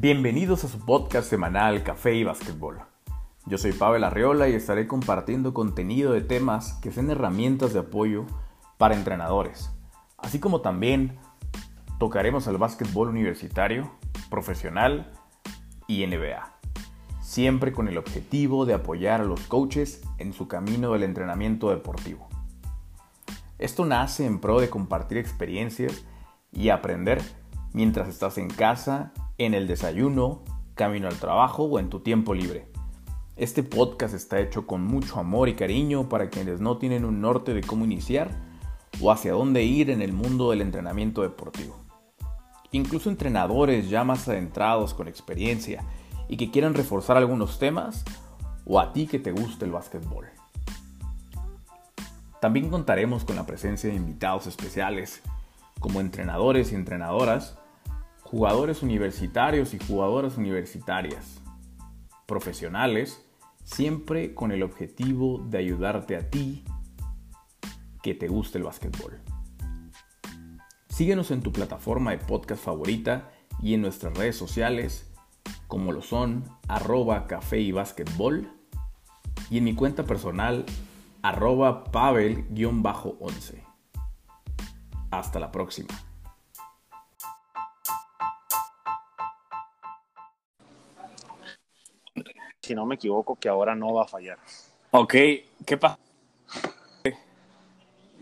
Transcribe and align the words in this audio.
Bienvenidos 0.00 0.62
a 0.62 0.68
su 0.68 0.78
podcast 0.78 1.28
semanal 1.28 1.82
Café 1.82 2.14
y 2.14 2.22
Básquetbol. 2.22 2.78
Yo 3.46 3.58
soy 3.58 3.72
Pavel 3.72 4.04
Arriola 4.04 4.48
y 4.48 4.54
estaré 4.54 4.86
compartiendo 4.86 5.52
contenido 5.52 6.12
de 6.12 6.20
temas 6.20 6.74
que 6.74 6.92
sean 6.92 7.10
herramientas 7.10 7.72
de 7.72 7.80
apoyo 7.80 8.24
para 8.76 8.94
entrenadores, 8.94 9.72
así 10.16 10.38
como 10.38 10.60
también 10.60 11.18
tocaremos 11.98 12.46
el 12.46 12.58
básquetbol 12.58 13.08
universitario, 13.08 13.90
profesional 14.30 15.10
y 15.88 16.06
NBA, 16.06 16.48
siempre 17.20 17.72
con 17.72 17.88
el 17.88 17.98
objetivo 17.98 18.66
de 18.66 18.74
apoyar 18.74 19.22
a 19.22 19.24
los 19.24 19.40
coaches 19.48 20.02
en 20.18 20.32
su 20.32 20.46
camino 20.46 20.92
del 20.92 21.02
entrenamiento 21.02 21.70
deportivo. 21.70 22.28
Esto 23.58 23.84
nace 23.84 24.26
en 24.26 24.38
pro 24.38 24.60
de 24.60 24.70
compartir 24.70 25.18
experiencias 25.18 26.04
y 26.52 26.68
aprender 26.68 27.20
mientras 27.72 28.06
estás 28.06 28.38
en 28.38 28.48
casa, 28.48 29.12
en 29.38 29.54
el 29.54 29.68
desayuno, 29.68 30.42
camino 30.74 31.06
al 31.06 31.16
trabajo 31.16 31.62
o 31.64 31.78
en 31.78 31.88
tu 31.90 32.00
tiempo 32.00 32.34
libre. 32.34 32.66
Este 33.36 33.62
podcast 33.62 34.12
está 34.12 34.40
hecho 34.40 34.66
con 34.66 34.82
mucho 34.82 35.20
amor 35.20 35.48
y 35.48 35.54
cariño 35.54 36.08
para 36.08 36.28
quienes 36.28 36.60
no 36.60 36.78
tienen 36.78 37.04
un 37.04 37.20
norte 37.20 37.54
de 37.54 37.62
cómo 37.62 37.84
iniciar 37.84 38.30
o 39.00 39.12
hacia 39.12 39.32
dónde 39.32 39.62
ir 39.62 39.90
en 39.90 40.02
el 40.02 40.12
mundo 40.12 40.50
del 40.50 40.60
entrenamiento 40.60 41.22
deportivo. 41.22 41.76
Incluso 42.72 43.10
entrenadores 43.10 43.88
ya 43.88 44.02
más 44.02 44.26
adentrados 44.28 44.92
con 44.92 45.06
experiencia 45.06 45.84
y 46.28 46.36
que 46.36 46.50
quieran 46.50 46.74
reforzar 46.74 47.16
algunos 47.16 47.60
temas 47.60 48.04
o 48.66 48.80
a 48.80 48.92
ti 48.92 49.06
que 49.06 49.20
te 49.20 49.30
guste 49.30 49.64
el 49.64 49.70
básquetbol. 49.70 50.26
También 52.40 52.70
contaremos 52.70 53.24
con 53.24 53.36
la 53.36 53.46
presencia 53.46 53.88
de 53.88 53.96
invitados 53.96 54.48
especiales 54.48 55.22
como 55.78 56.00
entrenadores 56.00 56.72
y 56.72 56.74
entrenadoras, 56.74 57.56
jugadores 58.30 58.82
universitarios 58.82 59.72
y 59.72 59.78
jugadoras 59.78 60.36
universitarias, 60.36 61.40
profesionales, 62.26 63.24
siempre 63.64 64.34
con 64.34 64.52
el 64.52 64.62
objetivo 64.62 65.38
de 65.48 65.56
ayudarte 65.56 66.14
a 66.14 66.28
ti 66.28 66.62
que 68.02 68.12
te 68.14 68.28
guste 68.28 68.58
el 68.58 68.64
básquetbol. 68.64 69.18
Síguenos 70.90 71.30
en 71.30 71.40
tu 71.40 71.52
plataforma 71.52 72.10
de 72.10 72.18
podcast 72.18 72.62
favorita 72.62 73.30
y 73.62 73.72
en 73.72 73.80
nuestras 73.80 74.14
redes 74.14 74.36
sociales 74.36 75.10
como 75.66 75.92
lo 75.92 76.02
son 76.02 76.44
arroba 76.68 77.26
café 77.28 77.60
y 77.60 77.72
básquetbol 77.72 78.52
y 79.48 79.56
en 79.56 79.64
mi 79.64 79.74
cuenta 79.74 80.04
personal 80.04 80.66
arroba 81.22 81.84
pavel-11. 81.84 83.64
Hasta 85.10 85.40
la 85.40 85.50
próxima. 85.50 86.07
Si 92.68 92.74
no 92.74 92.84
me 92.84 92.96
equivoco, 92.96 93.34
que 93.34 93.48
ahora 93.48 93.74
no 93.74 93.94
va 93.94 94.02
a 94.02 94.06
fallar. 94.06 94.36
Ok, 94.90 95.14
¿qué 95.64 95.78
pasa? 95.80 95.98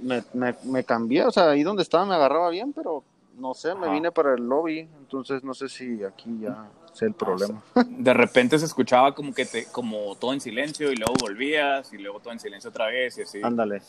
Me, 0.00 0.22
me, 0.34 0.55
me 0.62 0.84
cambié, 0.84 1.25
o 1.25 1.33
sea, 1.33 1.50
ahí 1.50 1.64
donde 1.64 1.83
estaba 1.83 2.06
me 2.06 2.14
agarraba 2.14 2.48
bien, 2.50 2.72
pero 2.72 3.02
no 3.36 3.55
sé, 3.55 3.74
me 3.74 3.86
Ajá. 3.86 3.94
vine 3.94 4.12
para 4.12 4.34
el 4.34 4.47
lobby, 4.47 4.89
entonces 5.00 5.42
no 5.42 5.52
sé 5.52 5.69
si 5.69 6.05
aquí 6.05 6.39
ya 6.39 6.70
sé 6.92 7.06
el 7.06 7.14
problema. 7.14 7.61
De 7.89 8.14
repente 8.14 8.56
se 8.61 8.67
escuchaba 8.67 9.17
como 9.17 9.34
que 9.34 9.47
te, 9.47 9.64
como 9.72 10.14
todo 10.14 10.33
en 10.33 10.41
silencio 10.41 10.92
y 10.92 10.97
luego 10.97 11.14
volvías 11.20 11.92
y 11.92 11.98
luego 11.98 12.20
todo 12.20 12.33
en 12.33 12.39
silencio 12.39 12.70
otra 12.70 12.86
vez 12.86 13.19
y 13.19 13.22
así. 13.22 13.41
Ándale, 13.42 13.83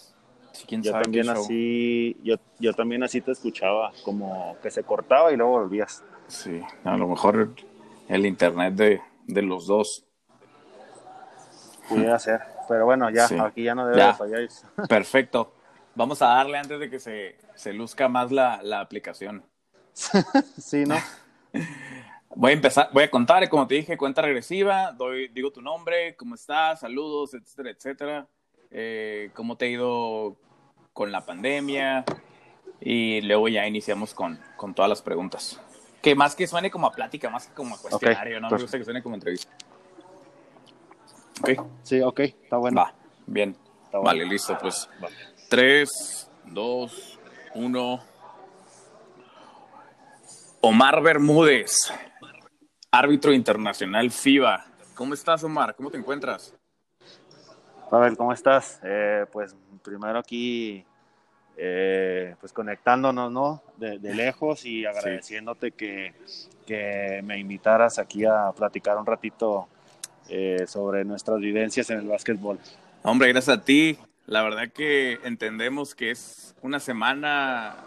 quién 0.67 0.81
yo 0.81 0.89
sabe 0.89 1.03
también 1.03 1.29
así, 1.29 2.17
yo, 2.23 2.37
yo 2.57 2.73
también 2.73 3.03
así 3.03 3.21
te 3.21 3.31
escuchaba, 3.31 3.91
como 4.03 4.57
que 4.63 4.71
se 4.71 4.81
cortaba 4.81 5.31
y 5.31 5.37
luego 5.37 5.51
volvías. 5.51 6.03
Sí, 6.27 6.61
a 6.83 6.97
lo 6.97 7.07
mejor 7.07 7.51
el 8.07 8.25
internet 8.25 8.73
de, 8.73 9.01
de 9.27 9.41
los 9.43 9.67
dos. 9.67 10.06
Pudiera 11.87 12.19
ser, 12.19 12.41
pero 12.67 12.85
bueno, 12.85 13.09
ya, 13.09 13.27
Sí. 13.27 13.37
aquí 13.39 13.63
ya 13.63 13.75
no 13.75 13.85
debe 13.85 13.97
Ya. 13.97 14.07
de 14.07 14.13
fallar. 14.13 14.47
Perfecto. 14.89 15.53
Vamos 15.95 16.21
a 16.21 16.27
darle 16.27 16.57
antes 16.57 16.79
de 16.79 16.89
que 16.89 16.99
se, 16.99 17.37
se 17.55 17.73
luzca 17.73 18.07
más 18.07 18.31
la, 18.31 18.61
la 18.63 18.81
aplicación. 18.81 19.43
sí, 20.57 20.83
¿no? 20.85 20.95
Voy 22.35 22.51
a 22.51 22.53
empezar, 22.53 22.89
voy 22.93 23.03
a 23.03 23.09
contar, 23.09 23.47
como 23.49 23.65
te 23.65 23.75
dije, 23.75 23.97
cuenta 23.97 24.21
regresiva, 24.21 24.91
doy, 24.91 25.27
digo 25.29 25.51
tu 25.51 25.61
nombre, 25.61 26.15
cómo 26.15 26.35
estás, 26.35 26.81
saludos, 26.81 27.33
etcétera, 27.33 27.71
etcétera. 27.71 28.27
Eh, 28.69 29.31
cómo 29.33 29.55
te 29.57 29.65
ha 29.65 29.69
ido 29.69 30.35
con 30.93 31.11
la 31.11 31.25
pandemia 31.25 32.03
y 32.79 33.21
luego 33.21 33.47
ya 33.47 33.65
iniciamos 33.65 34.13
con, 34.13 34.39
con 34.55 34.75
todas 34.75 34.89
las 34.89 35.01
preguntas. 35.01 35.59
Que 36.01 36.13
más 36.13 36.35
que 36.35 36.45
suene 36.45 36.69
como 36.69 36.85
a 36.85 36.91
plática, 36.91 37.29
más 37.31 37.47
que 37.47 37.53
como 37.55 37.73
a 37.75 37.79
cuestionario, 37.79 38.39
¿no? 38.39 38.49
Me 38.51 38.57
gusta 38.57 38.77
que 38.77 38.83
suene 38.83 39.01
como 39.01 39.15
entrevista. 39.15 39.51
Ok, 41.41 41.49
Sí, 41.83 42.01
ok, 42.01 42.19
está 42.19 42.57
bueno. 42.57 42.81
va, 42.81 42.93
bien. 43.25 43.55
Está 43.85 43.99
bueno. 43.99 44.03
Vale, 44.05 44.25
listo, 44.25 44.57
pues. 44.59 44.89
Va. 45.03 45.07
3, 45.49 46.29
2, 46.45 47.19
1. 47.55 47.99
Omar 50.61 51.01
Bermúdez, 51.01 51.93
árbitro 52.91 53.31
internacional 53.31 54.11
FIBA. 54.11 54.65
¿Cómo 54.95 55.13
estás, 55.13 55.43
Omar? 55.43 55.75
¿Cómo 55.75 55.91
te 55.91 55.97
encuentras? 55.97 56.53
Pavel, 57.89 58.17
¿cómo 58.17 58.33
estás? 58.33 58.81
Eh, 58.83 59.25
pues 59.31 59.55
primero 59.83 60.19
aquí, 60.19 60.83
eh, 61.55 62.35
pues 62.39 62.51
conectándonos, 62.51 63.31
¿no? 63.31 63.61
De, 63.77 63.99
de 63.99 64.13
lejos 64.13 64.65
y 64.65 64.85
agradeciéndote 64.85 65.71
que, 65.71 66.13
que 66.65 67.21
me 67.23 67.37
invitaras 67.39 67.99
aquí 67.99 68.25
a 68.25 68.51
platicar 68.53 68.97
un 68.97 69.05
ratito 69.05 69.69
eh, 70.29 70.65
sobre 70.67 71.05
nuestras 71.05 71.39
vivencias 71.39 71.89
en 71.89 71.99
el 71.99 72.07
básquetbol. 72.07 72.59
Hombre, 73.03 73.29
gracias 73.29 73.57
a 73.57 73.63
ti. 73.63 73.97
La 74.25 74.43
verdad 74.43 74.69
que 74.73 75.19
entendemos 75.23 75.95
que 75.95 76.11
es 76.11 76.55
una 76.61 76.79
semana 76.79 77.77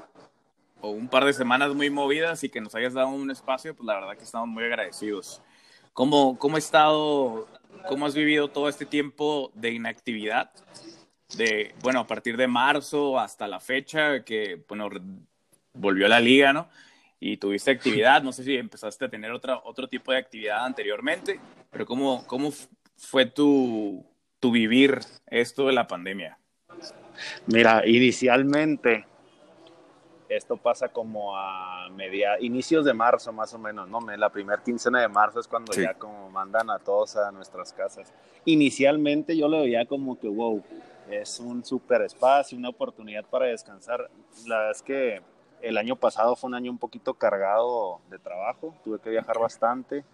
o 0.80 0.90
un 0.90 1.08
par 1.08 1.24
de 1.24 1.32
semanas 1.32 1.74
muy 1.74 1.90
movidas 1.90 2.42
y 2.44 2.48
que 2.48 2.60
nos 2.60 2.74
hayas 2.74 2.94
dado 2.94 3.08
un 3.08 3.30
espacio, 3.30 3.74
pues 3.74 3.86
la 3.86 3.94
verdad 3.94 4.16
que 4.16 4.24
estamos 4.24 4.48
muy 4.48 4.64
agradecidos. 4.64 5.42
¿Cómo, 5.92 6.38
cómo 6.38 6.56
ha 6.56 6.58
estado, 6.58 7.48
cómo 7.88 8.06
has 8.06 8.14
vivido 8.14 8.48
todo 8.48 8.68
este 8.68 8.86
tiempo 8.86 9.50
de 9.54 9.72
inactividad? 9.72 10.50
De, 11.36 11.74
bueno, 11.82 12.00
a 12.00 12.06
partir 12.06 12.36
de 12.36 12.46
marzo 12.48 13.18
hasta 13.18 13.46
la 13.46 13.60
fecha 13.60 14.24
que, 14.24 14.64
bueno, 14.68 14.88
volvió 15.74 16.08
la 16.08 16.20
liga, 16.20 16.52
¿no? 16.52 16.68
Y 17.20 17.36
tuviste 17.36 17.70
actividad, 17.70 18.22
no 18.22 18.32
sé 18.32 18.42
si 18.42 18.56
empezaste 18.56 19.04
a 19.04 19.08
tener 19.10 19.30
otra, 19.30 19.60
otro 19.64 19.86
tipo 19.86 20.10
de 20.10 20.18
actividad 20.18 20.64
anteriormente, 20.64 21.38
pero 21.70 21.84
¿cómo, 21.84 22.26
cómo 22.26 22.50
fue 22.96 23.26
tu, 23.26 24.04
tu 24.40 24.50
vivir 24.50 25.00
esto 25.26 25.66
de 25.66 25.74
la 25.74 25.86
pandemia? 25.86 26.38
Mira, 27.46 27.86
inicialmente 27.86 29.04
esto 30.30 30.56
pasa 30.56 30.88
como 30.88 31.36
a 31.36 31.88
media, 31.90 32.40
inicios 32.40 32.84
de 32.84 32.94
marzo 32.94 33.32
más 33.32 33.52
o 33.52 33.58
menos, 33.58 33.88
¿no? 33.88 34.00
La 34.16 34.30
primera 34.30 34.62
quincena 34.62 35.00
de 35.00 35.08
marzo 35.08 35.40
es 35.40 35.48
cuando 35.48 35.72
Sí. 35.72 35.82
ya 35.82 35.94
como 35.94 36.30
mandan 36.30 36.70
a 36.70 36.78
todos 36.78 37.16
a 37.16 37.30
nuestras 37.32 37.72
casas. 37.72 38.14
Inicialmente 38.44 39.36
yo 39.36 39.48
lo 39.48 39.62
veía 39.62 39.84
como 39.86 40.18
que, 40.18 40.28
wow, 40.28 40.62
es 41.10 41.40
un 41.40 41.64
super 41.64 42.02
espacio, 42.02 42.56
una 42.56 42.68
oportunidad 42.68 43.24
para 43.24 43.46
descansar. 43.46 44.08
La 44.46 44.56
verdad 44.58 44.70
es 44.70 44.82
que 44.82 45.20
el 45.62 45.76
año 45.78 45.96
pasado 45.96 46.36
fue 46.36 46.48
un 46.48 46.54
año 46.54 46.70
un 46.70 46.78
poquito 46.78 47.14
cargado 47.14 48.00
de 48.10 48.18
trabajo, 48.18 48.74
tuve 48.84 48.98
que 49.00 49.10
viajar 49.10 49.38
bastante 49.38 50.04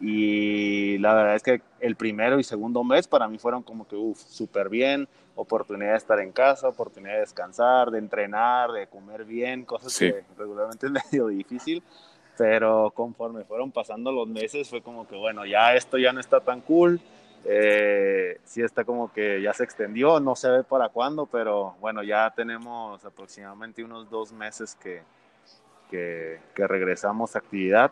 y 0.00 0.96
la 0.98 1.14
verdad 1.14 1.34
es 1.36 1.42
que 1.42 1.60
el 1.80 1.94
primero 1.96 2.38
y 2.40 2.44
segundo 2.44 2.82
mes 2.84 3.06
para 3.06 3.28
mí 3.28 3.38
fueron 3.38 3.62
como 3.62 3.86
que, 3.86 3.96
uff, 3.96 4.18
súper 4.18 4.68
bien, 4.70 5.06
oportunidad 5.34 5.92
de 5.92 5.98
estar 5.98 6.18
en 6.20 6.32
casa, 6.32 6.68
oportunidad 6.68 7.14
de 7.14 7.20
descansar, 7.20 7.90
de 7.90 7.98
entrenar, 7.98 8.72
de 8.72 8.86
comer 8.86 9.24
bien, 9.24 9.64
cosas 9.64 9.92
Sí. 9.92 10.10
que 10.10 10.24
regularmente 10.38 10.86
es 10.86 10.92
medio 11.12 11.26
difícil, 11.28 11.82
pero 12.38 12.90
conforme 12.94 13.44
fueron 13.44 13.70
pasando 13.72 14.10
los 14.10 14.26
meses 14.26 14.70
fue 14.70 14.80
como 14.80 15.06
que, 15.06 15.16
bueno, 15.16 15.44
ya 15.44 15.74
esto 15.74 15.98
ya 15.98 16.12
no 16.12 16.20
está 16.20 16.40
tan 16.40 16.62
cool, 16.62 16.98
eh, 17.44 18.38
sí 18.44 18.62
está 18.62 18.84
como 18.84 19.12
que 19.12 19.40
ya 19.42 19.52
se 19.52 19.64
extendió, 19.64 20.20
no 20.20 20.36
se 20.36 20.50
ve 20.50 20.62
para 20.64 20.88
cuándo, 20.88 21.26
pero 21.26 21.74
bueno, 21.80 22.02
ya 22.02 22.30
tenemos 22.34 23.04
aproximadamente 23.04 23.82
unos 23.84 24.10
dos 24.10 24.32
meses 24.32 24.74
que, 24.74 25.02
que, 25.90 26.40
que 26.54 26.66
regresamos 26.66 27.34
a 27.34 27.38
actividad, 27.40 27.90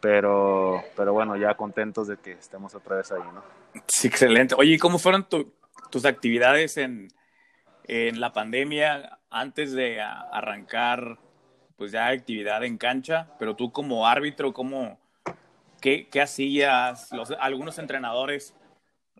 pero, 0.00 0.82
pero 0.96 1.12
bueno, 1.12 1.36
ya 1.36 1.54
contentos 1.54 2.08
de 2.08 2.16
que 2.16 2.32
estemos 2.32 2.74
otra 2.74 2.96
vez 2.96 3.12
ahí, 3.12 3.22
¿no? 3.34 3.42
Sí, 3.86 4.08
excelente. 4.08 4.54
Oye, 4.56 4.72
¿y 4.74 4.78
cómo 4.78 4.98
fueron 4.98 5.28
tu- 5.28 5.52
tus 5.90 6.04
actividades 6.04 6.76
en, 6.76 7.08
en 7.84 8.20
la 8.20 8.32
pandemia 8.32 9.18
antes 9.30 9.72
de 9.72 10.00
a- 10.00 10.20
arrancar, 10.32 11.18
pues 11.76 11.92
ya 11.92 12.06
actividad 12.08 12.64
en 12.64 12.78
cancha? 12.78 13.28
Pero 13.38 13.54
tú 13.56 13.72
como 13.72 14.06
árbitro, 14.06 14.52
¿cómo, 14.52 14.98
qué, 15.80 16.08
qué 16.08 16.22
hacías? 16.22 17.12
Los, 17.12 17.30
algunos 17.32 17.78
entrenadores, 17.78 18.54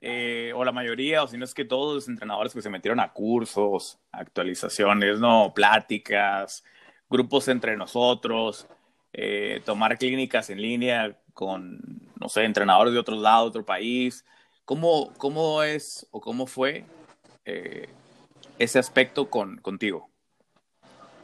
eh, 0.01 0.53
o 0.55 0.65
la 0.65 0.73
mayoría, 0.73 1.23
o 1.23 1.27
si 1.27 1.39
no 1.39 1.45
es 1.45 1.55
que 1.55 1.65
todos 1.65 1.95
los 1.95 2.09
entrenadores 2.09 2.53
que 2.53 2.61
se 2.61 2.69
metieron 2.69 3.01
a 3.01 3.13
cursos, 3.13 3.99
actualizaciones, 4.13 5.19
¿no? 5.21 5.53
Pláticas, 5.55 6.65
grupos 7.09 7.49
entre 7.49 7.77
nosotros, 7.77 8.67
eh, 9.13 9.63
tomar 9.65 9.97
clínicas 9.97 10.51
en 10.51 10.61
línea 10.61 11.17
con, 11.33 11.81
no 12.21 12.29
sé, 12.29 12.45
entrenadores 12.45 12.93
de 12.93 13.01
otro 13.01 13.17
lado, 13.17 13.47
otro 13.47 13.65
país. 13.65 14.25
¿Cómo, 14.67 15.13
cómo 15.17 15.63
es 15.63 16.07
o 16.11 16.21
cómo 16.21 16.47
fue 16.47 16.85
eh, 17.47 17.89
ese 18.59 18.79
aspecto 18.79 19.31
con, 19.31 19.57
contigo? 19.59 20.11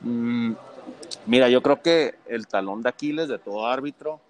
Mm, 0.00 0.54
mira, 1.26 1.50
yo 1.50 1.62
creo 1.62 1.82
que 1.82 2.14
el 2.26 2.46
talón 2.46 2.82
de 2.82 2.88
Aquiles 2.88 3.28
de 3.28 3.38
todo 3.38 3.66
árbitro 3.66 4.20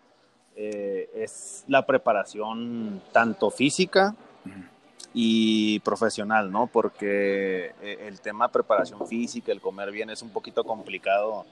es 0.54 1.64
la 1.66 1.86
preparación 1.86 3.00
tanto 3.10 3.50
física 3.50 4.14
y 5.14 5.78
profesional, 5.80 6.50
¿no? 6.50 6.66
Porque 6.66 7.72
eh, 7.82 8.06
el 8.06 8.20
tema 8.20 8.46
de 8.46 8.52
preparación 8.52 9.06
física, 9.06 9.52
el 9.52 9.60
comer 9.60 9.90
bien 9.90 10.10
es 10.10 10.22
un 10.22 10.30
poquito 10.30 10.64
complicado, 10.64 11.44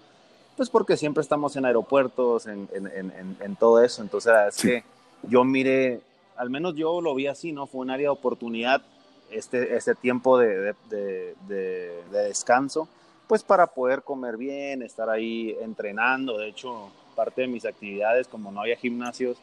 pues 0.56 0.70
porque 0.70 0.96
siempre 0.96 1.22
estamos 1.22 1.56
en 1.56 1.64
aeropuertos, 1.64 2.46
en, 2.46 3.56
todo 3.58 3.82
eso. 3.82 4.02
Entonces, 4.02 4.32
es 4.48 4.62
que 4.62 4.84
yo 5.22 5.44
mire, 5.44 6.00
al 6.36 6.50
menos 6.50 6.74
yo 6.74 7.00
lo 7.00 7.14
vi 7.14 7.26
así, 7.26 7.52
¿no? 7.52 7.66
Fue 7.66 7.80
un 7.80 7.90
área 7.90 8.06
de 8.06 8.10
oportunidad 8.10 8.82
este, 9.30 9.76
este 9.76 9.94
tiempo 9.94 10.38
de, 10.38 10.74
de 10.88 12.02
descanso, 12.10 12.88
pues 13.26 13.44
para 13.44 13.66
poder 13.68 14.02
comer 14.02 14.36
bien, 14.36 14.82
estar 14.82 15.08
ahí 15.08 15.56
entrenando. 15.60 16.38
De 16.38 16.48
hecho, 16.48 16.90
parte 17.14 17.42
de 17.42 17.48
mis 17.48 17.64
actividades, 17.64 18.26
como 18.26 18.50
no 18.50 18.62
había 18.62 18.76
gimnasios, 18.76 19.36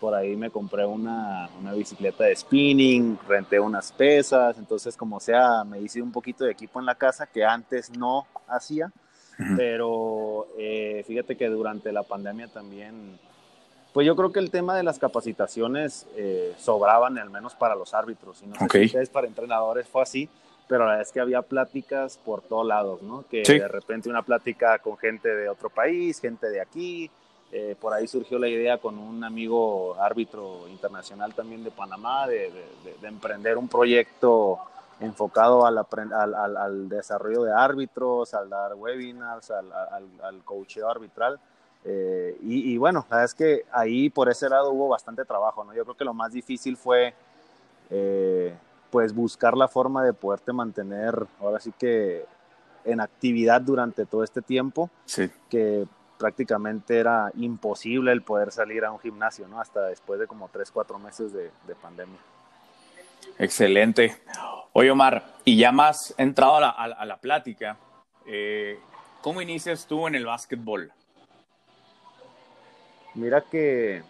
por 0.00 0.14
ahí 0.14 0.36
me 0.36 0.50
compré 0.50 0.84
una, 0.84 1.48
una, 1.58 1.72
bicicleta 1.72 2.24
de 2.24 2.36
spinning, 2.36 3.18
renté 3.26 3.58
unas 3.58 3.92
pesas, 3.92 4.58
entonces 4.58 4.96
como 4.96 5.20
sea, 5.20 5.64
me 5.64 5.80
hice 5.80 6.02
un 6.02 6.12
poquito 6.12 6.44
de 6.44 6.52
equipo 6.52 6.80
en 6.80 6.86
la 6.86 6.94
casa 6.94 7.26
que 7.26 7.44
antes 7.44 7.96
no 7.96 8.26
hacía, 8.46 8.92
pero 9.56 10.46
eh, 10.58 11.04
fíjate 11.06 11.36
que 11.36 11.48
durante 11.48 11.92
la 11.92 12.02
pandemia 12.02 12.48
también, 12.48 13.18
pues 13.92 14.06
yo 14.06 14.16
creo 14.16 14.32
que 14.32 14.40
el 14.40 14.50
tema 14.50 14.76
de 14.76 14.82
las 14.82 14.98
capacitaciones 14.98 16.06
eh, 16.16 16.54
sobraban, 16.58 17.18
al 17.18 17.30
menos 17.30 17.54
para 17.54 17.74
los 17.74 17.94
árbitros, 17.94 18.42
y 18.42 18.46
no 18.46 18.54
sé 18.70 18.88
si 18.88 19.12
para 19.12 19.26
entrenadores 19.26 19.88
fue 19.88 20.02
así, 20.02 20.28
pero 20.68 20.80
la 20.80 20.92
verdad 20.92 21.02
es 21.02 21.12
que 21.12 21.20
había 21.20 21.42
pláticas 21.42 22.18
por 22.18 22.42
todos 22.42 22.66
lados, 22.66 23.02
¿no? 23.02 23.24
Que 23.28 23.42
de 23.42 23.68
repente 23.68 24.08
una 24.08 24.22
plática 24.22 24.78
con 24.78 24.96
gente 24.96 25.28
de 25.28 25.48
otro 25.48 25.70
país, 25.70 26.20
gente 26.20 26.48
de 26.48 26.60
aquí, 26.60 27.10
eh, 27.52 27.76
por 27.80 27.92
ahí 27.92 28.06
surgió 28.08 28.38
la 28.38 28.48
idea 28.48 28.78
con 28.78 28.98
un 28.98 29.22
amigo 29.24 29.96
árbitro 30.00 30.68
internacional 30.68 31.34
también 31.34 31.62
de 31.64 31.70
Panamá 31.70 32.26
de, 32.26 32.50
emprender 33.02 33.56
un 33.56 33.68
proyecto 33.68 34.58
enfocado 35.00 35.66
al, 35.66 35.78
al, 35.78 36.88
desarrollo 36.88 37.42
de 37.42 37.52
árbitros, 37.52 38.34
al 38.34 38.48
dar 38.48 38.74
webinars, 38.74 39.50
al, 39.50 39.70
al 39.72 40.44
coacheo 40.44 40.88
arbitral. 40.88 41.38
Eh, 41.88 42.36
y, 42.42 42.76
bueno, 42.78 43.06
la 43.08 43.16
verdad 43.16 43.24
es 43.26 43.34
que 43.34 43.64
ahí 43.70 44.10
por 44.10 44.28
ese 44.28 44.48
lado 44.48 44.72
hubo 44.72 44.88
bastante 44.88 45.24
trabajo, 45.24 45.62
¿no? 45.62 45.72
Yo 45.72 45.84
creo 45.84 45.96
que 45.96 46.04
lo 46.04 46.14
más 46.14 46.32
difícil 46.32 46.76
fue 46.76 47.14
eh, 47.90 48.56
pues 48.90 49.14
buscar 49.14 49.56
la 49.56 49.68
forma 49.68 50.02
de 50.02 50.12
poderte 50.12 50.52
mantener 50.52 51.14
ahora 51.40 51.60
sí 51.60 51.72
que 51.78 52.24
en 52.84 53.00
actividad 53.00 53.60
durante 53.60 54.04
todo 54.04 54.24
este 54.24 54.42
tiempo, 54.42 54.90
sí. 55.04 55.30
que 55.48 55.86
prácticamente 56.18 56.98
era 56.98 57.30
imposible 57.36 58.12
el 58.12 58.22
poder 58.22 58.50
salir 58.50 58.84
a 58.84 58.90
un 58.90 58.98
gimnasio, 58.98 59.46
¿no? 59.48 59.60
Hasta 59.60 59.82
después 59.86 60.18
de 60.18 60.26
como 60.26 60.48
tres, 60.48 60.70
cuatro 60.70 60.98
meses 60.98 61.32
de, 61.32 61.50
pandemia. 61.80 62.18
Excelente. 63.38 64.16
Oye, 64.72 64.90
Omar, 64.90 65.24
y 65.44 65.56
ya 65.56 65.72
más 65.72 66.14
entrado 66.18 66.56
a 66.56 67.04
la, 67.04 67.16
plática, 67.18 67.76
eh, 68.26 68.78
¿cómo 69.20 69.40
inicias 69.40 69.86
tú 69.86 70.06
en 70.06 70.14
el 70.14 70.26
básquetbol? 70.26 70.92
Mira 73.14 73.40
que 73.42 74.02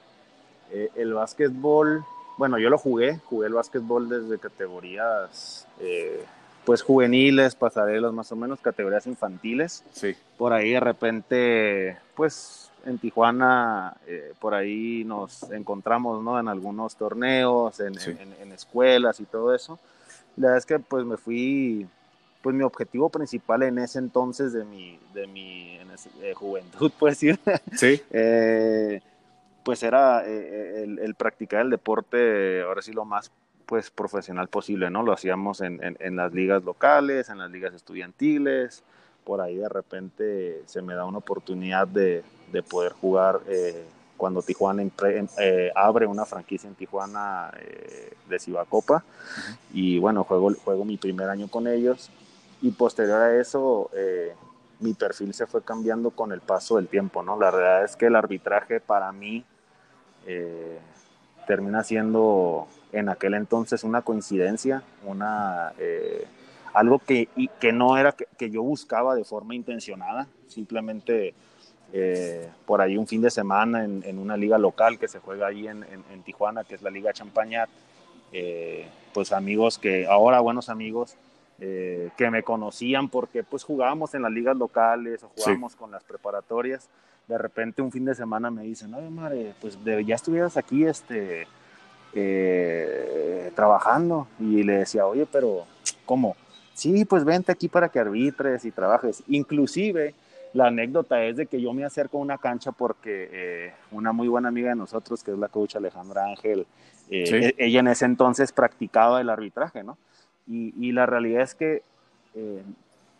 eh, 0.70 0.90
el 0.96 1.14
básquetbol, 1.14 2.04
bueno, 2.38 2.58
yo 2.58 2.70
lo 2.70 2.78
jugué, 2.78 3.18
jugué 3.24 3.46
el 3.46 3.54
básquetbol 3.54 4.08
desde 4.08 4.38
categorías 4.38 5.68
eh, 5.80 6.24
pues 6.66 6.82
juveniles, 6.82 7.54
pasarelas, 7.54 8.12
más 8.12 8.30
o 8.32 8.36
menos, 8.36 8.60
categorías 8.60 9.06
infantiles. 9.06 9.84
Sí. 9.92 10.16
Por 10.36 10.52
ahí 10.52 10.72
de 10.72 10.80
repente, 10.80 11.96
pues 12.16 12.72
en 12.84 12.98
Tijuana, 12.98 13.96
eh, 14.06 14.32
por 14.40 14.52
ahí 14.52 15.04
nos 15.04 15.44
encontramos, 15.52 16.22
¿no? 16.24 16.40
En 16.40 16.48
algunos 16.48 16.96
torneos, 16.96 17.78
en, 17.78 17.94
escuelas 18.52 19.20
y 19.20 19.24
todo 19.24 19.54
eso. 19.54 19.78
La 20.36 20.48
verdad 20.48 20.58
es 20.58 20.66
que 20.66 20.78
pues 20.80 21.04
me 21.04 21.16
fui, 21.16 21.86
pues 22.42 22.54
mi 22.54 22.64
objetivo 22.64 23.10
principal 23.10 23.62
en 23.62 23.78
ese 23.78 24.00
entonces 24.00 24.52
de 24.52 24.64
mi, 24.64 24.98
de 25.14 25.28
mi 25.28 25.78
eh, 26.20 26.34
juventud, 26.34 26.90
pues 26.98 27.18
sí. 27.18 27.30
Sí. 27.76 28.02
Eh, 28.10 29.00
pues 29.62 29.84
era 29.84 30.24
el, 30.24 30.98
el, 30.98 31.14
practicar 31.14 31.62
el 31.62 31.70
deporte, 31.70 32.62
ahora 32.62 32.82
sí 32.82 32.92
lo 32.92 33.04
más 33.04 33.30
pues 33.66 33.90
profesional 33.90 34.48
posible, 34.48 34.90
¿no? 34.90 35.02
Lo 35.02 35.12
hacíamos 35.12 35.60
en, 35.60 35.80
en, 35.82 36.16
las 36.16 36.32
ligas 36.32 36.62
locales, 36.62 37.28
en 37.28 37.38
las 37.38 37.50
ligas 37.50 37.74
estudiantiles, 37.74 38.84
por 39.24 39.40
ahí 39.40 39.56
de 39.56 39.68
repente 39.68 40.62
se 40.66 40.80
me 40.82 40.94
da 40.94 41.04
una 41.04 41.18
oportunidad 41.18 41.88
de, 41.88 42.22
de 42.52 42.62
poder 42.62 42.92
jugar 42.92 43.40
eh, 43.48 43.84
cuando 44.16 44.40
Tijuana 44.40 44.84
eh, 45.38 45.72
abre 45.74 46.06
una 46.06 46.24
franquicia 46.24 46.68
en 46.68 46.76
Tijuana 46.76 47.50
eh, 47.58 48.14
de 48.28 48.38
Cibacopa 48.38 49.04
y 49.72 49.98
bueno, 49.98 50.22
juego, 50.22 50.54
juego 50.64 50.84
mi 50.84 50.96
primer 50.96 51.28
año 51.28 51.48
con 51.48 51.66
ellos 51.66 52.10
y 52.62 52.70
posterior 52.70 53.20
a 53.20 53.36
eso 53.38 53.90
mi 54.78 54.94
perfil 54.94 55.34
se 55.34 55.46
fue 55.46 55.62
cambiando 55.62 56.10
con 56.10 56.32
el 56.32 56.40
paso 56.40 56.76
del 56.76 56.88
tiempo, 56.88 57.22
¿no? 57.22 57.38
La 57.38 57.50
realidad 57.50 57.84
es 57.84 57.96
que 57.96 58.06
el 58.06 58.16
arbitraje 58.16 58.78
para 58.80 59.10
mí 59.12 59.44
termina 61.46 61.82
siendo 61.82 62.68
en 62.98 63.10
aquel 63.10 63.34
entonces 63.34 63.84
una 63.84 64.02
coincidencia, 64.02 64.82
una, 65.04 65.72
eh, 65.78 66.24
algo 66.72 66.98
que, 66.98 67.28
que 67.60 67.72
no 67.72 67.98
era 67.98 68.12
que, 68.12 68.50
yo 68.50 68.62
buscaba 68.62 69.14
de 69.14 69.24
forma 69.24 69.54
intencionada, 69.54 70.26
simplemente 70.48 71.34
eh, 71.92 72.48
por 72.64 72.80
ahí 72.80 72.96
un 72.96 73.06
fin 73.06 73.20
de 73.20 73.30
semana 73.30 73.84
en, 73.84 74.18
una 74.18 74.36
liga 74.36 74.56
local 74.56 74.98
que 74.98 75.08
se 75.08 75.18
juega 75.18 75.48
ahí 75.48 75.68
en, 75.68 75.84
Tijuana, 76.24 76.64
que 76.64 76.74
es 76.74 76.82
la 76.82 76.90
Liga 76.90 77.12
Champañat, 77.12 77.68
eh, 78.32 78.88
pues 79.12 79.32
amigos 79.32 79.78
que, 79.78 80.06
ahora 80.06 80.40
buenos 80.40 80.68
amigos, 80.68 81.16
que 81.58 82.30
me 82.30 82.42
conocían 82.42 83.08
porque 83.08 83.42
pues 83.42 83.64
jugábamos 83.64 84.14
en 84.14 84.20
las 84.20 84.30
ligas 84.30 84.54
locales 84.58 85.22
o 85.22 85.28
jugábamos 85.28 85.74
con 85.74 85.90
las 85.90 86.04
preparatorias, 86.04 86.90
de 87.28 87.38
repente 87.38 87.80
un 87.80 87.90
fin 87.90 88.04
de 88.04 88.14
semana 88.14 88.50
me 88.50 88.62
dicen, 88.62 88.92
oye, 88.94 89.08
madre, 89.08 89.54
pues 89.60 89.78
ya 89.84 90.14
estuvieras 90.14 90.58
aquí, 90.58 90.84
este, 90.84 91.46
eh, 92.18 93.52
trabajando 93.54 94.26
y 94.40 94.62
le 94.62 94.78
decía, 94.78 95.06
oye, 95.06 95.26
pero 95.30 95.64
¿cómo? 96.04 96.36
Sí, 96.74 97.04
pues 97.04 97.24
vente 97.24 97.52
aquí 97.52 97.68
para 97.68 97.88
que 97.88 97.98
arbitres 97.98 98.64
y 98.64 98.70
trabajes. 98.70 99.22
Inclusive, 99.28 100.14
la 100.52 100.68
anécdota 100.68 101.22
es 101.24 101.36
de 101.36 101.46
que 101.46 101.60
yo 101.60 101.72
me 101.72 101.84
acerco 101.84 102.18
a 102.18 102.22
una 102.22 102.38
cancha 102.38 102.72
porque 102.72 103.28
eh, 103.32 103.72
una 103.92 104.12
muy 104.12 104.28
buena 104.28 104.48
amiga 104.48 104.70
de 104.70 104.76
nosotros, 104.76 105.22
que 105.22 105.32
es 105.32 105.38
la 105.38 105.48
coach 105.48 105.76
Alejandra 105.76 106.24
Ángel, 106.26 106.66
eh, 107.10 107.54
e-, 107.58 107.66
ella 107.66 107.80
en 107.80 107.88
ese 107.88 108.04
entonces 108.04 108.52
practicaba 108.52 109.20
el 109.20 109.30
arbitraje, 109.30 109.82
¿no? 109.82 109.98
Y, 110.48 110.92
la 110.92 111.06
realidad 111.06 111.42
es 111.42 111.56
que, 111.56 111.82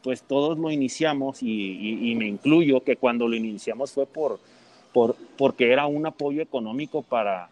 pues 0.04 0.22
todos 0.22 0.56
lo 0.56 0.70
iniciamos 0.70 1.42
y, 1.42 2.08
y, 2.08 2.14
me 2.14 2.28
incluyo 2.28 2.84
que 2.84 2.96
cuando 2.96 3.26
lo 3.26 3.34
iniciamos 3.34 3.90
fue 3.90 4.06
por, 4.06 4.38
porque 5.36 5.72
era 5.72 5.86
un 5.86 6.06
apoyo 6.06 6.42
económico 6.42 7.02
para, 7.02 7.48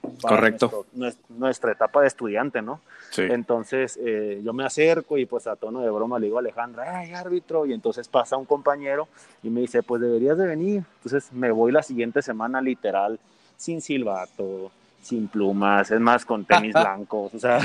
nuestra 1.29 1.73
etapa 1.73 2.01
de 2.01 2.07
estudiante, 2.07 2.63
¿no? 2.63 2.81
Entonces 3.17 3.99
eh, 4.03 4.41
yo 4.43 4.53
me 4.53 4.65
acerco 4.65 5.19
y 5.19 5.27
pues 5.27 5.47
a 5.47 5.55
tono 5.55 5.81
de 5.83 5.91
broma 5.91 6.19
le 6.19 6.27
digo 6.27 6.39
a 6.39 6.41
Alejandra, 6.41 6.99
ay 6.99 7.13
árbitro, 7.13 7.65
y 7.67 7.73
entonces 7.73 8.09
pasa 8.09 8.37
un 8.37 8.45
compañero 8.45 9.07
y 9.43 9.51
me 9.51 9.61
dice, 9.61 9.83
pues 9.83 10.01
deberías 10.01 10.37
de 10.37 10.47
venir. 10.47 10.83
Entonces 10.97 11.33
me 11.33 11.51
voy 11.51 11.71
la 11.71 11.83
siguiente 11.83 12.23
semana 12.23 12.61
literal, 12.61 13.21
sin 13.57 13.81
silbato, 13.81 14.73
sin 15.05 15.29
plumas, 15.29 15.91
es 15.91 16.01
más, 16.01 16.25
con 16.25 16.45
tenis 16.45 16.73
blancos. 16.75 17.35
O 17.35 17.39
sea, 17.39 17.59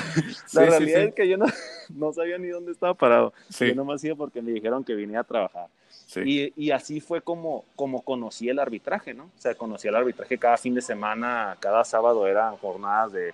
la 0.54 0.66
realidad 0.66 1.04
es 1.04 1.14
que 1.14 1.28
yo 1.28 1.38
no, 1.38 1.46
no, 1.90 2.14
sabía 2.14 2.38
ni 2.38 2.50
dónde 2.50 2.72
estaba 2.72 2.94
parado. 2.94 3.34
Yo 3.60 3.74
nomás 3.76 4.04
iba 4.04 4.16
porque 4.16 4.42
me 4.42 4.52
dijeron 4.52 4.84
que 4.84 4.94
vine 4.96 5.18
a 5.18 5.24
trabajar. 5.24 5.68
Y, 6.16 6.54
y, 6.56 6.72
así 6.72 7.02
fue 7.02 7.22
como, 7.22 7.66
como 7.76 8.02
conocí 8.02 8.50
el 8.50 8.60
arbitraje, 8.60 9.14
¿no? 9.14 9.26
O 9.26 9.42
sea, 9.42 9.54
conocí 9.54 9.88
el 9.88 9.96
arbitraje 9.96 10.40
cada 10.40 10.58
fin 10.58 10.74
de 10.74 10.82
semana, 10.82 11.56
cada 11.60 11.84
sábado 11.84 12.26
eran 12.26 12.58
jornadas 12.58 13.12
de, 13.12 13.34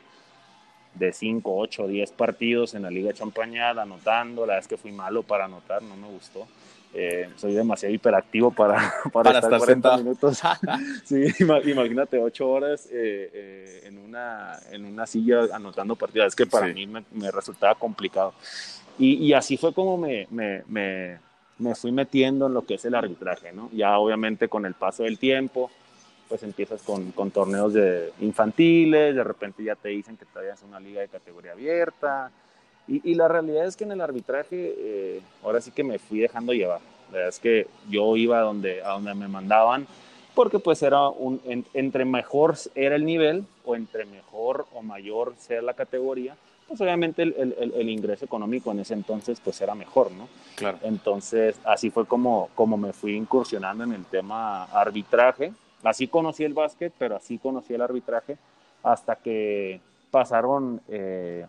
de 0.94 1.14
5, 1.14 1.56
8, 1.56 1.88
10 1.88 2.12
partidos 2.12 2.74
en 2.74 2.84
la 2.84 2.90
Liga 2.90 3.14
Champañada, 3.14 3.84
anotando. 3.84 4.46
La 4.46 4.58
es 4.58 4.68
que 4.68 4.78
fui 4.78 4.92
malo 4.92 5.24
para 5.24 5.46
anotar, 5.46 5.82
no 5.82 5.96
me 5.96 6.10
gustó. 6.10 6.48
Eh, 6.98 7.30
soy 7.36 7.54
demasiado 7.54 7.94
hiperactivo 7.94 8.52
para, 8.52 8.94
para, 9.14 9.32
estar, 9.32 9.58
40 9.58 9.98
minutos. 9.98 10.42
sí, 11.04 11.26
imagínate, 11.40 12.18
8 12.18 12.50
horas 12.50 12.86
eh, 12.88 13.30
eh, 13.34 13.82
en, 13.84 13.98
una, 13.98 14.58
en 14.72 14.86
una 14.86 15.06
silla 15.06 15.42
anotando 15.54 15.96
partidos. 15.96 16.28
Es 16.28 16.36
que 16.36 16.46
para 16.46 16.68
mí 16.68 16.88
me, 16.88 17.04
me, 17.12 17.32
resultaba 17.32 17.76
complicado. 17.76 18.34
Y, 18.98 19.16
y 19.16 19.34
así 19.34 19.58
fue 19.58 19.74
como 19.74 19.98
me, 19.98 20.26
me, 20.32 20.64
me 20.68 21.20
me 21.58 21.76
fui 21.76 21.92
metiendo 21.92 22.48
en 22.48 22.54
lo 22.54 22.66
que 22.66 22.76
es 22.76 22.86
el 22.86 22.96
arbitraje, 22.96 23.54
¿no? 23.54 23.70
Ya 23.72 23.98
obviamente 23.98 24.50
con 24.50 24.66
el 24.66 24.74
paso 24.74 25.04
del 25.04 25.18
tiempo, 25.18 25.72
pues 26.28 26.44
empiezas 26.44 26.82
con, 26.82 27.12
con, 27.12 27.32
torneos 27.32 27.74
de 27.74 28.12
infantiles, 28.20 29.16
de 29.16 29.24
repente 29.24 29.64
ya 29.64 29.76
te 29.76 29.90
dicen 29.90 30.18
que 30.18 30.26
todavía 30.26 30.54
es 30.54 30.64
una 30.64 30.80
liga 30.80 31.02
de 31.02 31.08
categoría 31.08 31.54
abierta. 31.54 32.32
Y, 32.88 33.10
y 33.10 33.16
la 33.16 33.28
realidad 33.28 33.66
es 33.66 33.76
que 33.76 33.84
en 33.84 33.92
el 33.92 34.02
arbitraje, 34.02 34.76
eh, 34.78 35.22
ahora 35.44 35.62
sí 35.62 35.72
que 35.72 35.84
me 35.84 36.00
fui 36.00 36.20
dejando 36.20 36.54
llevar. 36.54 36.80
La 37.08 37.14
verdad 37.14 37.30
es 37.30 37.40
que 37.40 37.68
yo 37.90 38.16
iba 38.16 38.40
a 38.40 38.42
donde, 38.42 38.84
a 38.84 38.90
donde 38.90 39.14
me 39.14 39.28
mandaban, 39.28 39.88
porque 40.34 40.60
pues 40.60 40.84
era 40.84 41.08
un, 41.10 41.42
entre 41.74 42.06
mejor 42.06 42.56
era 42.76 42.96
el 42.96 43.06
nivel, 43.06 43.46
o 43.64 43.76
entre 43.76 44.06
mejor 44.06 44.66
o 44.74 44.82
mayor 44.82 45.34
sea 45.40 45.62
la 45.62 45.74
categoría, 45.74 46.36
pues 46.68 46.82
obviamente 46.82 47.22
el, 47.24 47.36
el, 47.38 47.74
el, 47.76 47.90
ingreso 47.90 48.26
económico 48.26 48.72
en 48.72 48.80
ese 48.80 48.96
entonces 48.96 49.40
pues 49.44 49.62
era 49.62 49.76
mejor, 49.76 50.12
¿no? 50.12 50.28
Claro. 50.56 50.80
Entonces 50.82 51.56
así 51.64 51.90
fue 51.90 52.06
como, 52.06 52.50
como 52.56 52.76
me 52.76 52.92
fui 52.92 53.16
incursionando 53.16 53.84
en 53.84 53.94
el 53.94 54.06
tema 54.06 54.66
arbitraje 54.66 55.54
Así 55.86 56.08
conocí 56.08 56.44
el 56.44 56.56
básquet, 56.56 56.92
pero 56.98 57.16
así 57.16 57.38
conocí 57.38 57.76
el 57.76 57.82
arbitraje 57.82 58.38
hasta 58.82 59.16
que 59.16 59.80
pasaron 60.10 60.82
eh, 60.88 61.46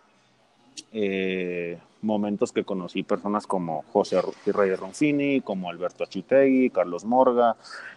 eh, 0.92 1.78
momentos 2.02 2.52
que 2.52 2.64
conocí 2.64 3.02
personas 3.02 3.47
como 3.47 3.85
José 3.92 4.21
Reyes 4.47 4.78
Roncini, 4.78 5.40
como 5.40 5.71
Alberto 5.71 6.04
Achutegui, 6.04 6.71
Carlos 6.71 7.04
Morga, 7.04 7.56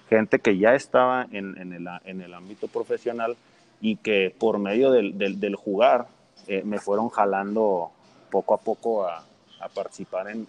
gente 0.10 0.40
que 0.40 0.58
ya 0.58 0.74
estaba 0.76 1.28
en, 1.32 1.56
el, 2.06 2.34
ámbito 2.34 2.68
profesional 2.68 3.38
y 3.82 3.98
que 3.98 4.34
por 4.38 4.58
medio 4.60 4.92
del, 4.92 5.56
jugar 5.56 6.08
eh, 6.48 6.64
me 6.66 6.80
fueron 6.80 7.10
jalando 7.10 7.92
poco 8.32 8.54
a 8.54 8.58
poco 8.58 9.06
a, 9.06 9.24
participar 9.74 10.30
en, 10.30 10.48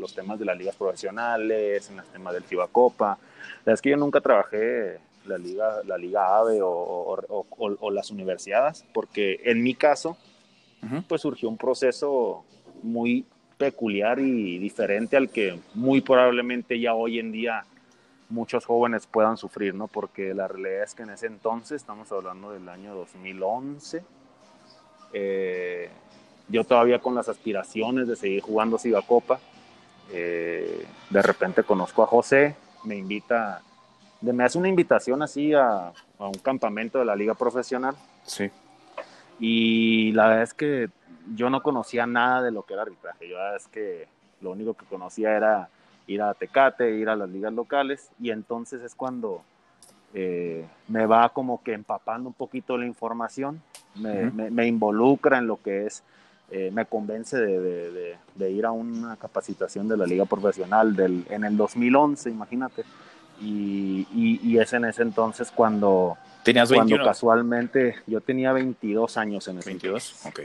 los 0.00 0.14
temas 0.14 0.38
de 0.38 0.44
las 0.44 0.56
ligas 0.56 0.76
profesionales, 0.76 1.90
en 1.90 1.96
los 1.96 2.06
temas 2.06 2.32
del 2.32 2.44
FIBA 2.44 2.68
Copa, 2.68 3.18
es 3.64 3.82
que 3.82 3.90
yo 3.90 3.96
nunca 3.96 4.20
trabajé 4.20 5.00
la 5.26 5.38
liga, 5.38 5.80
la 5.84 5.98
liga 5.98 6.36
AVE 6.38 6.60
o, 6.62 7.90
las 7.90 8.10
universidades, 8.10 8.84
porque 8.92 9.40
en 9.44 9.62
mi 9.62 9.74
caso, 9.74 10.16
pues 11.08 11.22
surgió 11.22 11.48
un 11.48 11.56
proceso 11.56 12.44
muy 12.82 13.24
peculiar 13.58 14.18
y 14.18 14.58
diferente 14.58 15.16
al 15.16 15.30
que 15.30 15.58
muy 15.74 16.00
probablemente 16.00 16.78
ya 16.78 16.94
hoy 16.94 17.18
en 17.18 17.32
día 17.32 17.64
muchos 18.28 18.64
jóvenes 18.64 19.06
puedan 19.06 19.36
sufrir, 19.36 19.74
¿no? 19.74 19.88
Porque 19.88 20.34
la 20.34 20.48
realidad 20.48 20.82
es 20.82 20.94
que 20.94 21.04
en 21.04 21.10
ese 21.10 21.26
entonces, 21.26 21.80
estamos 21.80 22.10
hablando 22.12 22.50
del 22.50 22.68
año 22.68 22.94
2011, 22.94 24.02
eh, 25.12 25.90
yo 26.48 26.64
todavía 26.64 26.98
con 26.98 27.14
las 27.14 27.28
aspiraciones 27.28 28.08
de 28.08 28.16
seguir 28.16 28.42
jugando 28.42 28.78
Siga 28.78 29.02
Copa, 29.02 29.38
eh, 30.12 30.86
de 31.10 31.22
repente 31.22 31.62
conozco 31.62 32.02
a 32.02 32.06
José, 32.06 32.56
me 32.84 32.96
invita, 32.96 33.62
me 34.20 34.44
hace 34.44 34.58
una 34.58 34.68
invitación 34.68 35.22
así 35.22 35.52
a, 35.54 35.92
un 36.18 36.34
campamento 36.34 36.98
de 36.98 37.04
la 37.04 37.16
liga 37.16 37.34
profesional. 37.34 37.94
Sí. 38.24 38.50
Y 39.38 40.12
la 40.12 40.28
verdad 40.28 40.42
es 40.42 40.54
que 40.54 40.90
yo 41.34 41.50
no 41.50 41.62
conocía 41.62 42.06
nada 42.06 42.42
de 42.42 42.50
lo 42.50 42.62
que 42.62 42.74
era 42.74 42.82
arbitraje. 42.82 43.28
Yo 43.28 43.36
la 43.36 43.44
verdad 43.44 43.56
es 43.56 43.68
que 43.68 44.08
lo 44.40 44.52
único 44.52 44.74
que 44.74 44.86
conocía 44.86 45.36
era 45.36 45.68
ir 46.06 46.22
a 46.22 46.34
Tecate, 46.34 46.96
ir 46.96 47.08
a 47.08 47.16
las 47.16 47.28
ligas 47.28 47.52
locales. 47.52 48.10
Y 48.20 48.30
entonces 48.30 48.82
es 48.82 48.94
cuando 48.94 49.42
eh, 50.14 50.66
me 50.88 51.06
va 51.06 51.28
como 51.30 51.62
que 51.62 51.72
empapando 51.72 52.28
un 52.28 52.34
poquito 52.34 52.78
la 52.78 52.86
información, 52.86 53.62
me 53.94 54.66
involucra 54.66 55.38
en 55.38 55.46
lo 55.46 55.60
que 55.62 55.86
es 55.86 56.02
eh, 56.48 56.70
me 56.72 56.86
convence 56.86 57.36
de, 57.36 58.50
ir 58.52 58.66
a 58.66 58.70
una 58.70 59.16
capacitación 59.16 59.88
de 59.88 59.96
la 59.96 60.06
liga 60.06 60.26
profesional 60.26 60.94
del, 60.94 61.26
en 61.28 61.42
el 61.42 61.56
2011, 61.56 62.30
imagínate. 62.30 62.84
Y, 63.40 64.56
es 64.56 64.72
en 64.72 64.84
ese 64.84 65.02
entonces 65.02 65.52
cuando, 65.54 66.16
¿Tenías 66.46 66.72
cuando 66.72 66.96
casualmente 66.98 67.96
yo 68.06 68.20
tenía 68.20 68.52
22 68.52 69.16
años 69.16 69.48
en 69.48 69.58
ese 69.58 69.68
22, 69.68 70.26
ok. 70.26 70.40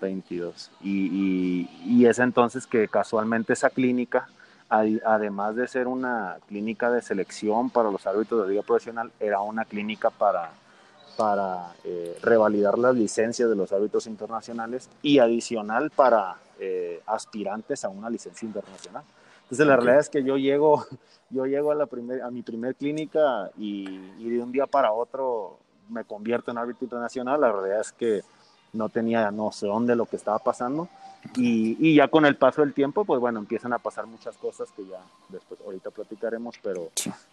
22. 0.00 0.70
Y, 0.82 1.68
y, 1.84 2.06
es 2.06 2.20
entonces 2.20 2.64
que 2.66 2.86
casualmente 2.86 3.52
esa 3.52 3.68
clínica, 3.70 4.28
además 4.68 5.56
de 5.56 5.66
ser 5.66 5.88
una 5.88 6.36
clínica 6.46 6.92
de 6.92 7.02
selección 7.02 7.70
para 7.70 7.90
los 7.90 8.06
árbitros 8.06 8.42
de 8.42 8.52
liga 8.52 8.62
profesional, 8.62 9.10
era 9.18 9.40
una 9.40 9.64
clínica 9.64 10.10
para 10.10 10.52
para 11.16 11.74
eh, 11.84 12.16
revalidar 12.22 12.78
las 12.78 12.94
licencias 12.94 13.48
de 13.48 13.56
los 13.56 13.70
árbitros 13.72 14.06
internacionales 14.06 14.88
y 15.02 15.18
adicional 15.18 15.90
para 15.90 16.36
eh, 16.58 17.02
aspirantes 17.06 17.84
a 17.84 17.88
una 17.88 18.08
licencia 18.08 18.46
internacional. 18.46 19.02
Entonces 19.52 19.66
la 19.66 19.76
realidad 19.76 20.00
es 20.00 20.08
que 20.08 20.24
yo 20.24 20.38
llego, 20.38 20.86
yo 21.30 21.44
llego 21.44 21.72
a, 21.72 21.74
la 21.74 21.84
primer, 21.84 22.22
a 22.22 22.30
mi 22.30 22.40
primer 22.40 22.74
clínica 22.74 23.50
y, 23.58 23.86
y, 24.18 24.30
de 24.30 24.42
un 24.42 24.50
día 24.50 24.66
para 24.66 24.92
otro 24.92 25.58
me 25.90 26.04
convierto 26.04 26.50
en 26.50 26.56
árbitro 26.56 26.86
internacional. 26.86 27.38
La 27.38 27.52
realidad 27.52 27.80
es 27.80 27.92
que 27.92 28.22
no 28.72 28.88
tenía 28.88 29.30
no 29.30 29.52
sé 29.52 29.66
dónde 29.66 29.94
lo 29.94 30.06
que 30.06 30.16
estaba 30.16 30.38
pasando. 30.38 30.88
Y, 31.36 31.94
ya 31.94 32.08
con 32.08 32.24
el 32.24 32.36
paso 32.36 32.62
del 32.62 32.72
tiempo, 32.72 33.04
pues 33.04 33.20
bueno, 33.20 33.40
empiezan 33.40 33.74
a 33.74 33.78
pasar 33.78 34.06
muchas 34.06 34.36
cosas 34.38 34.70
que 34.72 34.86
ya 34.86 35.00
después 35.28 35.60
ahorita 35.60 35.90
platicaremos, 35.90 36.56
pero 36.62 36.88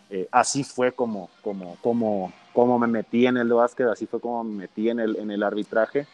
eh, 0.09 0.27
así 0.31 0.65
fue 0.65 0.91
como, 0.91 1.29
como, 1.41 1.77
como, 1.81 2.33
como 2.53 2.77
me 2.77 2.87
metí 2.87 3.25
en 3.25 3.37
el 3.37 3.51
básquet, 3.53 3.87
así 3.87 4.05
fue 4.07 4.19
como 4.19 4.43
me 4.43 4.67
metí 4.67 4.89
en 4.89 4.99
el, 4.99 5.15
en 5.15 5.31
el 5.31 5.41
arbitraje, 5.41 6.05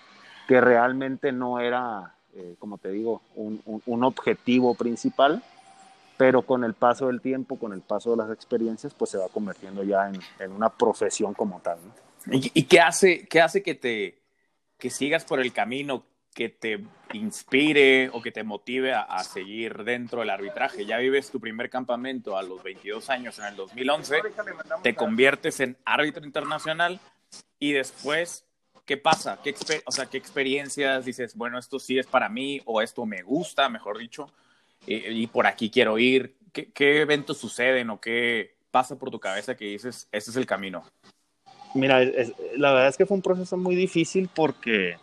que 0.48 0.62
realmente 0.62 1.32
no 1.32 1.60
era, 1.60 2.16
eh, 2.36 2.56
como 2.60 2.78
te 2.78 2.92
digo, 2.92 3.22
un, 3.36 3.60
un, 3.86 4.04
objetivo 4.04 4.76
principal, 4.76 5.44
pero 6.18 6.42
con 6.44 6.64
el 6.64 6.74
paso 6.74 7.08
del 7.08 7.22
tiempo, 7.22 7.58
con 7.58 7.74
el 7.74 7.82
paso 7.82 8.12
de 8.12 8.18
las 8.18 8.32
experiencias, 8.32 8.94
pues 8.94 9.12
se 9.12 9.18
va 9.18 9.28
convirtiendo 9.30 9.84
ya 9.84 10.08
en, 10.08 10.20
en 10.40 10.52
una 10.52 10.70
profesión 10.70 11.34
como 11.34 11.60
tal. 11.60 11.78
¿Y, 12.32 12.52
¿Y, 12.54 12.64
qué 12.64 12.80
hace, 12.80 13.28
qué 13.28 13.42
hace 13.42 13.62
que 13.62 13.76
te 13.76 14.26
que 14.78 14.90
sigas 14.90 15.24
por 15.26 15.40
el 15.40 15.54
camino 15.54 16.06
que 16.36 16.50
te 16.50 16.84
inspire 17.14 18.10
o 18.10 18.22
que 18.22 18.32
te 18.32 18.44
motive 18.44 18.94
a, 18.94 19.24
seguir 19.24 19.86
dentro 19.86 20.20
del 20.20 20.30
arbitraje. 20.30 20.86
Ya 20.86 20.98
vives 20.98 21.32
tu 21.32 21.40
primer 21.40 21.70
campamento 21.70 22.38
a 22.38 22.44
los 22.44 22.62
22 22.62 23.10
años 23.10 23.40
en 23.40 23.46
el 23.46 23.56
2011, 23.56 24.18
te 24.84 24.96
conviertes 24.96 25.62
en 25.62 25.78
árbitro 25.86 26.26
internacional 26.26 27.00
y 27.58 27.72
después, 27.72 28.46
¿qué 28.86 28.98
pasa? 28.98 29.40
¿Qué, 29.42 29.56
o 29.86 29.92
sea, 29.92 30.08
¿qué 30.08 30.18
experiencias 30.18 31.06
dices, 31.06 31.36
bueno, 31.36 31.58
esto 31.58 31.80
sí 31.80 31.98
es 31.98 32.06
para 32.06 32.28
mí 32.28 32.62
o 32.66 32.82
esto 32.82 33.06
me 33.06 33.24
gusta, 33.24 33.70
mejor 33.70 33.98
dicho, 33.98 34.30
y, 34.88 35.28
por 35.28 35.48
aquí 35.48 35.70
quiero 35.70 35.98
ir? 35.98 36.36
¿Qué, 36.54 36.72
¿Qué 36.72 37.02
eventos 37.02 37.38
suceden 37.38 37.90
o 37.90 38.00
qué 38.00 38.56
pasa 38.72 38.96
por 38.98 39.12
tu 39.12 39.20
cabeza 39.20 39.56
que 39.56 39.66
dices, 39.66 40.08
este 40.12 40.32
es 40.32 40.38
el 40.38 40.46
camino? 40.46 40.84
Mira, 41.74 42.00
la 42.56 42.72
verdad 42.72 42.88
es 42.88 42.98
que 42.98 43.06
fue 43.06 43.16
un 43.16 43.22
proceso 43.22 43.58
muy 43.58 43.76
difícil 43.76 44.30
porque 44.34 44.98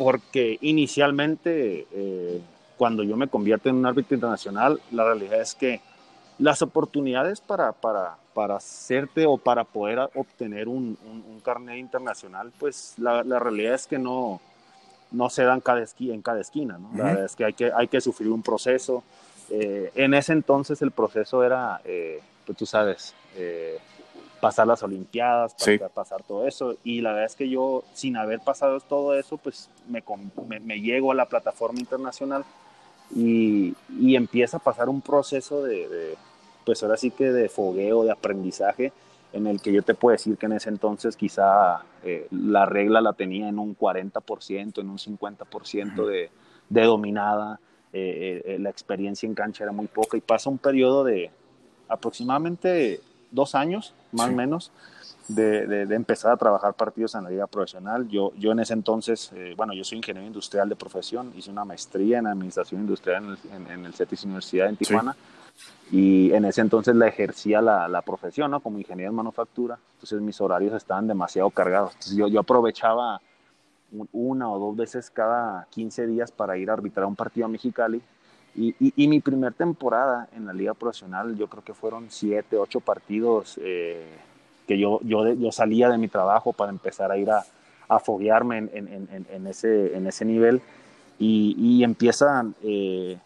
porque 0.00 0.56
inicialmente 0.62 1.86
eh, 1.92 2.40
cuando 2.78 3.02
yo 3.02 3.18
me 3.18 3.28
convierto 3.28 3.68
en 3.68 3.76
un 3.76 3.84
árbitro 3.84 4.14
internacional, 4.14 4.80
la 4.92 5.04
realidad 5.04 5.42
es 5.42 5.54
que 5.54 5.82
las 6.38 6.62
oportunidades 6.62 7.42
para, 7.42 7.72
para, 7.72 8.16
para 8.32 8.56
hacerte 8.56 9.26
o 9.26 9.36
para 9.36 9.64
poder 9.64 9.98
obtener 10.14 10.68
un, 10.68 10.96
un, 11.04 11.40
carnet 11.40 11.76
internacional, 11.76 12.50
pues 12.58 12.94
la, 12.96 13.22
la, 13.24 13.38
realidad 13.38 13.74
es 13.74 13.86
que 13.86 13.98
no, 13.98 14.40
no 15.12 15.30
se 15.30 15.44
dan 15.44 15.60
cada 15.60 15.84
en 15.98 16.22
cada 16.22 16.40
esquina. 16.40 16.78
¿no? 16.78 16.90
La 16.96 17.04
verdad 17.04 17.24
es 17.24 17.36
que 17.36 17.44
hay, 17.44 17.52
que 17.52 17.72
hay 17.74 17.88
que 17.88 18.00
sufrir 18.00 18.30
un 18.30 18.42
proceso. 18.42 19.02
Eh, 19.50 19.90
en 19.94 20.14
ese 20.14 20.32
entonces 20.32 20.80
el 20.82 20.92
proceso 20.92 21.42
era, 21.42 21.80
eh, 21.84 22.20
pues 22.46 22.56
tú 22.56 22.66
sabes, 22.66 23.14
pasar 24.40 24.66
las 24.66 24.82
Olimpiadas, 24.82 25.54
pasar, 25.94 26.22
todo 26.22 26.46
eso. 26.46 26.76
Y 26.82 27.00
la 27.00 27.10
verdad 27.10 27.26
es 27.26 27.36
que 27.36 27.48
yo, 27.48 27.84
sin 27.94 28.16
haber 28.16 28.40
pasado 28.40 28.80
todo 28.80 29.14
eso, 29.14 29.36
pues 29.36 29.68
me, 29.88 30.02
me, 30.60 30.80
llego 30.80 31.12
a 31.12 31.14
la 31.14 31.26
plataforma 31.26 31.78
internacional 31.78 32.44
y, 33.14 33.74
y, 33.98 34.16
empieza 34.16 34.56
a 34.56 34.60
pasar 34.60 34.88
un 34.88 35.00
proceso 35.00 35.62
de, 35.62 36.16
pues 36.64 36.82
ahora 36.82 36.96
sí 36.96 37.10
que 37.10 37.24
de 37.24 37.48
fogueo, 37.48 38.04
de 38.04 38.12
aprendizaje, 38.12 38.92
en 39.32 39.46
el 39.46 39.60
que 39.60 39.72
yo 39.72 39.82
te 39.82 39.94
puedo 39.94 40.12
decir 40.12 40.36
que 40.36 40.46
en 40.46 40.52
ese 40.52 40.68
entonces 40.68 41.16
quizá 41.16 41.82
eh, 42.02 42.26
la 42.30 42.66
regla 42.66 43.00
la 43.00 43.12
tenía 43.12 43.48
en 43.48 43.58
un 43.58 43.76
40%, 43.76 44.80
en 44.80 44.90
un 44.90 44.98
50% 44.98 46.06
de, 46.06 46.30
de, 46.68 46.82
dominada. 46.82 47.60
Eh, 47.92 48.42
eh, 48.44 48.58
la 48.58 48.70
experiencia 48.70 49.26
en 49.26 49.34
cancha 49.34 49.64
era 49.64 49.72
muy 49.72 49.88
poca 49.88 50.16
y 50.16 50.20
pasa 50.20 50.48
un 50.48 50.58
periodo 50.58 51.02
de 51.04 51.30
aproximadamente 51.88 53.00
dos 53.30 53.54
años, 53.54 53.94
más 54.12 54.28
o 54.28 54.32
menos, 54.32 54.72
de, 55.28 55.86
de, 55.86 55.94
empezar 55.94 56.32
a 56.32 56.36
trabajar 56.36 56.74
partidos 56.74 57.14
en 57.14 57.24
la 57.24 57.30
liga 57.30 57.46
profesional. 57.46 58.08
Yo, 58.08 58.32
yo 58.36 58.52
en 58.52 58.60
ese 58.60 58.72
entonces, 58.72 59.30
eh, 59.34 59.54
bueno, 59.56 59.72
yo 59.72 59.84
soy 59.84 59.98
ingeniero 59.98 60.26
industrial 60.26 60.68
de 60.68 60.76
profesión, 60.76 61.32
hice 61.36 61.50
una 61.50 61.64
maestría 61.64 62.18
en 62.18 62.26
administración 62.26 62.80
industrial 62.80 63.38
en 63.52 63.62
el, 63.66 63.70
en, 63.70 63.86
el 63.86 63.94
CETIS 63.94 64.24
Universidad 64.24 64.68
en 64.68 64.76
Tijuana. 64.76 65.16
Y 65.92 66.32
en 66.32 66.44
ese 66.44 66.60
entonces 66.60 66.94
la 66.94 67.08
ejercía 67.08 67.60
la, 67.60 67.88
la, 67.88 68.02
profesión, 68.02 68.50
¿no? 68.50 68.60
Como 68.60 68.78
ingeniero 68.78 69.10
en 69.10 69.16
manufactura. 69.16 69.78
Entonces 69.94 70.20
mis 70.20 70.40
horarios 70.40 70.74
estaban 70.74 71.08
demasiado 71.08 71.50
cargados. 71.50 71.92
Entonces 71.94 72.16
yo, 72.16 72.28
yo 72.28 72.40
aprovechaba 72.40 73.20
una 74.12 74.48
o 74.48 74.58
dos 74.58 74.76
veces 74.76 75.10
cada 75.10 75.66
15 75.70 76.06
días 76.06 76.30
para 76.30 76.56
ir 76.56 76.70
a 76.70 76.74
arbitrar 76.74 77.06
un 77.06 77.16
partido 77.16 77.46
a 77.46 77.48
Mexicali 77.48 78.00
y, 78.54 78.74
y, 78.96 79.08
mi 79.08 79.20
primer 79.20 79.54
temporada 79.54 80.28
en 80.34 80.44
la 80.44 80.52
liga 80.52 80.74
profesional, 80.74 81.36
yo 81.36 81.46
creo 81.46 81.62
que 81.62 81.72
fueron 81.72 82.06
siete, 82.08 82.56
ocho 82.56 82.80
partidos 82.80 83.60
eh, 83.62 84.08
que 84.66 84.76
yo, 84.76 84.98
yo, 85.04 85.32
yo 85.34 85.52
salía 85.52 85.88
de 85.88 85.98
mi 85.98 86.08
trabajo 86.08 86.52
para 86.52 86.70
empezar 86.70 87.12
a 87.12 87.16
ir 87.16 87.30
a, 87.30 87.44
a 87.88 87.98
foguearme 88.00 88.58
en, 88.58 88.70
en, 88.72 89.26
en, 89.30 89.46
ese, 89.46 89.96
en 89.96 90.06
ese 90.08 90.24
nivel 90.24 90.60
y, 91.18 91.54
y 91.58 91.84
empiezan 91.84 92.56
eh, 92.62 93.18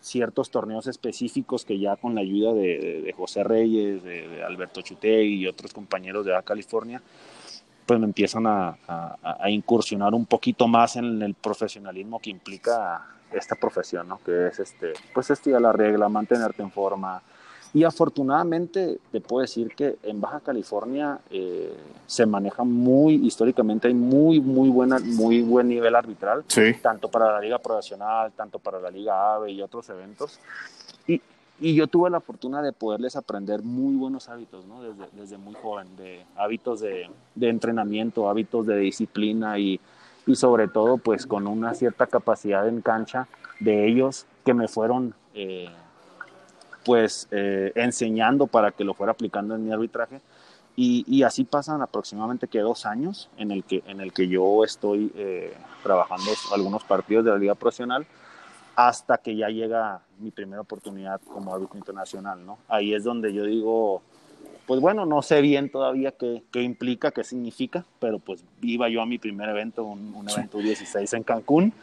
ciertos 0.00 0.50
torneos 0.50 0.86
específicos 0.86 1.64
que 1.64 1.78
ya 1.78 1.96
con 1.96 2.14
la 2.14 2.20
ayuda 2.20 2.54
de, 2.54 3.12
José 3.16 3.44
Reyes, 3.44 4.02
de, 4.02 4.42
Alberto 4.44 4.82
Chutegui 4.82 5.42
y 5.42 5.46
otros 5.46 5.72
compañeros 5.72 6.24
de 6.24 6.38
California, 6.44 7.02
pues 7.86 7.98
me 7.98 8.06
empiezan 8.06 8.46
a, 8.46 8.76
incursionar 9.48 10.14
un 10.14 10.26
poquito 10.26 10.68
más 10.68 10.96
en 10.96 11.22
el 11.22 11.34
profesionalismo 11.34 12.20
que 12.20 12.30
implica 12.30 13.06
esta 13.32 13.56
profesión, 13.56 14.08
¿no? 14.08 14.20
Que 14.24 14.48
es 14.48 14.58
este, 14.58 14.92
pues 15.12 15.30
estudiar 15.30 15.60
la 15.60 15.72
regla, 15.72 16.08
mantenerte 16.08 16.62
en 16.62 16.70
forma, 16.70 17.22
y 17.74 17.84
afortunadamente 17.84 18.98
te 19.12 19.20
puedo 19.20 19.42
decir 19.42 19.74
que 19.74 19.98
en 20.02 20.20
Baja 20.20 20.40
California 20.40 21.18
eh, 21.30 21.76
se 22.06 22.24
maneja 22.24 22.64
muy, 22.64 23.14
históricamente 23.14 23.88
hay 23.88 23.94
muy, 23.94 24.40
muy, 24.40 24.70
buena, 24.70 24.98
muy 24.98 25.42
buen 25.42 25.68
nivel 25.68 25.94
arbitral, 25.94 26.44
tanto 26.82 27.10
para 27.10 27.32
la 27.32 27.40
Liga 27.40 27.58
Profesional, 27.58 28.32
tanto 28.32 28.58
para 28.58 28.80
la 28.80 28.90
Liga 28.90 29.34
AVE 29.34 29.52
y 29.52 29.60
otros 29.60 29.88
eventos. 29.90 30.40
Y, 31.06 31.20
y 31.60 31.74
yo 31.74 31.86
tuve 31.88 32.08
la 32.08 32.20
fortuna 32.20 32.62
de 32.62 32.72
poderles 32.72 33.16
aprender 33.16 33.62
muy 33.62 33.96
buenos 33.96 34.28
hábitos, 34.28 34.64
¿no? 34.64 34.82
desde, 34.82 35.04
desde 35.12 35.36
muy 35.36 35.54
joven, 35.54 35.94
de 35.96 36.24
hábitos 36.36 36.80
de, 36.80 37.10
de 37.34 37.48
entrenamiento, 37.48 38.30
hábitos 38.30 38.66
de 38.66 38.78
disciplina 38.78 39.58
y, 39.58 39.78
y 40.26 40.36
sobre 40.36 40.68
todo 40.68 40.96
pues 40.96 41.26
con 41.26 41.46
una 41.46 41.74
cierta 41.74 42.06
capacidad 42.06 42.66
en 42.66 42.80
cancha 42.80 43.28
de 43.60 43.86
ellos 43.86 44.26
que 44.44 44.54
me 44.54 44.68
fueron... 44.68 45.14
Eh, 45.34 45.68
pues 46.88 47.28
eh, 47.32 47.70
enseñando 47.74 48.46
para 48.46 48.70
que 48.70 48.82
lo 48.82 48.94
fuera 48.94 49.12
aplicando 49.12 49.54
en 49.54 49.62
mi 49.62 49.70
arbitraje. 49.70 50.22
Y, 50.74 51.22
así 51.22 51.44
pasan 51.44 51.82
aproximadamente 51.82 52.48
que 52.48 52.60
dos 52.60 52.86
años 52.86 53.28
en 53.36 53.50
el 53.50 53.64
que, 53.64 53.82
en 53.86 54.00
el 54.00 54.12
que 54.12 54.26
yo 54.26 54.64
estoy 54.64 55.12
eh, 55.16 55.52
trabajando 55.82 56.30
algunos 56.54 56.84
partidos 56.84 57.26
de 57.26 57.32
la 57.32 57.36
liga 57.36 57.54
profesional 57.56 58.06
hasta 58.74 59.18
que 59.18 59.36
ya 59.36 59.48
llega 59.48 60.00
mi 60.18 60.30
primera 60.30 60.62
oportunidad 60.62 61.20
como 61.20 61.52
árbitro 61.52 61.76
internacional, 61.76 62.46
¿no? 62.46 62.58
Ahí 62.68 62.94
es 62.94 63.04
donde 63.04 63.34
yo 63.34 63.44
digo, 63.44 64.00
pues 64.66 64.80
bueno, 64.80 65.04
no 65.04 65.20
sé 65.20 65.42
bien 65.42 65.70
todavía 65.70 66.12
qué, 66.12 66.42
qué 66.50 66.62
implica, 66.62 67.10
qué 67.10 67.22
significa, 67.22 67.84
pero 67.98 68.18
pues 68.18 68.42
iba 68.62 68.88
yo 68.88 69.02
a 69.02 69.06
mi 69.06 69.18
primer 69.18 69.50
evento, 69.50 69.84
un, 69.84 70.14
un 70.14 70.30
evento 70.30 70.56
16 70.56 71.12
en 71.12 71.22
Cancún, 71.22 71.74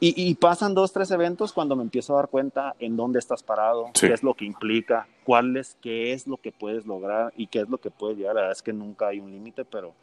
y, 0.00 0.34
pasan 0.34 0.74
dos, 0.74 0.92
tres 0.92 1.10
eventos 1.10 1.52
cuando 1.52 1.76
me 1.76 1.82
empiezo 1.82 2.12
a 2.12 2.16
dar 2.16 2.28
cuenta 2.28 2.74
en 2.78 2.96
dónde 2.96 3.18
estás 3.18 3.42
parado, 3.42 3.90
qué 3.98 4.12
es 4.12 4.22
lo 4.22 4.34
que 4.34 4.44
implica, 4.44 5.08
cuál 5.24 5.56
es, 5.56 5.76
qué 5.80 6.12
es 6.12 6.26
lo 6.26 6.36
que 6.36 6.52
puedes 6.52 6.86
lograr 6.86 7.32
y 7.36 7.46
qué 7.46 7.60
es 7.60 7.68
lo 7.68 7.78
que 7.78 7.90
puedes 7.90 8.18
llegar. 8.18 8.34
La 8.34 8.42
verdad 8.42 8.56
es 8.56 8.62
que 8.62 8.72
nunca 8.72 9.08
hay 9.08 9.20
un 9.20 9.30
límite, 9.30 9.64
pero, 9.64 9.94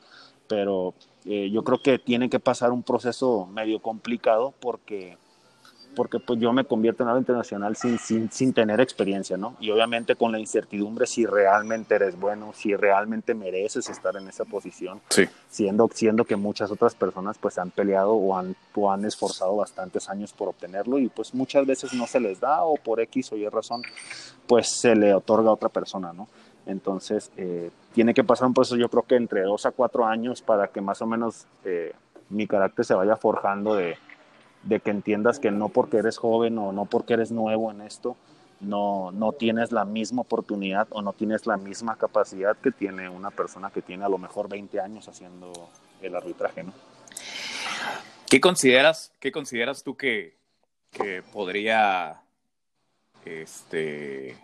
pero 0.47 0.93
eh, 1.25 1.49
yo 1.51 1.63
creo 1.63 1.81
que 1.81 1.99
tiene 1.99 2.29
que 2.29 2.39
pasar 2.39 2.71
un 2.71 2.83
proceso 2.83 3.45
medio 3.45 3.81
complicado 3.81 4.53
porque 4.59 5.17
porque 5.95 6.19
pues 6.19 6.39
yo 6.39 6.51
me 6.53 6.65
convierto 6.65 7.03
en 7.03 7.09
algo 7.09 7.19
internacional 7.19 7.75
sin, 7.75 7.97
sin, 7.99 8.31
sin, 8.31 8.53
tener 8.53 8.81
experiencia, 8.81 9.37
¿no? 9.37 9.55
Y 9.59 9.71
obviamente 9.71 10.15
con 10.15 10.31
la 10.31 10.39
incertidumbre 10.39 11.07
si 11.07 11.25
realmente 11.25 11.95
eres 11.95 12.19
bueno, 12.19 12.51
si 12.53 12.75
realmente 12.75 13.33
mereces 13.33 13.89
estar 13.89 14.15
en 14.15 14.27
esa 14.27 14.45
posición, 14.45 15.01
sí. 15.09 15.27
siendo, 15.49 15.89
siendo 15.93 16.25
que 16.25 16.35
muchas 16.35 16.71
otras 16.71 16.95
personas 16.95 17.37
pues 17.37 17.57
han 17.57 17.71
peleado 17.71 18.13
o 18.13 18.37
han, 18.37 18.55
o 18.75 18.91
han 18.91 19.05
esforzado 19.05 19.55
bastantes 19.57 20.09
años 20.09 20.33
por 20.33 20.49
obtenerlo 20.49 20.99
y 20.99 21.09
pues 21.09 21.33
muchas 21.33 21.65
veces 21.65 21.93
no 21.93 22.07
se 22.07 22.19
les 22.19 22.39
da 22.39 22.63
o 22.63 22.75
por 22.75 22.99
X 22.99 23.31
o 23.31 23.37
Y 23.37 23.47
razón 23.47 23.81
pues 24.47 24.69
se 24.69 24.95
le 24.95 25.13
otorga 25.13 25.49
a 25.49 25.53
otra 25.53 25.69
persona, 25.69 26.13
¿no? 26.13 26.27
Entonces 26.65 27.31
eh, 27.37 27.71
tiene 27.93 28.13
que 28.13 28.23
pasar 28.23 28.47
un 28.47 28.53
proceso 28.53 28.77
yo 28.77 28.89
creo 28.89 29.03
que 29.03 29.15
entre 29.15 29.41
dos 29.41 29.65
a 29.65 29.71
cuatro 29.71 30.05
años 30.05 30.41
para 30.41 30.67
que 30.67 30.81
más 30.81 31.01
o 31.01 31.05
menos 31.05 31.45
eh, 31.65 31.93
mi 32.29 32.47
carácter 32.47 32.85
se 32.85 32.93
vaya 32.93 33.15
forjando 33.15 33.75
de 33.75 33.97
de 34.63 34.79
que 34.79 34.91
entiendas 34.91 35.39
que 35.39 35.51
no 35.51 35.69
porque 35.69 35.97
eres 35.97 36.17
joven 36.17 36.57
o 36.57 36.71
no 36.71 36.85
porque 36.85 37.13
eres 37.13 37.31
nuevo 37.31 37.71
en 37.71 37.81
esto, 37.81 38.15
no, 38.59 39.11
no 39.11 39.33
tienes 39.33 39.71
la 39.71 39.85
misma 39.85 40.21
oportunidad 40.21 40.87
o 40.91 41.01
no 41.01 41.13
tienes 41.13 41.45
la 41.45 41.57
misma 41.57 41.97
capacidad 41.97 42.55
que 42.57 42.71
tiene 42.71 43.09
una 43.09 43.29
persona 43.29 43.69
que 43.71 43.81
tiene 43.81 44.05
a 44.05 44.09
lo 44.09 44.17
mejor 44.17 44.49
20 44.49 44.79
años 44.79 45.07
haciendo 45.07 45.51
el 46.01 46.15
arbitraje, 46.15 46.63
¿no? 46.63 46.73
¿Qué 48.29 48.41
consideras, 48.41 49.11
qué 49.19 49.31
consideras 49.31 49.83
tú 49.83 49.95
que, 49.95 50.37
que 50.91 51.21
podría, 51.21 52.21
este, 53.25 54.37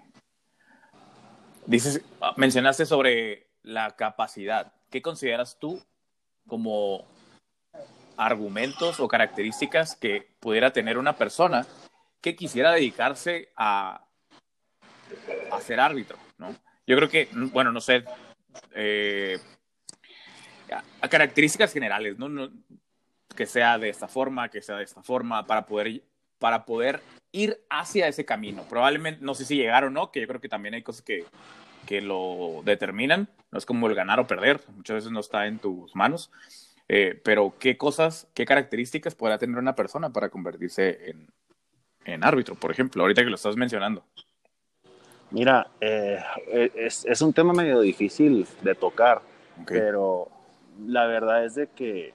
dices, 1.65 2.01
mencionaste 2.35 2.85
sobre 2.85 3.47
la 3.63 3.95
capacidad, 3.95 4.73
¿qué 4.89 5.01
consideras 5.01 5.57
tú 5.59 5.81
como 6.47 7.05
argumentos 8.19 8.99
o 8.99 9.07
características 9.07 9.95
que 9.95 10.27
pudiera 10.41 10.73
tener 10.73 10.97
una 10.97 11.15
persona 11.15 11.65
que 12.19 12.35
quisiera 12.35 12.73
dedicarse 12.73 13.49
a, 13.55 14.05
a 15.51 15.61
ser 15.61 15.79
árbitro, 15.79 16.17
¿no? 16.37 16.53
Yo 16.85 16.97
creo 16.97 17.07
que, 17.07 17.29
bueno, 17.53 17.71
no 17.71 17.79
sé, 17.79 18.03
eh, 18.75 19.39
a 21.01 21.07
características 21.07 21.71
generales, 21.71 22.19
¿no? 22.19 22.27
¿no? 22.27 22.49
Que 23.37 23.45
sea 23.45 23.77
de 23.77 23.87
esta 23.87 24.09
forma, 24.09 24.49
que 24.49 24.61
sea 24.61 24.75
de 24.75 24.83
esta 24.83 25.01
forma, 25.01 25.47
para 25.47 25.65
poder, 25.65 26.03
para 26.39 26.65
poder 26.65 27.01
ir 27.31 27.63
hacia 27.69 28.09
ese 28.09 28.25
camino. 28.25 28.63
Probablemente, 28.63 29.23
no 29.23 29.33
sé 29.33 29.45
si 29.45 29.55
llegar 29.55 29.85
o 29.85 29.89
no, 29.89 30.11
que 30.11 30.19
yo 30.19 30.27
creo 30.27 30.41
que 30.41 30.49
también 30.49 30.73
hay 30.73 30.83
cosas 30.83 31.03
que, 31.03 31.23
que 31.85 32.01
lo 32.01 32.63
determinan. 32.65 33.29
No 33.49 33.57
es 33.57 33.65
como 33.65 33.87
el 33.87 33.95
ganar 33.95 34.19
o 34.19 34.27
perder, 34.27 34.59
muchas 34.75 34.95
veces 34.95 35.11
no 35.11 35.21
está 35.21 35.47
en 35.47 35.59
tus 35.59 35.95
manos. 35.95 36.31
Eh, 36.91 37.21
pero, 37.23 37.53
¿qué 37.59 37.77
cosas, 37.77 38.27
qué 38.33 38.45
características 38.45 39.13
podrá 39.13 39.37
tener 39.37 39.59
una 39.59 39.75
persona 39.75 40.09
para 40.09 40.29
convertirse 40.29 41.11
en, 41.11 41.27
en 42.03 42.23
árbitro, 42.23 42.55
por 42.55 42.71
ejemplo, 42.71 43.03
ahorita 43.03 43.23
que 43.23 43.29
lo 43.29 43.35
estás 43.35 43.55
mencionando? 43.55 44.03
Mira, 45.29 45.67
eh, 45.79 46.19
es, 46.75 47.05
es, 47.05 47.21
un 47.21 47.31
tema 47.31 47.53
medio 47.53 47.79
difícil 47.81 48.47
de 48.63 48.73
tocar, 48.73 49.21
pero 49.67 50.29
la 50.87 51.05
verdad 51.05 51.45
es 51.45 51.53
de 51.53 51.67
que 51.67 52.13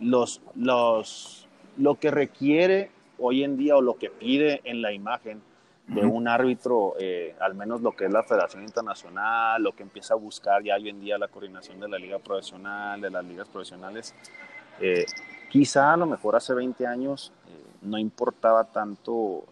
los, 0.00 0.40
los, 0.54 1.48
lo 1.76 1.96
que 1.96 2.12
requiere 2.12 2.92
hoy 3.18 3.42
en 3.42 3.56
día 3.56 3.76
o 3.76 3.82
lo 3.82 3.98
que 3.98 4.10
pide 4.10 4.60
en 4.62 4.80
la 4.80 4.92
imagen 4.92 5.42
de 5.88 6.04
un 6.04 6.28
árbitro, 6.28 6.94
eh, 7.00 7.34
al 7.40 7.54
menos 7.54 7.80
lo 7.80 7.92
que 7.92 8.04
es 8.04 8.12
la 8.12 8.22
Federación 8.22 8.62
Internacional, 8.62 9.62
lo 9.62 9.72
que 9.72 9.82
empieza 9.82 10.12
a 10.12 10.16
buscar 10.18 10.62
ya 10.62 10.74
hoy 10.74 10.90
en 10.90 11.00
día 11.00 11.16
la 11.16 11.28
coordinación 11.28 11.80
de 11.80 11.88
la 11.88 11.98
liga 11.98 12.18
profesional, 12.18 13.00
de 13.00 13.10
las 13.10 13.24
ligas 13.24 13.48
profesionales. 13.48 14.14
Eh, 14.80 15.06
quizá 15.50 15.94
a 15.94 15.96
lo 15.96 16.04
mejor 16.04 16.36
hace 16.36 16.52
20 16.52 16.86
años 16.86 17.32
eh, 17.48 17.64
no 17.82 17.98
importaba 17.98 18.64
tanto 18.64 19.44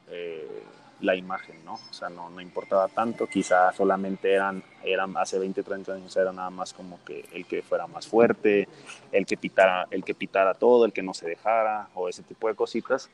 la 1.01 1.15
imagen, 1.15 1.63
¿no? 1.65 1.75
O 1.75 1.93
sea, 1.93 2.09
no, 2.09 2.31
no 2.31 2.41
importaba 2.41 2.89
tanto, 2.89 3.27
quizá 3.27 3.71
solamente 3.73 4.33
eran, 4.33 4.63
eran, 4.83 5.15
hace 5.19 5.39
20, 5.39 5.63
30 5.63 5.93
años 5.93 6.17
era 6.17 6.33
nada 6.33 6.49
más 6.49 6.73
como 6.73 6.99
que 7.05 7.27
el 7.33 7.45
que 7.45 7.63
fuera 7.63 7.87
más 7.87 8.07
fuerte, 8.07 8.67
el 9.13 9.27
que 9.27 9.37
pitara, 9.37 9.87
el 9.91 10.03
que 10.05 10.15
pitara 10.15 10.55
todo, 10.55 10.87
el 10.87 10.95
que 10.95 11.03
no 11.03 11.13
se 11.13 11.29
dejara, 11.29 11.89
o 11.95 12.09
ese 12.09 12.23
tipo 12.23 12.49
de 12.49 12.55
cositas 12.55 13.11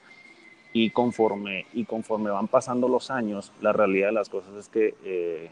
y 0.73 0.91
conforme, 0.91 1.67
y 1.73 1.85
conforme 1.85 2.31
van 2.31 2.49
pasando 2.49 2.89
los 2.89 3.11
años, 3.11 3.53
la 3.61 3.73
realidad 3.73 4.09
de 4.09 4.13
las 4.13 4.29
cosas 4.29 4.55
es 4.55 4.69
que 4.69 4.95
eh, 5.05 5.51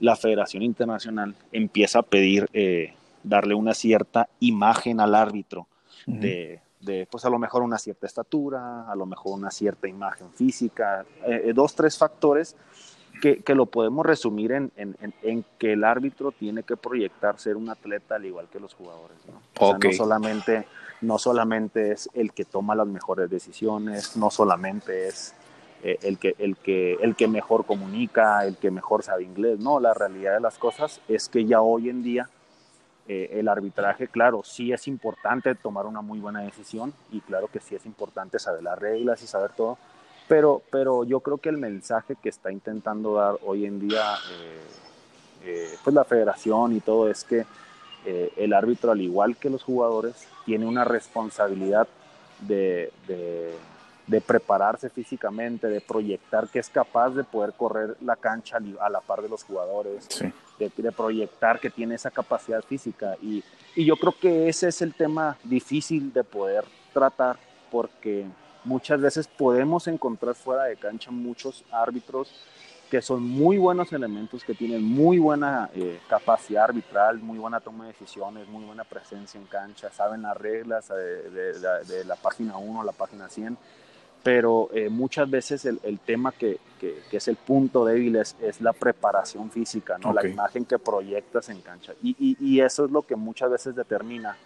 la 0.00 0.16
Federación 0.16 0.62
Internacional 0.62 1.34
empieza 1.52 2.00
a 2.00 2.02
pedir 2.02 2.48
eh, 2.52 2.94
darle 3.22 3.54
una 3.54 3.74
cierta 3.74 4.28
imagen 4.40 5.00
al 5.00 5.14
árbitro 5.14 5.68
de, 6.06 6.60
de, 6.80 7.06
pues 7.10 7.24
a 7.24 7.30
lo 7.30 7.38
mejor 7.38 7.62
una 7.62 7.78
cierta 7.78 8.06
estatura, 8.06 8.90
a 8.90 8.94
lo 8.94 9.06
mejor 9.06 9.38
una 9.38 9.50
cierta 9.50 9.88
imagen 9.88 10.30
física, 10.32 11.06
eh, 11.26 11.52
dos, 11.54 11.74
tres 11.74 11.96
factores 11.96 12.56
que, 13.22 13.38
que, 13.38 13.54
lo 13.54 13.66
podemos 13.66 14.04
resumir 14.04 14.52
en, 14.52 14.72
en, 14.76 14.96
en, 15.22 15.44
que 15.58 15.72
el 15.72 15.84
árbitro 15.84 16.32
tiene 16.32 16.64
que 16.64 16.76
proyectar 16.76 17.38
ser 17.38 17.56
un 17.56 17.70
atleta 17.70 18.16
al 18.16 18.26
igual 18.26 18.48
que 18.52 18.60
los 18.60 18.74
jugadores. 18.74 19.16
¿no? 19.26 19.40
O 19.58 19.70
sea, 19.70 19.78
no 19.78 19.92
solamente 19.96 20.66
no 21.04 21.18
solamente 21.18 21.92
es 21.92 22.08
el 22.14 22.32
que 22.32 22.44
toma 22.44 22.74
las 22.74 22.86
mejores 22.86 23.30
decisiones, 23.30 24.16
no 24.16 24.30
solamente 24.30 25.08
es 25.08 25.34
eh, 25.82 25.98
el, 26.02 26.18
que, 26.18 26.34
el, 26.38 26.56
que, 26.56 26.94
el 26.94 27.14
que 27.14 27.28
mejor 27.28 27.66
comunica, 27.66 28.44
el 28.46 28.56
que 28.56 28.70
mejor 28.70 29.02
sabe 29.02 29.22
inglés, 29.22 29.58
no, 29.58 29.80
la 29.80 29.94
realidad 29.94 30.34
de 30.34 30.40
las 30.40 30.58
cosas 30.58 31.00
es 31.08 31.28
que 31.28 31.44
ya 31.44 31.60
hoy 31.60 31.90
en 31.90 32.02
día 32.02 32.28
eh, 33.06 33.30
el 33.34 33.48
arbitraje, 33.48 34.08
claro, 34.08 34.42
sí 34.42 34.72
es 34.72 34.88
importante 34.88 35.54
tomar 35.54 35.86
una 35.86 36.00
muy 36.00 36.20
buena 36.20 36.40
decisión 36.40 36.94
y 37.12 37.20
claro 37.20 37.48
que 37.48 37.60
sí 37.60 37.74
es 37.74 37.84
importante 37.84 38.38
saber 38.38 38.62
las 38.62 38.78
reglas 38.78 39.22
y 39.22 39.26
saber 39.26 39.52
todo, 39.52 39.76
pero, 40.26 40.62
pero 40.70 41.04
yo 41.04 41.20
creo 41.20 41.36
que 41.36 41.50
el 41.50 41.58
mensaje 41.58 42.16
que 42.22 42.30
está 42.30 42.50
intentando 42.50 43.14
dar 43.14 43.36
hoy 43.44 43.66
en 43.66 43.78
día 43.78 44.14
eh, 45.44 45.74
pues 45.84 45.92
la 45.92 46.04
federación 46.04 46.72
y 46.74 46.80
todo 46.80 47.10
es 47.10 47.24
que 47.24 47.44
eh, 48.04 48.32
el 48.36 48.52
árbitro, 48.52 48.92
al 48.92 49.00
igual 49.00 49.36
que 49.36 49.50
los 49.50 49.62
jugadores, 49.62 50.28
tiene 50.44 50.66
una 50.66 50.84
responsabilidad 50.84 51.88
de, 52.40 52.92
de, 53.06 54.20
prepararse 54.20 54.90
físicamente, 54.90 55.68
de 55.68 55.80
proyectar 55.80 56.48
que 56.48 56.58
es 56.58 56.68
capaz 56.68 57.10
de 57.10 57.24
poder 57.24 57.54
correr 57.54 57.96
la 58.02 58.16
cancha 58.16 58.58
a 58.80 58.90
la 58.90 59.00
par 59.00 59.22
de 59.22 59.28
los 59.28 59.42
jugadores, 59.42 60.08
de, 60.58 60.92
proyectar 60.92 61.58
que 61.60 61.70
tiene 61.70 61.94
esa 61.94 62.10
capacidad 62.10 62.62
física. 62.62 63.16
Y, 63.22 63.42
y 63.74 63.84
yo 63.84 63.96
creo 63.96 64.14
que 64.20 64.48
ese 64.48 64.68
es 64.68 64.82
el 64.82 64.94
tema 64.94 65.38
difícil 65.42 66.12
de 66.12 66.24
poder 66.24 66.64
tratar 66.92 67.38
porque 67.70 68.26
muchas 68.64 69.00
veces 69.00 69.26
podemos 69.26 69.86
encontrar 69.88 70.34
fuera 70.34 70.64
de 70.64 70.76
cancha 70.76 71.10
muchos 71.10 71.64
árbitros 71.70 72.30
que 72.94 73.02
son 73.02 73.28
muy 73.28 73.58
buenos 73.58 73.92
elementos, 73.92 74.44
que 74.44 74.54
tienen 74.54 74.84
muy 74.84 75.18
buena 75.18 75.68
eh, 75.74 75.98
capacidad 76.08 76.62
arbitral, 76.62 77.18
muy 77.18 77.38
buena 77.38 77.58
toma 77.58 77.86
de 77.86 77.92
decisiones, 77.92 78.46
muy 78.46 78.64
buena 78.64 78.84
presencia 78.84 79.36
en 79.40 79.48
cancha, 79.48 79.90
saben 79.90 80.22
las 80.22 80.36
reglas 80.36 80.92
eh, 80.96 81.82
de, 81.88 82.04
la 82.04 82.14
página 82.14 82.56
1 82.56 82.82
a 82.82 82.84
la 82.84 82.92
página 82.92 83.28
100, 83.28 83.58
pero 84.22 84.68
eh, 84.72 84.88
muchas 84.90 85.28
veces 85.28 85.64
el, 85.64 85.98
tema 86.06 86.30
que, 86.30 86.60
que, 86.78 87.02
es 87.10 87.26
el 87.26 87.34
punto 87.34 87.84
débil 87.84 88.14
es, 88.14 88.36
es 88.40 88.60
la 88.60 88.72
preparación 88.72 89.50
física, 89.50 89.98
¿no? 89.98 90.12
la 90.12 90.24
imagen 90.24 90.64
que 90.64 90.78
proyectas 90.78 91.48
en 91.48 91.62
cancha. 91.62 91.94
Y, 92.00 92.14
y, 92.16 92.36
y, 92.38 92.60
eso 92.60 92.84
es 92.84 92.92
lo 92.92 93.02
que 93.02 93.16
muchas 93.16 93.50
veces 93.50 93.74
determina. 93.74 94.36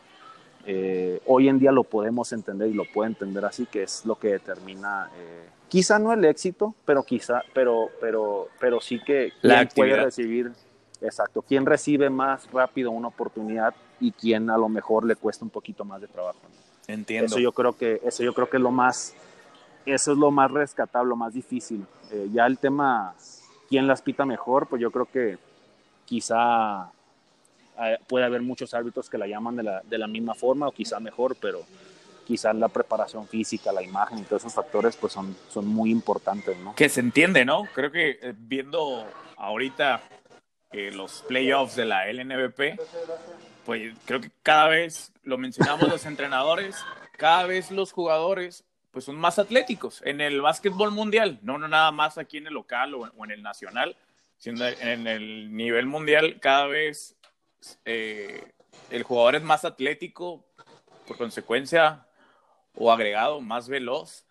Eh, 0.65 1.21
hoy 1.27 1.51
en 1.51 1.59
día 1.59 1.71
lo 1.71 1.85
podemos 1.85 2.33
entender 2.33 2.69
y 2.69 2.73
lo 2.73 2.85
puede 2.95 3.11
entender 3.11 3.45
así, 3.45 3.67
que 3.67 3.83
es 3.83 4.07
lo 4.07 4.15
que 4.15 4.29
determina, 4.29 5.11
eh, 5.19 5.49
quizá 5.69 5.99
no 5.99 6.13
el 6.13 6.25
éxito, 6.25 6.75
pero 6.85 7.03
quizá, 7.03 7.43
pero, 7.53 7.89
pero, 8.01 8.49
pero 8.59 8.81
sí 8.81 9.01
que 9.01 9.33
quién 9.41 9.69
puede 9.75 9.97
recibir, 9.97 10.53
exacto, 11.01 11.43
quién 11.43 11.67
recibe 11.67 12.11
más 12.11 12.51
rápido 12.51 12.91
una 12.91 13.09
oportunidad 13.09 13.75
y 14.01 14.13
quién 14.13 14.51
a 14.51 14.59
lo 14.59 14.69
mejor 14.69 15.05
le 15.05 15.17
cuesta 15.17 15.45
un 15.45 15.51
poquito 15.51 15.85
más 15.85 16.01
de 16.01 16.09
trabajo. 16.09 16.41
Entiendo. 16.87 17.27
Eso 17.27 17.39
yo 17.39 17.53
creo 17.53 17.77
que, 17.77 18.01
eso 18.05 18.23
yo 18.23 18.33
creo 18.33 18.49
que 18.49 18.57
es 18.57 18.63
lo 18.63 18.71
más 18.71 19.15
eso 19.95 20.13
es 20.13 20.19
lo 20.19 20.31
más 20.31 20.51
rescatable, 20.51 21.09
lo 21.09 21.17
más 21.17 21.33
difícil. 21.33 21.85
Eh, 22.11 22.29
ya 22.33 22.47
el 22.47 22.59
tema, 22.59 23.15
quién 23.69 23.87
las 23.87 24.03
pita 24.03 24.27
mejor, 24.27 24.67
pues 24.67 24.83
yo 24.83 24.91
creo 24.91 25.07
que 25.07 25.39
quizá 26.05 26.91
eh, 27.81 27.99
puede 28.07 28.25
haber 28.25 28.43
muchos 28.43 28.75
árbitros 28.75 29.09
que 29.09 29.19
la 29.19 29.27
llaman 29.27 29.57
de 29.57 29.63
la, 29.63 29.83
de 29.83 29.99
la 29.99 30.07
misma 30.07 30.35
forma 30.35 30.69
o 30.69 30.73
quizá 30.73 31.01
mejor, 31.01 31.37
pero 31.41 31.61
quizás 32.29 32.55
la 32.55 32.69
preparación 32.69 33.27
física, 33.27 33.73
la 33.73 33.83
imagen 33.83 34.19
y 34.19 34.23
todos 34.25 34.43
esos 34.43 34.55
factores 34.55 34.95
pues 34.97 35.15
son, 35.15 35.35
son 35.49 35.67
muy 35.67 35.91
importantes, 35.91 36.59
¿no? 36.59 36.75
Que 36.75 36.91
se 36.91 37.01
entiende, 37.01 37.47
¿no? 37.47 37.65
Creo 37.75 37.91
que 37.91 38.19
eh, 38.21 38.35
viendo 38.37 39.07
ahorita 39.39 40.03
los 40.93 41.23
playoffs 41.23 41.77
de 41.77 41.87
la 41.87 42.13
LNBP, 42.13 42.79
pues 43.65 43.95
creo 44.05 44.21
que 44.21 44.31
cada 44.43 44.69
vez, 44.69 45.11
lo 45.23 45.39
mencionamos 45.39 45.89
los 45.89 46.05
entrenadores, 46.05 46.77
cada 47.17 47.47
vez 47.47 47.71
los 47.71 47.93
jugadores 47.93 48.65
pues 48.91 49.07
son 49.07 49.17
más 49.17 49.39
atléticos 49.39 50.03
en 50.05 50.21
el 50.21 50.43
básquetbol 50.43 50.91
mundial, 50.91 51.39
no, 51.43 51.57
no 51.57 51.69
nada 51.69 51.91
más 51.91 52.19
aquí 52.19 52.37
en 52.37 52.49
el 52.49 52.55
local 52.55 52.95
o, 52.95 53.25
en 53.25 53.31
el 53.31 53.43
nacional, 53.43 53.97
sino 54.37 54.67
en 54.67 55.07
el 55.07 55.57
nivel 55.57 55.87
mundial 55.87 56.39
cada 56.41 56.67
vez 56.67 57.17
eh, 57.87 58.53
el 58.91 59.03
jugador 59.03 59.37
es 59.37 59.43
más 59.43 59.65
atlético, 59.65 60.45
por 61.07 61.17
consecuencia 61.17 62.07
o 62.79 62.93
agregado 62.93 63.41
más 63.41 63.69
veloz. 63.69 64.25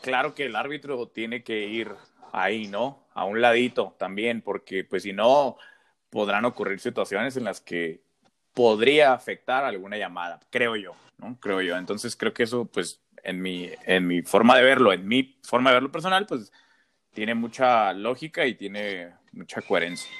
Claro 0.00 0.34
que 0.34 0.46
el 0.46 0.56
árbitro 0.56 1.08
tiene 1.08 1.42
que 1.42 1.66
ir 1.66 1.94
ahí, 2.32 2.66
¿no? 2.66 3.06
A 3.14 3.24
un 3.24 3.40
ladito 3.40 3.94
también, 3.98 4.42
porque 4.42 4.84
pues 4.84 5.04
si 5.04 5.12
no 5.12 5.56
podrán 6.10 6.44
ocurrir 6.44 6.80
situaciones 6.80 7.36
en 7.36 7.44
las 7.44 7.60
que 7.60 8.02
podría 8.52 9.12
afectar 9.12 9.64
alguna 9.64 9.96
llamada, 9.96 10.40
creo 10.50 10.76
yo, 10.76 10.92
¿no? 11.18 11.38
Creo 11.40 11.62
yo. 11.62 11.76
Entonces 11.76 12.16
creo 12.16 12.34
que 12.34 12.42
eso 12.42 12.64
pues 12.64 13.00
en 13.22 13.40
mi, 13.40 13.70
en 13.84 14.06
mi 14.06 14.22
forma 14.22 14.56
de 14.56 14.64
verlo, 14.64 14.92
en 14.92 15.06
mi 15.06 15.38
forma 15.42 15.70
de 15.70 15.76
verlo 15.76 15.92
personal, 15.92 16.26
pues 16.26 16.52
tiene 17.12 17.34
mucha 17.34 17.92
lógica 17.92 18.46
y 18.46 18.54
tiene 18.54 19.14
mucha 19.32 19.62
coherencia. 19.62 20.10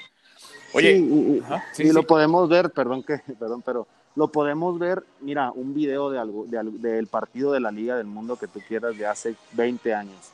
Oye, 0.73 0.97
y, 0.97 1.91
lo 1.91 2.03
podemos 2.03 2.49
ver, 2.49 2.71
perdón 2.71 3.03
que, 3.03 3.17
perdón, 3.39 3.61
pero 3.61 3.87
lo 4.15 4.27
podemos 4.27 4.77
ver, 4.77 5.03
mira, 5.21 5.51
un 5.51 5.73
video 5.73 6.09
de 6.09 6.19
algo, 6.19 6.45
de, 6.45 6.63
del 6.63 7.07
partido 7.07 7.51
de 7.51 7.59
la 7.59 7.71
Liga 7.71 7.97
del 7.97 8.05
Mundo 8.07 8.35
que 8.35 8.47
tú 8.47 8.59
quieras 8.67 8.97
de 8.97 9.07
hace 9.07 9.35
20 9.53 9.93
años. 9.93 10.31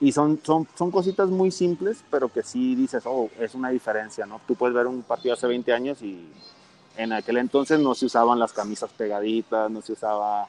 Y 0.00 0.12
son, 0.12 0.40
son, 0.42 0.66
son 0.74 0.90
cositas 0.90 1.28
muy 1.28 1.50
simples, 1.50 2.02
pero 2.10 2.30
que 2.30 2.42
sí 2.42 2.74
dices, 2.74 3.02
oh, 3.04 3.28
es 3.38 3.54
una 3.54 3.68
diferencia, 3.68 4.24
¿no? 4.24 4.40
Tú 4.46 4.54
puedes 4.54 4.74
ver 4.74 4.86
un 4.86 5.02
partido 5.02 5.34
hace 5.34 5.46
20 5.46 5.72
años 5.72 6.00
y 6.00 6.26
en 6.96 7.12
aquel 7.12 7.36
entonces 7.36 7.78
no 7.78 7.94
se 7.94 8.06
usaban 8.06 8.38
las 8.38 8.52
camisas 8.52 8.90
pegaditas, 8.92 9.70
no 9.70 9.82
se 9.82 9.92
usaba 9.92 10.48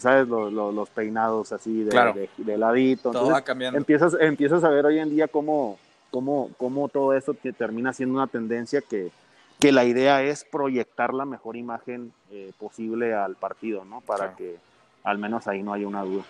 ¿sabes? 0.00 0.28
Los, 0.28 0.52
los, 0.52 0.90
peinados 0.90 1.52
así 1.52 1.82
de, 1.84 2.28
de, 2.36 2.58
ladito. 2.58 3.10
todo 3.10 3.30
va 3.30 3.42
cambiando. 3.42 3.78
Empiezas, 3.78 4.16
empiezas 4.20 4.64
a 4.64 4.68
ver 4.68 4.86
hoy 4.86 4.98
en 4.98 5.10
día 5.10 5.28
cómo, 5.28 5.78
cómo, 6.10 6.50
cómo 6.58 6.88
todo 6.88 7.14
eso 7.14 7.34
te 7.34 7.52
termina 7.52 7.92
siendo 7.92 8.14
una 8.16 8.26
tendencia 8.26 8.80
que, 8.82 9.10
que 9.58 9.72
la 9.72 9.84
idea 9.84 10.22
es 10.22 10.44
proyectar 10.44 11.14
la 11.14 11.24
mejor 11.24 11.56
imagen 11.56 12.12
eh, 12.30 12.52
posible 12.58 13.14
al 13.14 13.36
partido, 13.36 13.84
¿no? 13.84 14.00
Para 14.00 14.34
que 14.36 14.56
al 15.02 15.18
menos 15.18 15.46
ahí 15.46 15.62
no 15.62 15.72
haya 15.72 15.86
una 15.86 16.02
duda. 16.02 16.24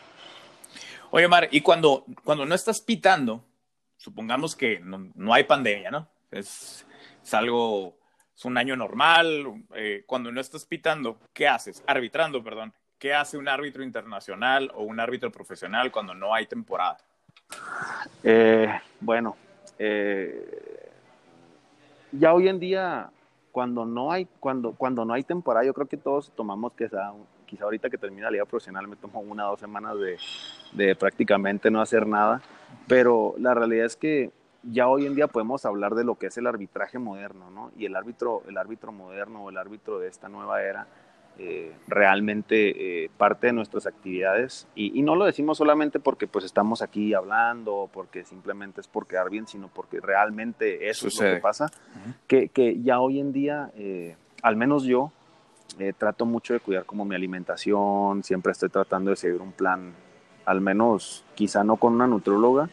Oye, 1.11 1.27
Mar, 1.29 1.49
y 1.51 1.61
cuando, 1.61 2.05
cuando 2.25 2.45
no 2.47 2.55
estás 2.55 2.81
pitando, 2.81 3.43
supongamos 3.97 4.55
que 4.55 4.79
no, 4.81 5.11
no 5.15 5.35
hay 5.35 5.45
pandemia, 5.45 5.91
¿no? 5.91 6.09
Es, 6.31 6.87
es, 7.23 7.35
algo, 7.35 7.97
es 8.35 8.45
un 8.45 8.59
año 8.59 8.77
normal, 8.77 9.65
eh, 9.75 10.05
cuando 10.07 10.31
no 10.31 10.41
estás 10.41 10.65
pitando, 10.65 11.19
¿qué 11.33 11.49
haces? 11.49 11.83
Arbitrando, 11.87 12.43
perdón. 12.43 12.73
¿Qué 12.99 13.13
hace 13.13 13.37
un 13.37 13.49
árbitro 13.49 13.83
internacional 13.83 14.71
o 14.75 14.83
un 14.83 14.99
árbitro 15.01 15.31
profesional 15.31 15.93
cuando 15.93 16.15
no 16.15 16.35
hay 16.35 16.47
temporada? 16.47 16.97
Eh, 18.23 18.69
bueno, 19.01 19.37
ya 22.19 22.33
hoy 22.33 22.49
en 22.49 22.59
día, 22.59 23.11
cuando 23.57 23.87
no 23.87 24.13
hay, 24.13 24.29
cuando, 24.39 24.73
cuando 24.73 25.07
no 25.07 25.15
hay 25.15 25.23
temporada, 25.23 25.65
yo 25.65 25.73
creo 25.73 25.87
que 25.87 25.97
todos 25.97 26.31
tomamos 26.33 26.75
sea, 26.77 27.15
quizá 27.47 27.65
ahorita 27.65 27.89
que 27.89 27.97
termina 27.97 28.25
la 28.25 28.33
liga 28.33 28.45
profesional 28.45 28.87
me 28.87 28.97
tomo 28.97 29.21
una 29.21 29.47
o 29.47 29.53
dos 29.53 29.61
semanas 29.61 29.97
de, 29.99 30.19
de 30.75 30.95
prácticamente 30.95 31.71
no 31.71 31.81
hacer 31.81 32.07
nada, 32.07 32.43
pero 32.87 33.35
la 33.39 33.55
realidad 33.55 33.87
es 33.87 33.97
que 33.97 34.31
ya 34.63 34.89
hoy 34.89 35.07
en 35.07 35.15
día 35.15 35.27
podemos 35.27 35.65
hablar 35.65 35.95
de 35.95 36.05
lo 36.05 36.17
que 36.17 36.27
es 36.27 36.37
el 36.37 36.47
arbitraje 36.47 36.99
moderno, 36.99 37.51
¿no? 37.51 37.71
Y 37.79 37.87
el 37.87 37.97
árbitro, 37.97 38.43
el 38.47 38.59
árbitro 38.59 38.93
moderno 38.93 39.45
o 39.45 39.49
el 39.49 39.57
árbitro 39.57 40.01
de 40.01 40.09
esta 40.09 40.29
nueva 40.29 40.63
era 40.63 40.87
eh, 41.39 41.75
realmente 41.87 43.05
eh, 43.05 43.11
parte 43.19 43.49
de 43.49 43.53
nuestras 43.53 43.87
actividades. 43.87 44.67
Y, 44.75 45.03
no 45.03 45.17
lo 45.17 45.27
decimos 45.27 45.59
solamente 45.59 46.01
porque 46.01 46.27
pues 46.27 46.45
estamos 46.45 46.81
aquí 46.81 47.13
hablando 47.13 47.75
o 47.75 47.89
porque 47.89 48.25
simplemente 48.25 48.81
es 48.81 48.89
por 48.89 49.07
quedar 49.07 49.29
bien, 49.29 49.47
sino 49.47 49.69
porque 49.69 50.01
realmente 50.01 50.89
eso 50.89 51.09
es 51.09 51.21
lo 51.21 51.35
que 51.35 51.41
pasa, 51.41 51.71
que, 52.27 52.49
que, 52.49 52.81
ya 52.83 53.01
hoy 53.01 53.21
en 53.21 53.33
día, 53.33 53.71
eh, 53.77 54.17
al 54.43 54.57
menos 54.57 54.85
yo, 54.85 55.13
trato 55.99 56.25
mucho 56.25 56.55
de 56.55 56.61
cuidar 56.61 56.87
como 56.87 57.05
mi 57.05 57.15
alimentación, 57.15 58.25
siempre 58.25 58.53
estoy 58.53 58.71
tratando 58.71 59.11
de 59.11 59.17
seguir 59.17 59.43
un 59.43 59.53
plan, 59.53 59.93
al 60.47 60.63
menos 60.63 61.23
quizá 61.35 61.65
no 61.65 61.77
con 61.77 61.93
una 61.93 62.07
nutróloga, 62.07 62.71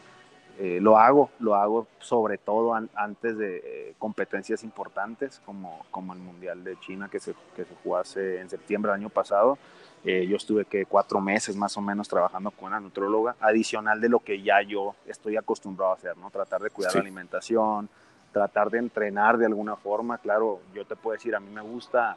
eh, 0.56 0.78
lo 0.80 0.98
hago, 0.98 1.30
lo 1.40 1.56
hago 1.56 1.88
sobre 1.98 2.38
todo 2.38 2.74
antes 2.74 3.36
de 3.36 3.56
eh, 3.56 3.94
competencias 3.98 4.62
importantes 4.62 5.42
como, 5.44 5.84
como 5.90 6.12
el 6.12 6.20
Mundial 6.20 6.62
de 6.62 6.78
China 6.78 7.08
que 7.10 7.18
se, 7.18 7.34
que 7.56 7.64
se 7.64 7.74
jugó 7.82 7.96
hace, 7.96 8.40
en 8.40 8.48
septiembre 8.48 8.92
del 8.92 9.00
año 9.00 9.08
pasado. 9.08 9.58
Eh, 10.04 10.26
yo 10.28 10.36
estuve 10.36 10.64
que 10.64 10.86
cuatro 10.86 11.20
meses 11.20 11.56
más 11.56 11.76
o 11.76 11.80
menos 11.80 12.08
trabajando 12.08 12.52
con 12.52 12.68
una 12.68 12.78
nutróloga, 12.78 13.34
adicional 13.40 14.00
de 14.00 14.08
lo 14.08 14.20
que 14.20 14.42
ya 14.42 14.62
yo 14.62 14.94
estoy 15.06 15.36
acostumbrado 15.36 15.92
a 15.92 15.96
hacer, 15.96 16.16
¿no? 16.18 16.30
Tratar 16.30 16.62
de 16.62 16.70
cuidar 16.70 16.94
la 16.94 17.00
alimentación, 17.00 17.88
tratar 18.30 18.70
de 18.70 18.78
entrenar 18.78 19.38
de 19.38 19.46
alguna 19.46 19.74
forma. 19.74 20.18
Claro, 20.18 20.60
yo 20.72 20.84
te 20.84 20.94
puedo 20.94 21.14
decir, 21.14 21.34
a 21.34 21.40
mí 21.40 21.50
me 21.50 21.62
gusta 21.62 22.16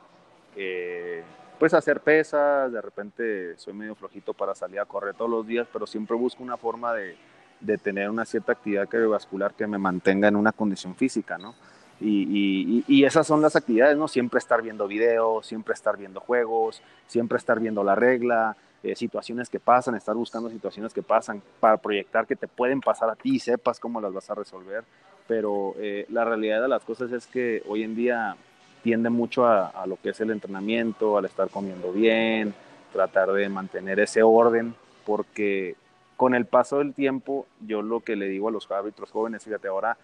pues 1.60 1.74
hacer 1.74 2.02
pesas, 2.02 2.72
de 2.72 2.82
repente 2.82 3.58
soy 3.58 3.74
medio 3.74 3.94
flojito 3.96 4.34
para 4.34 4.56
salir 4.56 4.80
a 4.80 4.86
correr 4.86 5.14
todos 5.14 5.30
los 5.30 5.46
días, 5.46 5.68
pero 5.72 5.86
siempre 5.86 6.16
busco 6.16 6.44
una 6.44 6.58
forma 6.58 6.94
de, 6.94 7.16
de 7.60 7.78
tener 7.78 8.10
una 8.10 8.26
cierta 8.26 8.52
actividad 8.52 8.88
cardiovascular 8.88 9.54
que 9.54 9.68
me 9.68 9.78
mantenga 9.78 10.28
en 10.28 10.36
una 10.36 10.52
condición 10.52 10.96
física, 10.96 11.38
¿no? 11.38 11.56
Y, 12.00 13.04
esas 13.04 13.26
son 13.26 13.42
las 13.42 13.56
actividades, 13.56 13.98
¿no? 13.98 14.08
Siempre 14.08 14.38
estar 14.38 14.62
viendo 14.62 14.88
videos, 14.88 15.48
siempre 15.48 15.74
estar 15.74 15.98
viendo 15.98 16.20
juegos, 16.20 16.82
siempre 17.08 17.38
estar 17.38 17.60
viendo 17.60 17.84
la 17.84 17.96
regla, 17.96 18.56
eh, 18.84 18.96
situaciones 18.96 19.50
que 19.50 19.60
pasan, 19.60 19.96
estar 19.96 20.14
buscando 20.14 20.50
situaciones 20.50 20.94
que 20.94 21.02
pasan 21.02 21.42
para 21.60 21.78
proyectar 21.78 22.28
que 22.28 22.36
te 22.36 22.48
pueden 22.48 22.82
pasar 22.82 23.10
a 23.10 23.16
ti 23.16 23.36
y 23.36 23.40
sepas 23.40 23.80
cómo 23.80 24.00
las 24.00 24.14
vas 24.14 24.30
a 24.30 24.36
resolver. 24.36 24.84
Pero 25.28 25.74
eh, 25.78 26.06
la 26.10 26.24
realidad 26.24 26.62
de 26.62 26.68
las 26.68 26.84
cosas 26.84 27.12
es 27.12 27.26
que 27.26 27.64
hoy 27.68 27.84
en 27.84 27.96
día 27.96 28.36
tiende 28.84 29.10
mucho 29.10 29.48
a 29.48 29.86
lo 29.88 29.98
que 29.98 30.10
es 30.10 30.22
el 30.22 30.30
entrenamiento, 30.30 31.18
al 31.18 31.26
estar 31.26 31.50
comiendo 31.50 31.92
bien, 31.92 32.54
tratar 32.94 33.32
de 33.32 33.50
mantener 33.50 34.00
ese 34.00 34.24
orden, 34.24 34.76
porque 35.06 35.76
con 36.18 36.36
el 36.36 36.46
paso 36.46 36.80
del 36.80 36.94
tiempo, 36.94 37.48
yo 37.66 37.82
lo 37.82 38.02
que 38.02 38.16
le 38.16 38.28
digo 38.28 38.50
a 38.50 38.52
los 38.52 38.70
árbitros 38.70 39.12
jóvenes, 39.12 39.44
fíjate, 39.44 39.68
ahora 39.68 39.98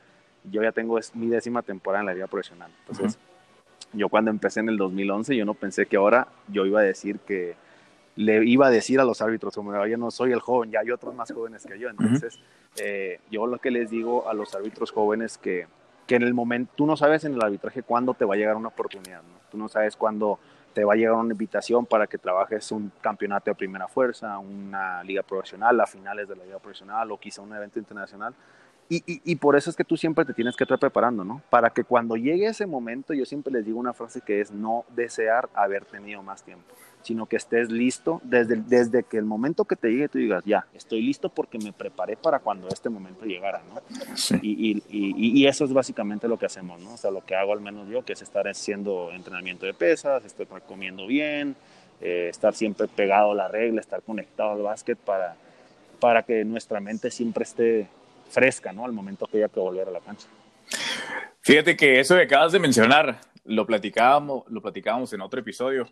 yo 0.49 0.61
ya 0.61 0.71
tengo 0.71 0.97
es 0.97 1.15
mi 1.15 1.27
décima 1.27 1.61
temporada 1.61 2.01
en 2.01 2.05
la 2.05 2.13
liga 2.13 2.27
profesional. 2.27 2.71
Entonces, 2.87 3.19
yo 3.91 4.09
cuando 4.09 4.31
empecé 4.31 4.61
en 4.61 4.69
el 4.69 4.77
2011, 4.77 5.35
yo 5.35 5.45
no 5.45 5.53
pensé 5.53 5.85
que 5.85 5.97
ahora 5.97 6.27
yo 6.47 6.65
iba 6.65 6.79
a 6.79 6.83
decir 6.83 7.19
que 7.19 7.55
le 8.15 8.45
iba 8.45 8.67
a 8.67 8.69
decir 8.69 8.99
a 8.99 9.05
los 9.05 9.21
árbitros, 9.21 9.55
como 9.55 9.85
yo 9.85 9.97
no 9.97 10.11
soy 10.11 10.31
el 10.31 10.39
joven, 10.39 10.71
ya 10.71 10.81
hay 10.81 10.91
otros 10.91 11.15
más 11.15 11.31
jóvenes 11.31 11.65
que 11.65 11.79
yo. 11.79 11.89
Entonces, 11.89 12.39
eh, 12.77 13.19
yo 13.31 13.47
lo 13.47 13.57
que 13.57 13.71
les 13.71 13.89
digo 13.89 14.29
a 14.29 14.33
los 14.33 14.53
árbitros 14.55 14.91
jóvenes 14.91 15.37
que 15.37 15.67
que 16.07 16.15
en 16.15 16.23
el 16.23 16.33
momento, 16.33 16.71
tú 16.75 16.85
no 16.85 16.97
sabes 16.97 17.23
en 17.23 17.33
el 17.33 17.41
arbitraje 17.41 17.83
cuándo 17.83 18.13
te 18.13 18.25
va 18.25 18.33
a 18.35 18.37
llegar 18.37 18.55
una 18.55 18.67
oportunidad, 18.69 19.21
¿no? 19.21 19.39
Tú 19.49 19.57
no 19.57 19.69
sabes 19.69 19.95
cuándo 19.95 20.39
te 20.73 20.83
va 20.83 20.93
a 20.93 20.95
llegar 20.95 21.13
una 21.13 21.33
invitación 21.33 21.85
para 21.85 22.07
que 22.07 22.17
trabajes 22.17 22.71
un 22.71 22.91
campeonato 23.01 23.51
de 23.51 23.55
primera 23.55 23.87
fuerza, 23.87 24.37
una 24.39 25.03
liga 25.03 25.23
profesional, 25.23 25.79
a 25.79 25.85
finales 25.85 26.27
de 26.27 26.35
la 26.35 26.43
liga 26.43 26.59
profesional 26.59 27.11
o 27.11 27.17
quizá 27.17 27.41
un 27.41 27.53
evento 27.53 27.79
internacional. 27.79 28.33
Y, 28.89 28.97
y, 29.05 29.21
y, 29.23 29.35
por 29.37 29.55
eso 29.55 29.69
es 29.69 29.77
que 29.77 29.85
tú 29.85 29.95
siempre 29.95 30.25
te 30.25 30.33
tienes 30.33 30.57
que 30.57 30.65
estar 30.65 30.77
preparando, 30.77 31.23
¿no? 31.23 31.41
Para 31.49 31.69
que 31.69 31.85
cuando 31.85 32.17
llegue 32.17 32.47
ese 32.47 32.65
momento, 32.65 33.13
yo 33.13 33.25
siempre 33.25 33.53
les 33.53 33.65
digo 33.65 33.79
una 33.79 33.93
frase 33.93 34.19
que 34.19 34.41
es 34.41 34.51
no 34.51 34.83
desear 34.89 35.49
haber 35.53 35.85
tenido 35.85 36.21
más 36.21 36.43
tiempo 36.43 36.75
sino 37.03 37.25
que 37.25 37.35
estés 37.35 37.69
listo 37.69 38.21
desde, 38.23 38.55
desde 38.55 39.03
que 39.03 39.17
el 39.17 39.25
momento 39.25 39.65
que 39.65 39.75
te 39.75 39.89
llegue 39.89 40.07
tú 40.07 40.17
digas, 40.17 40.43
ya, 40.45 40.65
estoy 40.73 41.01
listo 41.01 41.29
porque 41.29 41.59
me 41.59 41.73
preparé 41.73 42.15
para 42.15 42.39
cuando 42.39 42.69
este 42.69 42.89
momento 42.89 43.25
llegara, 43.25 43.61
¿no? 43.67 43.81
Sí. 44.15 44.39
Y, 44.41 44.77
y, 44.89 45.41
y, 45.41 45.45
eso 45.45 45.65
es 45.65 45.73
básicamente 45.73 46.27
lo 46.27 46.39
que 46.39 46.45
hacemos, 46.45 46.81
¿no? 46.81 46.93
O 46.93 46.97
sea, 46.97 47.11
lo 47.11 47.25
que 47.25 47.35
hago 47.35 47.51
al 47.53 47.59
menos 47.59 47.89
yo, 47.89 48.03
que 48.03 48.13
es 48.13 48.21
estar 48.21 48.47
haciendo 48.47 49.11
entrenamiento 49.11 49.65
de 49.65 49.73
pesas, 49.73 50.23
estar 50.23 50.47
comiendo 50.65 51.05
bien, 51.05 51.55
eh, 51.99 52.29
estar 52.29 52.53
siempre 52.53 52.87
pegado 52.87 53.31
a 53.31 53.35
la 53.35 53.47
regla, 53.49 53.81
estar 53.81 54.01
conectado 54.01 54.51
al 54.51 54.61
básquet 54.61 54.97
para, 54.97 55.35
para 55.99 56.23
que 56.23 56.45
nuestra 56.45 56.79
mente 56.79 57.11
siempre 57.11 57.43
esté 57.43 57.89
fresca, 58.29 58.71
¿no? 58.71 58.85
Al 58.85 58.93
momento 58.93 59.27
que 59.27 59.37
haya 59.37 59.49
que 59.49 59.59
volver 59.59 59.89
a 59.89 59.91
la 59.91 59.99
cancha. 59.99 60.27
Fíjate 61.41 61.75
que 61.75 61.99
eso 61.99 62.15
que 62.15 62.23
acabas 62.23 62.53
de 62.53 62.59
mencionar, 62.59 63.19
lo 63.43 63.65
platicábamos, 63.65 64.43
lo 64.47 64.61
platicábamos 64.61 65.11
en 65.11 65.19
otro 65.19 65.41
episodio 65.41 65.89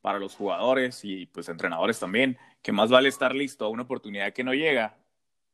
para 0.00 0.18
los 0.18 0.34
jugadores 0.34 1.04
y 1.04 1.26
pues 1.26 1.48
entrenadores 1.48 1.98
también, 1.98 2.38
que 2.62 2.72
más 2.72 2.90
vale 2.90 3.08
estar 3.08 3.34
listo 3.34 3.64
a 3.64 3.68
una 3.68 3.82
oportunidad 3.82 4.32
que 4.32 4.44
no 4.44 4.54
llega 4.54 4.96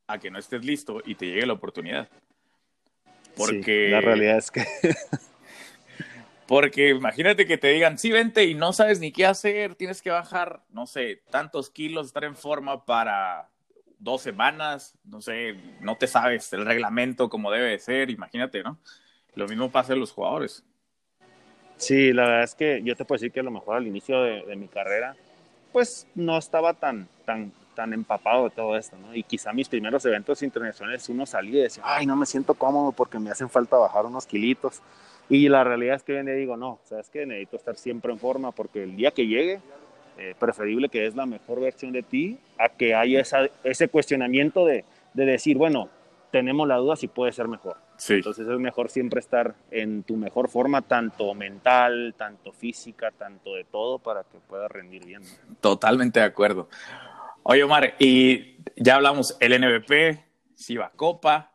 a 0.06 0.18
que 0.18 0.30
no 0.30 0.38
estés 0.38 0.64
listo 0.64 1.02
y 1.04 1.16
te 1.16 1.26
llegue 1.26 1.46
la 1.46 1.54
oportunidad. 1.54 2.08
Porque 3.36 3.86
sí, 3.86 3.90
la 3.90 4.00
realidad 4.00 4.38
es 4.38 4.50
que 4.50 4.64
porque 6.46 6.90
imagínate 6.90 7.46
que 7.46 7.58
te 7.58 7.68
digan, 7.68 7.98
"Sí, 7.98 8.10
vente" 8.10 8.44
y 8.44 8.54
no 8.54 8.72
sabes 8.72 9.00
ni 9.00 9.12
qué 9.12 9.26
hacer, 9.26 9.74
tienes 9.74 10.00
que 10.00 10.10
bajar, 10.10 10.62
no 10.70 10.86
sé, 10.86 11.22
tantos 11.30 11.70
kilos, 11.70 12.06
estar 12.06 12.24
en 12.24 12.36
forma 12.36 12.84
para 12.84 13.50
dos 13.98 14.22
semanas, 14.22 14.96
no 15.04 15.20
sé, 15.20 15.56
no 15.80 15.96
te 15.96 16.06
sabes 16.06 16.52
el 16.52 16.64
reglamento 16.64 17.28
como 17.28 17.50
debe 17.50 17.70
de 17.70 17.78
ser, 17.78 18.10
imagínate, 18.10 18.62
¿no? 18.62 18.78
Lo 19.34 19.46
mismo 19.48 19.70
pasa 19.70 19.92
en 19.92 20.00
los 20.00 20.12
jugadores. 20.12 20.64
Sí, 21.76 22.12
la 22.12 22.24
verdad 22.24 22.44
es 22.44 22.54
que 22.54 22.82
yo 22.82 22.96
te 22.96 23.04
puedo 23.04 23.18
decir 23.18 23.32
que 23.32 23.40
a 23.40 23.42
lo 23.42 23.50
mejor 23.50 23.76
al 23.76 23.86
inicio 23.86 24.22
de, 24.22 24.42
de, 24.44 24.56
mi 24.56 24.66
carrera, 24.66 25.14
pues 25.72 26.06
no 26.14 26.38
estaba 26.38 26.72
tan, 26.72 27.06
tan, 27.24 27.52
tan 27.74 27.92
empapado 27.92 28.44
de 28.44 28.50
todo 28.50 28.76
esto, 28.76 28.96
¿no? 28.96 29.14
Y 29.14 29.22
quizá 29.22 29.52
mis 29.52 29.68
primeros 29.68 30.04
eventos 30.06 30.42
internacionales 30.42 31.08
uno 31.10 31.26
salía 31.26 31.60
y 31.60 31.62
decía, 31.64 31.82
ay, 31.86 32.06
no 32.06 32.16
me 32.16 32.24
siento 32.24 32.54
cómodo 32.54 32.92
porque 32.92 33.18
me 33.18 33.30
hacen 33.30 33.50
falta 33.50 33.76
bajar 33.76 34.06
unos 34.06 34.26
kilitos. 34.26 34.82
Y 35.28 35.48
la 35.48 35.64
realidad 35.64 35.96
es 35.96 36.02
que 36.02 36.12
hoy 36.12 36.18
en 36.18 36.26
día 36.26 36.34
digo, 36.34 36.56
no, 36.56 36.70
o 36.70 36.80
sea, 36.84 37.00
es 37.00 37.10
que 37.10 37.26
necesito 37.26 37.56
estar 37.56 37.76
siempre 37.76 38.12
en 38.12 38.18
forma 38.18 38.52
porque 38.52 38.82
el 38.82 38.96
día 38.96 39.10
que 39.10 39.26
llegue, 39.26 39.60
eh, 40.18 40.34
preferible 40.38 40.88
que 40.88 41.06
es 41.06 41.14
la 41.14 41.26
mejor 41.26 41.60
versión 41.60 41.92
de 41.92 42.02
ti, 42.02 42.38
a 42.58 42.70
que 42.70 42.94
haya 42.94 43.20
esa, 43.20 43.50
ese 43.64 43.88
cuestionamiento 43.88 44.64
de, 44.64 44.84
de 45.12 45.26
decir, 45.26 45.58
bueno, 45.58 45.90
tenemos 46.30 46.66
la 46.66 46.76
duda 46.76 46.96
si 46.96 47.06
puede 47.08 47.32
ser 47.32 47.48
mejor. 47.48 47.76
Sí. 47.96 48.14
Entonces 48.14 48.46
es 48.46 48.58
mejor 48.58 48.90
siempre 48.90 49.20
estar 49.20 49.54
en 49.70 50.02
tu 50.02 50.16
mejor 50.16 50.48
forma, 50.48 50.82
tanto 50.82 51.34
mental, 51.34 52.14
tanto 52.16 52.52
física, 52.52 53.10
tanto 53.10 53.54
de 53.54 53.64
todo, 53.64 53.98
para 53.98 54.24
que 54.24 54.38
puedas 54.38 54.70
rendir 54.70 55.04
bien. 55.04 55.22
Totalmente 55.60 56.20
de 56.20 56.26
acuerdo. 56.26 56.68
Oye, 57.42 57.62
Omar, 57.62 57.94
y 57.98 58.56
ya 58.76 58.96
hablamos 58.96 59.36
el 59.40 59.60
NBP, 59.60 60.20
Copa. 60.96 61.52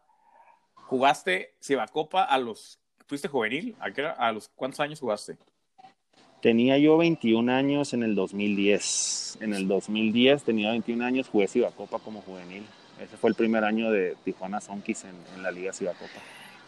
¿Jugaste 0.73 1.55
Copa 1.91 2.23
a 2.23 2.37
los... 2.37 2.79
¿Fuiste 3.07 3.27
juvenil? 3.27 3.75
¿A, 3.79 3.91
qué, 3.91 4.05
¿A 4.05 4.31
los 4.31 4.49
cuántos 4.49 4.79
años 4.79 4.99
jugaste? 4.99 5.37
Tenía 6.41 6.77
yo 6.77 6.97
21 6.97 7.51
años 7.51 7.93
en 7.93 8.03
el 8.03 8.15
2010. 8.15 9.37
En 9.41 9.53
el 9.53 9.67
2010 9.67 10.43
tenía 10.43 10.71
21 10.71 11.05
años, 11.05 11.29
jugué 11.29 11.47
Copa 11.75 11.99
como 11.99 12.21
juvenil. 12.21 12.63
Ese 13.01 13.17
fue 13.17 13.29
el 13.29 13.35
primer 13.35 13.63
año 13.63 13.91
de 13.91 14.15
Tijuana 14.23 14.61
Sonkis 14.61 15.05
en, 15.05 15.15
en, 15.35 15.43
la 15.43 15.51
Liga 15.51 15.73
Cibacopa. 15.73 16.19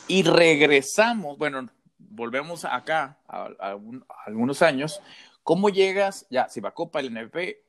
Y 0.07 0.23
regresamos, 0.23 1.37
bueno, 1.37 1.69
volvemos 1.97 2.65
acá 2.65 3.17
a, 3.27 3.49
a, 3.59 3.71
a, 3.71 3.77
algunos 4.25 4.61
años. 4.61 5.01
¿Cómo 5.43 5.69
llegas, 5.69 6.25
ya, 6.29 6.49
Cibacopa, 6.49 6.99
el 6.99 7.07
NP, 7.07 7.61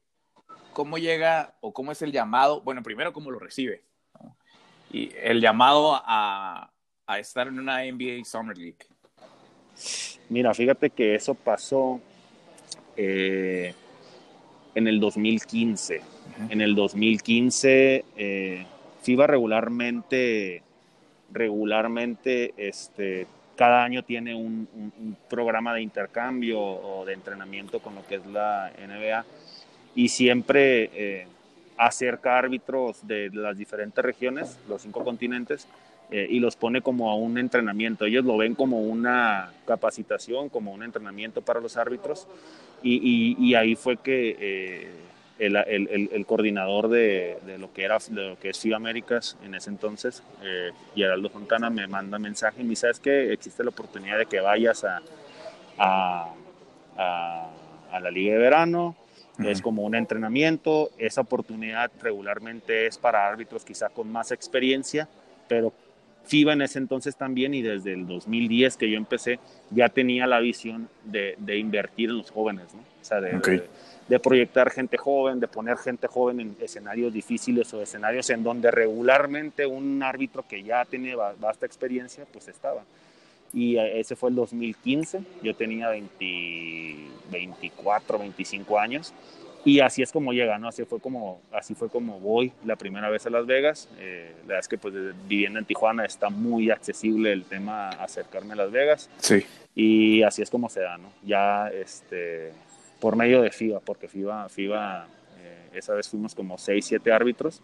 cómo 0.72 0.98
llega 0.98 1.54
o 1.60 1.72
cómo 1.72 1.92
es 1.92 2.00
el 2.02 2.12
llamado? 2.12 2.62
Bueno, 2.62 2.82
primero, 2.82 3.12
¿cómo 3.12 3.30
lo 3.30 3.38
recibe? 3.38 3.84
¿no? 4.14 4.36
Y 4.90 5.12
el 5.22 5.40
llamado 5.40 6.00
a, 6.04 6.72
a 7.06 7.18
estar 7.18 7.48
en 7.48 7.58
una 7.58 7.84
NBA 7.84 8.24
Summer 8.24 8.56
League. 8.56 8.78
Mira, 10.28 10.54
fíjate 10.54 10.90
que 10.90 11.14
eso 11.14 11.34
pasó 11.34 12.00
eh, 12.96 13.74
en 14.74 14.88
el 14.88 15.00
2015. 15.00 16.13
En 16.50 16.60
el 16.60 16.74
2015 16.74 18.04
eh, 18.16 18.66
FIBA 19.02 19.26
regularmente, 19.26 20.62
regularmente, 21.32 22.54
este, 22.56 23.26
cada 23.56 23.84
año 23.84 24.02
tiene 24.02 24.34
un, 24.34 24.68
un, 24.74 24.92
un, 24.98 25.16
programa 25.28 25.74
de 25.74 25.82
intercambio 25.82 26.60
o 26.60 27.04
de 27.04 27.12
entrenamiento 27.12 27.80
con 27.80 27.94
lo 27.94 28.06
que 28.06 28.16
es 28.16 28.26
la 28.26 28.72
NBA 28.78 29.24
y 29.94 30.08
siempre 30.08 30.90
eh, 30.94 31.26
acerca 31.76 32.38
árbitros 32.38 33.06
de 33.06 33.30
las 33.32 33.56
diferentes 33.56 34.04
regiones, 34.04 34.58
los 34.68 34.82
cinco 34.82 35.04
continentes, 35.04 35.68
eh, 36.10 36.26
y 36.28 36.38
los 36.38 36.56
pone 36.56 36.82
como 36.82 37.10
a 37.10 37.14
un 37.14 37.38
entrenamiento. 37.38 38.04
Ellos 38.04 38.24
lo 38.24 38.36
ven 38.36 38.54
como 38.54 38.80
una 38.80 39.52
capacitación, 39.66 40.48
como 40.48 40.72
un 40.72 40.82
entrenamiento 40.82 41.42
para 41.42 41.60
los 41.60 41.76
árbitros, 41.76 42.26
y, 42.82 42.96
y, 42.96 43.44
y 43.44 43.54
ahí 43.54 43.74
fue 43.74 43.96
que 43.96 44.36
eh, 44.38 44.88
el, 45.46 45.56
el, 45.56 46.10
el, 46.12 46.26
coordinador 46.26 46.88
de, 46.88 47.38
de, 47.46 47.58
lo 47.58 47.72
que 47.72 47.84
era 47.84 47.98
de 48.08 48.28
lo 48.28 48.38
que 48.38 48.50
es 48.50 48.58
FIBA 48.58 48.76
Américas 48.76 49.36
en 49.44 49.54
ese 49.54 49.70
entonces, 49.70 50.22
eh, 50.42 50.70
Geraldo 50.94 51.28
Fontana, 51.28 51.70
me 51.70 51.86
manda 51.86 52.18
mensaje 52.18 52.60
y 52.60 52.64
me 52.64 52.70
dice, 52.70 52.82
¿sabes 52.82 53.00
que 53.00 53.32
existe 53.32 53.62
la 53.62 53.70
oportunidad 53.70 54.18
de 54.18 54.26
que 54.26 54.40
vayas 54.40 54.84
a, 54.84 55.02
a, 55.78 56.34
a, 56.96 57.50
a 57.92 58.00
la 58.00 58.10
Liga 58.10 58.34
de 58.34 58.38
Verano? 58.38 58.96
Uh 59.38 59.42
-huh. 59.42 59.50
Es 59.50 59.60
como 59.60 59.82
un 59.82 59.94
entrenamiento, 59.94 60.90
esa 60.98 61.22
oportunidad 61.22 61.90
regularmente 62.00 62.86
es 62.86 62.98
para 62.98 63.26
árbitros 63.26 63.64
quizá 63.64 63.88
con 63.88 64.10
más 64.10 64.30
experiencia, 64.30 65.08
pero 65.48 65.72
FIBA 66.26 66.54
en 66.54 66.62
ese 66.62 66.78
entonces 66.78 67.16
también 67.16 67.54
y 67.54 67.62
desde 67.62 67.92
el 67.92 68.06
2010 68.06 68.76
que 68.76 68.90
yo 68.90 68.96
empecé 68.96 69.38
ya 69.70 69.88
tenía 69.88 70.26
la 70.26 70.40
visión 70.40 70.88
de, 71.04 71.34
de 71.38 71.58
invertir 71.58 72.10
en 72.10 72.18
los 72.18 72.30
jóvenes, 72.30 72.72
¿no? 72.74 72.80
O 72.80 73.04
sea, 73.04 73.20
de, 73.20 73.36
okay. 73.36 73.58
de, 73.58 73.68
de, 74.08 74.18
proyectar 74.18 74.70
gente 74.70 74.96
joven, 74.96 75.40
de 75.40 75.48
poner 75.48 75.76
gente 75.76 76.06
joven 76.06 76.40
en 76.40 76.56
escenarios 76.60 77.12
difíciles 77.12 77.72
o 77.74 77.82
escenarios 77.82 78.30
en 78.30 78.42
donde 78.42 78.70
regularmente 78.70 79.66
un 79.66 80.02
árbitro 80.02 80.44
que 80.46 80.62
ya 80.62 80.84
tiene 80.84 81.14
vasta 81.14 81.66
experiencia 81.66 82.24
pues 82.32 82.48
estaba. 82.48 82.82
Y 83.52 83.76
ese 83.76 84.16
fue 84.16 84.30
el 84.30 84.36
2015, 84.36 85.20
yo 85.42 85.54
tenía 85.54 85.88
20, 85.88 86.96
24, 87.30 88.18
25 88.18 88.78
años 88.78 89.14
y 89.64 89.80
así 89.80 90.02
es 90.02 90.12
como 90.12 90.32
llega, 90.32 90.58
¿no? 90.58 90.68
Así 90.68 90.84
fue 90.84 91.00
como, 91.00 91.40
así 91.50 91.74
fue 91.74 91.88
como 91.88 92.20
voy 92.20 92.52
la 92.66 92.76
primera 92.76 93.08
vez 93.08 93.24
a 93.26 93.30
Las 93.30 93.46
Vegas. 93.46 93.88
Eh, 93.98 94.32
la 94.42 94.46
verdad 94.48 94.60
es 94.60 94.68
que 94.68 94.76
pues 94.76 94.94
viviendo 95.26 95.58
en 95.58 95.64
Tijuana 95.64 96.04
está 96.04 96.28
muy 96.28 96.70
accesible 96.70 97.32
el 97.32 97.44
tema 97.44 97.88
acercarme 97.88 98.52
a 98.52 98.56
Las 98.56 98.70
Vegas. 98.70 99.08
Sí. 99.18 99.44
Y 99.74 100.22
así 100.22 100.42
es 100.42 100.50
como 100.50 100.68
se 100.68 100.80
da, 100.80 100.98
¿no? 100.98 101.10
Ya 101.22 101.68
este, 101.68 102.52
por 103.00 103.16
medio 103.16 103.42
de 103.42 103.50
FIBA, 103.50 103.80
porque 103.80 104.08
FIBA, 104.08 104.48
FIBA 104.48 105.06
eh, 105.38 105.68
esa 105.74 105.94
vez 105.94 106.08
fuimos 106.08 106.34
como 106.34 106.58
6, 106.58 106.84
7 106.84 107.12
árbitros, 107.12 107.60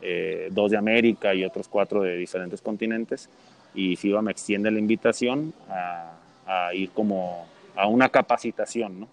eh, 0.00 0.48
dos 0.50 0.70
de 0.70 0.76
América 0.76 1.34
y 1.34 1.44
otros 1.44 1.68
cuatro 1.68 2.02
de 2.02 2.16
diferentes 2.16 2.60
continentes. 2.60 3.30
Y 3.74 3.96
FIBA 3.96 4.22
me 4.22 4.30
extiende 4.30 4.70
la 4.70 4.78
invitación 4.78 5.54
a, 5.68 6.12
a 6.46 6.74
ir 6.74 6.90
como 6.90 7.46
a 7.76 7.86
una 7.86 8.08
capacitación, 8.08 9.00
¿no? 9.00 9.08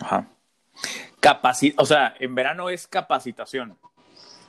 Ajá. 0.00 0.26
Capaci 1.20 1.74
o 1.78 1.86
sea, 1.86 2.14
en 2.18 2.34
verano 2.34 2.68
es 2.68 2.88
capacitación. 2.88 3.76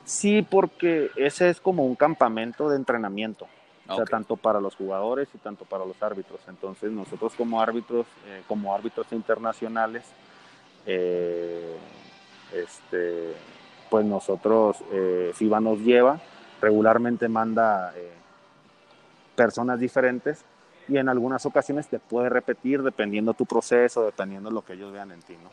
Sí, 0.05 0.41
porque 0.41 1.11
ese 1.15 1.49
es 1.49 1.61
como 1.61 1.85
un 1.85 1.95
campamento 1.95 2.69
de 2.69 2.75
entrenamiento, 2.75 3.45
okay. 3.85 3.93
o 3.93 3.95
sea, 3.97 4.05
tanto 4.05 4.35
para 4.35 4.59
los 4.59 4.75
jugadores 4.75 5.29
y 5.33 5.37
tanto 5.37 5.63
para 5.65 5.85
los 5.85 6.01
árbitros. 6.01 6.41
Entonces, 6.47 6.91
nosotros 6.91 7.33
como 7.37 7.61
árbitros, 7.61 8.05
eh, 8.27 8.41
como 8.47 8.73
árbitros 8.73 9.07
internacionales, 9.11 10.03
eh, 10.85 11.75
este, 12.53 13.33
pues 13.89 14.05
nosotros, 14.05 14.77
eh, 14.91 15.31
FIBA 15.33 15.59
nos 15.59 15.79
lleva, 15.79 16.19
regularmente 16.61 17.27
manda 17.27 17.93
eh, 17.95 18.11
personas 19.35 19.79
diferentes 19.79 20.43
y 20.87 20.97
en 20.97 21.09
algunas 21.09 21.45
ocasiones 21.45 21.87
te 21.87 21.99
puede 21.99 22.29
repetir 22.29 22.83
dependiendo 22.83 23.33
tu 23.33 23.45
proceso, 23.45 24.05
dependiendo 24.05 24.51
lo 24.51 24.63
que 24.63 24.73
ellos 24.73 24.91
vean 24.91 25.11
en 25.11 25.21
ti, 25.21 25.33
¿no? 25.41 25.49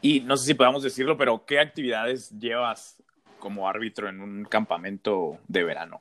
Y 0.00 0.20
no 0.20 0.36
sé 0.36 0.46
si 0.46 0.54
podamos 0.54 0.82
decirlo, 0.82 1.16
pero 1.16 1.44
¿qué 1.46 1.60
actividades 1.60 2.30
llevas 2.38 3.02
como 3.38 3.68
árbitro 3.68 4.08
en 4.08 4.20
un 4.20 4.44
campamento 4.44 5.38
de 5.48 5.64
verano? 5.64 6.00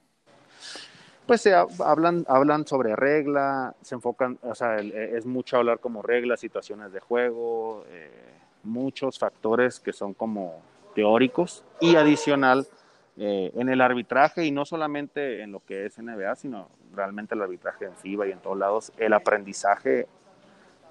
Pues 1.25 1.41
se 1.41 1.53
hablan, 1.53 2.25
hablan 2.27 2.67
sobre 2.67 2.95
regla, 2.95 3.75
se 3.81 3.95
enfocan, 3.95 4.37
o 4.41 4.55
sea, 4.55 4.77
es 4.77 5.25
mucho 5.25 5.57
hablar 5.57 5.79
como 5.79 6.01
reglas, 6.01 6.39
situaciones 6.39 6.91
de 6.91 6.99
juego, 6.99 7.85
eh, 7.89 8.09
muchos 8.63 9.19
factores 9.19 9.79
que 9.79 9.93
son 9.93 10.13
como 10.13 10.61
teóricos 10.95 11.63
y 11.79 11.95
adicional 11.95 12.67
eh, 13.17 13.51
en 13.55 13.69
el 13.69 13.81
arbitraje 13.81 14.45
y 14.45 14.51
no 14.51 14.65
solamente 14.65 15.43
en 15.43 15.51
lo 15.51 15.59
que 15.59 15.85
es 15.85 15.97
NBA, 15.97 16.35
sino 16.35 16.69
realmente 16.93 17.35
el 17.35 17.41
arbitraje 17.41 17.85
en 17.85 17.95
FIBA 17.95 18.27
y 18.27 18.31
en 18.31 18.39
todos 18.39 18.57
lados, 18.57 18.91
el 18.97 19.13
aprendizaje, 19.13 20.07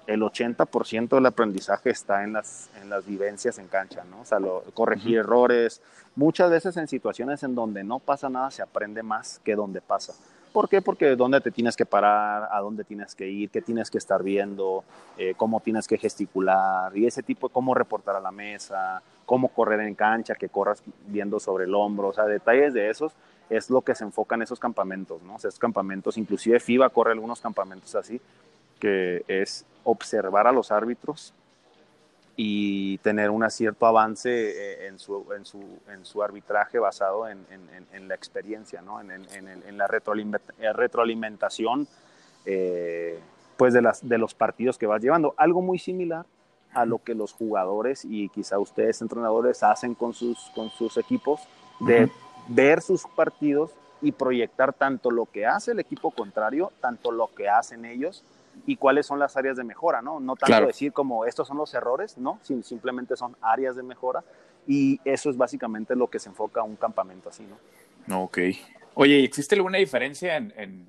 el 0.07 0.21
80% 0.21 1.09
del 1.09 1.25
aprendizaje 1.25 1.89
está 1.89 2.23
en 2.23 2.33
las, 2.33 2.69
en 2.81 2.89
las 2.89 3.05
vivencias 3.05 3.57
en 3.57 3.67
cancha, 3.67 4.03
¿no? 4.09 4.21
O 4.21 4.25
sea, 4.25 4.39
corregir 4.73 5.19
errores, 5.19 5.81
muchas 6.15 6.49
veces 6.49 6.77
en 6.77 6.87
situaciones 6.87 7.43
en 7.43 7.55
donde 7.55 7.83
no 7.83 7.99
pasa 7.99 8.29
nada 8.29 8.51
se 8.51 8.61
aprende 8.61 9.03
más 9.03 9.39
que 9.43 9.55
donde 9.55 9.81
pasa. 9.81 10.13
¿Por 10.51 10.69
qué? 10.69 10.83
Porque 10.83 11.15
dónde 11.15 11.41
te 11.41 11.49
tienes 11.49 11.75
que 11.75 11.85
parar, 11.85 12.47
a 12.51 12.59
dónde 12.59 12.83
tienes 12.83 13.15
que 13.15 13.27
ir, 13.27 13.49
qué 13.49 13.61
tienes 13.61 13.89
que 13.89 13.97
estar 13.97 14.21
viendo, 14.21 14.83
eh, 15.17 15.33
cómo 15.35 15.59
tienes 15.61 15.87
que 15.87 15.97
gesticular 15.97 16.95
y 16.95 17.07
ese 17.07 17.23
tipo, 17.23 17.49
cómo 17.49 17.73
reportar 17.73 18.15
a 18.15 18.19
la 18.19 18.31
mesa, 18.31 19.01
cómo 19.25 19.47
correr 19.47 19.79
en 19.79 19.95
cancha, 19.95 20.35
que 20.35 20.49
corras 20.49 20.83
viendo 21.07 21.39
sobre 21.39 21.63
el 21.63 21.73
hombro, 21.73 22.09
o 22.09 22.13
sea, 22.13 22.25
detalles 22.25 22.73
de 22.73 22.89
esos 22.89 23.13
es 23.49 23.69
lo 23.69 23.81
que 23.81 23.95
se 23.95 24.03
enfoca 24.03 24.35
en 24.35 24.43
esos 24.43 24.59
campamentos, 24.59 25.21
¿no? 25.23 25.35
O 25.35 25.39
sea, 25.39 25.49
esos 25.49 25.59
campamentos, 25.59 26.17
inclusive 26.17 26.59
FIBA 26.59 26.89
corre 26.89 27.11
algunos 27.13 27.41
campamentos 27.41 27.95
así, 27.95 28.21
que 28.83 29.23
es 29.29 29.65
observar 29.85 30.45
a 30.45 30.51
los 30.51 30.69
árbitros 30.69 31.33
y 32.35 32.97
tener 32.97 33.29
un 33.29 33.49
cierto 33.49 33.85
avance 33.85 34.29
eh, 34.29 34.87
en 34.87 34.99
su, 34.99 35.25
en 35.33 35.45
su, 35.45 35.63
en 35.87 36.03
su 36.03 36.21
arbitraje 36.21 36.79
basado 36.79 37.29
en, 37.29 37.45
en, 37.93 38.07
la 38.09 38.15
experiencia, 38.15 38.81
¿no? 38.81 38.99
en, 38.99 39.77
la 39.77 39.87
retroalimentación 39.87 41.87
eh, 42.45 43.17
pues 43.55 43.73
de, 43.73 43.81
las, 43.81 44.05
de 44.05 44.17
los 44.17 44.33
partidos 44.33 44.77
que 44.77 44.85
vas 44.85 45.01
llevando. 45.01 45.33
Algo 45.37 45.61
muy 45.61 45.79
similar 45.79 46.25
a 46.73 46.85
lo 46.85 46.97
que 46.97 47.15
los 47.15 47.31
jugadores 47.31 48.03
y 48.03 48.27
quizá 48.27 48.59
ustedes 48.59 49.01
entrenadores 49.01 49.63
hacen 49.63 49.95
con 49.95 50.13
sus, 50.13 50.51
con 50.53 50.69
sus 50.71 50.97
equipos, 50.97 51.39
de 51.79 52.11
ver 52.49 52.81
sus 52.81 53.05
partidos 53.15 53.71
y 54.01 54.11
proyectar 54.11 54.73
tanto 54.73 55.09
lo 55.09 55.25
que 55.25 55.45
hace 55.45 55.71
el 55.71 55.79
equipo 55.79 56.11
contrario, 56.11 56.73
tanto 56.81 57.13
lo 57.13 57.33
que 57.33 57.47
hacen 57.47 57.85
ellos 57.85 58.25
y 58.65 58.75
cuáles 58.77 59.05
son 59.05 59.19
las 59.19 59.35
áreas 59.35 59.57
de 59.57 59.63
mejora, 59.63 60.01
¿no? 60.01 60.19
No 60.19 60.35
tanto 60.35 60.67
decir 60.67 60.93
como 60.93 61.25
estos 61.25 61.47
son 61.47 61.57
los 61.57 61.73
errores, 61.73 62.17
¿no? 62.17 62.39
simplemente 62.43 63.15
son 63.15 63.35
áreas 63.41 63.75
de 63.75 63.83
mejora 63.83 64.23
y 64.67 64.99
eso 65.03 65.29
es 65.29 65.37
básicamente 65.37 65.95
lo 65.95 66.09
que 66.09 66.19
se 66.19 66.29
enfoca 66.29 66.61
a 66.61 66.63
un 66.63 66.75
campamento 66.75 67.29
así, 67.29 67.45
¿no? 68.07 68.23
Ok. 68.23 68.39
Oye, 68.95 69.23
¿existe 69.23 69.55
alguna 69.55 69.77
diferencia 69.77 70.37
en, 70.37 70.53
en, 70.55 70.85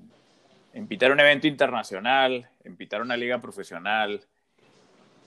en 0.73 0.87
pitar 0.87 1.11
un 1.11 1.19
evento 1.19 1.47
internacional, 1.47 2.49
en 2.63 2.75
pitar 2.75 3.01
una 3.01 3.17
liga 3.17 3.39
profesional 3.39 4.21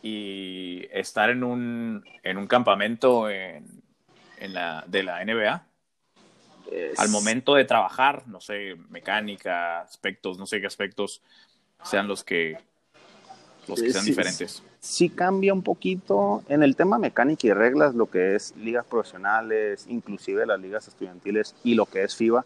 y 0.03 0.87
estar 0.92 1.31
en 1.31 1.42
un, 1.42 2.05
en 2.22 2.38
un 2.38 2.46
campamento 2.46 3.29
en, 3.29 3.83
en 4.38 4.55
la, 4.55 4.85
de 4.87 5.03
la 5.03 5.24
NBA? 5.24 5.64
Al 6.98 7.09
momento 7.09 7.55
de 7.55 7.64
trabajar, 7.64 8.29
no 8.29 8.42
sé, 8.42 8.77
mecánica, 8.90 9.81
aspectos, 9.81 10.38
no 10.38 10.46
sé 10.46 10.61
qué 10.61 10.66
aspectos 10.66 11.22
sean 11.83 12.09
los 12.09 12.25
que, 12.25 12.59
los 13.67 13.81
que 13.81 13.93
sean 13.93 14.05
diferentes. 14.05 14.62
Sí 14.81 15.09
cambia 15.09 15.53
un 15.53 15.62
poquito 15.62 16.43
en 16.49 16.62
el 16.62 16.77
tema 16.77 16.99
mecánica 16.99 17.47
y 17.47 17.53
reglas, 17.53 17.95
lo 17.95 18.07
que 18.07 18.35
es 18.37 18.55
ligas 18.57 18.87
profesionales, 18.87 19.87
inclusive 19.88 20.47
las 20.47 20.61
ligas 20.61 20.87
estudiantiles 20.87 21.55
y 21.64 21.75
lo 21.75 21.87
que 21.87 22.05
es 22.05 22.14
FIBA, 22.14 22.45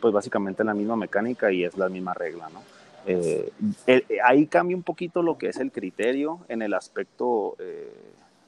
pues 0.00 0.12
básicamente 0.12 0.64
la 0.64 0.74
misma 0.74 0.96
mecánica 0.96 1.52
y 1.52 1.64
es 1.64 1.76
la 1.76 1.88
misma 1.88 2.14
regla, 2.14 2.48
¿no? 2.50 2.62
Eh, 3.06 3.50
eh, 3.86 4.04
ahí 4.24 4.46
cambia 4.46 4.76
un 4.76 4.82
poquito 4.82 5.22
lo 5.22 5.38
que 5.38 5.48
es 5.48 5.56
el 5.58 5.72
criterio 5.72 6.40
en 6.48 6.62
el 6.62 6.74
aspecto 6.74 7.56
eh, 7.58 7.90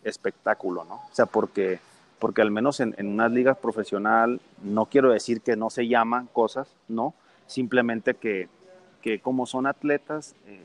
espectáculo, 0.04 0.84
¿no? 0.84 0.96
O 0.96 1.14
sea, 1.14 1.26
porque, 1.26 1.78
porque 2.18 2.42
al 2.42 2.50
menos 2.50 2.80
en, 2.80 2.94
en 2.98 3.06
unas 3.06 3.30
ligas 3.30 3.56
profesional, 3.56 4.40
no 4.62 4.86
quiero 4.86 5.12
decir 5.12 5.40
que 5.40 5.56
no 5.56 5.70
se 5.70 5.86
llaman 5.86 6.28
cosas, 6.32 6.68
¿no? 6.88 7.14
Simplemente 7.46 8.14
que 8.14 8.48
que 9.00 9.20
como 9.20 9.46
son 9.46 9.66
atletas, 9.66 10.34
eh, 10.46 10.60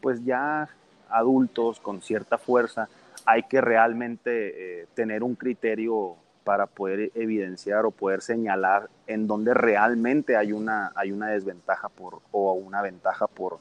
pues 0.00 0.24
ya 0.24 0.68
adultos 1.10 1.80
con 1.80 2.02
cierta 2.02 2.38
fuerza, 2.38 2.88
hay 3.24 3.42
que 3.44 3.60
realmente 3.60 4.80
eh, 4.80 4.86
tener 4.94 5.22
un 5.22 5.34
criterio 5.34 6.16
para 6.44 6.66
poder 6.66 7.10
evidenciar 7.14 7.84
o 7.84 7.90
poder 7.90 8.22
señalar 8.22 8.88
en 9.06 9.26
dónde 9.26 9.52
realmente 9.52 10.36
hay 10.36 10.52
una, 10.52 10.92
hay 10.94 11.12
una 11.12 11.28
desventaja 11.28 11.88
por, 11.88 12.20
o 12.30 12.54
una 12.54 12.80
ventaja 12.80 13.26
por, 13.26 13.58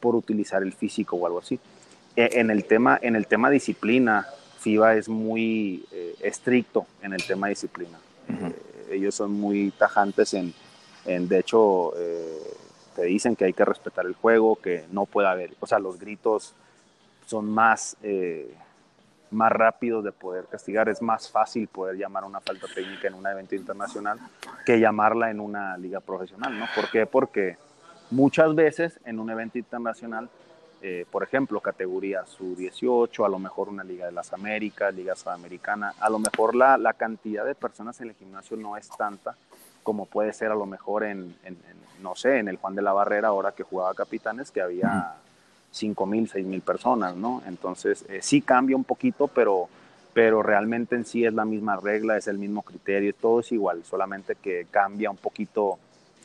por 0.00 0.16
utilizar 0.16 0.62
el 0.62 0.72
físico 0.72 1.16
o 1.16 1.26
algo 1.26 1.38
así. 1.38 1.60
E, 2.16 2.40
en 2.40 2.50
el 2.50 2.64
tema, 2.64 2.98
en 3.00 3.14
el 3.14 3.26
tema 3.26 3.50
disciplina, 3.50 4.26
FIBA 4.58 4.96
es 4.96 5.08
muy 5.08 5.84
eh, 5.92 6.16
estricto 6.22 6.86
en 7.02 7.12
el 7.12 7.24
tema 7.24 7.48
disciplina. 7.48 7.98
ellos 8.90 9.14
son 9.14 9.32
muy 9.32 9.70
tajantes 9.72 10.34
en, 10.34 10.52
en 11.04 11.28
de 11.28 11.38
hecho, 11.38 11.92
te 12.94 13.02
dicen 13.02 13.36
que 13.36 13.44
hay 13.44 13.52
que 13.52 13.64
respetar 13.64 14.06
el 14.06 14.14
juego, 14.14 14.56
que 14.56 14.84
no 14.90 15.06
puede 15.06 15.28
haber, 15.28 15.54
o 15.60 15.66
sea, 15.66 15.78
los 15.78 15.98
gritos 15.98 16.54
son 17.26 17.50
más, 17.50 17.96
eh, 18.02 18.54
más 19.30 19.50
rápidos 19.50 20.04
de 20.04 20.12
poder 20.12 20.46
castigar, 20.46 20.88
es 20.88 21.02
más 21.02 21.30
fácil 21.30 21.66
poder 21.68 21.96
llamar 21.96 22.24
una 22.24 22.40
falta 22.40 22.66
técnica 22.72 23.08
en 23.08 23.14
un 23.14 23.26
evento 23.26 23.54
internacional 23.54 24.18
que 24.64 24.78
llamarla 24.78 25.30
en 25.30 25.40
una 25.40 25.76
liga 25.76 26.00
profesional, 26.00 26.58
¿no? 26.58 26.66
¿Por 26.74 26.90
qué? 26.90 27.06
Porque 27.06 27.56
muchas 28.10 28.54
veces 28.54 29.00
en 29.04 29.18
un 29.18 29.30
evento 29.30 29.58
internacional, 29.58 30.28
eh, 30.82 31.06
por 31.10 31.22
ejemplo, 31.22 31.60
categoría 31.60 32.26
sub-18, 32.26 33.24
a 33.24 33.28
lo 33.28 33.38
mejor 33.38 33.70
una 33.70 33.82
Liga 33.82 34.04
de 34.06 34.12
las 34.12 34.32
Américas, 34.34 34.94
Liga 34.94 35.16
Sudamericana, 35.16 35.94
a 35.98 36.10
lo 36.10 36.18
mejor 36.18 36.54
la, 36.54 36.76
la 36.76 36.92
cantidad 36.92 37.44
de 37.44 37.54
personas 37.54 37.98
en 38.02 38.10
el 38.10 38.14
gimnasio 38.14 38.56
no 38.56 38.76
es 38.76 38.88
tanta 38.90 39.34
como 39.84 40.06
puede 40.06 40.32
ser 40.32 40.50
a 40.50 40.56
lo 40.56 40.66
mejor 40.66 41.04
en, 41.04 41.36
no 42.04 42.14
sé, 42.14 42.38
en 42.38 42.48
el 42.48 42.58
Juan 42.58 42.76
de 42.76 42.82
la 42.82 42.92
Barrera, 42.92 43.28
ahora 43.28 43.52
que 43.52 43.64
jugaba 43.64 43.94
Capitanes, 43.94 44.50
que 44.50 44.60
había 44.60 45.14
cinco 45.72 46.06
mil, 46.06 46.28
seis 46.28 46.46
mil 46.46 46.60
personas, 46.60 47.16
¿no? 47.16 47.42
Entonces, 47.46 48.04
eh, 48.08 48.20
sí 48.22 48.42
cambia 48.42 48.76
un 48.76 48.84
poquito, 48.84 49.26
pero, 49.26 49.68
pero 50.12 50.42
realmente 50.42 50.94
en 50.94 51.06
sí 51.06 51.24
es 51.24 51.34
la 51.34 51.44
misma 51.44 51.76
regla, 51.76 52.16
es 52.16 52.28
el 52.28 52.38
mismo 52.38 52.62
criterio, 52.62 53.12
todo 53.14 53.40
es 53.40 53.50
igual, 53.50 53.82
solamente 53.84 54.36
que 54.36 54.66
cambia 54.70 55.10
un 55.10 55.16
poquito 55.16 55.78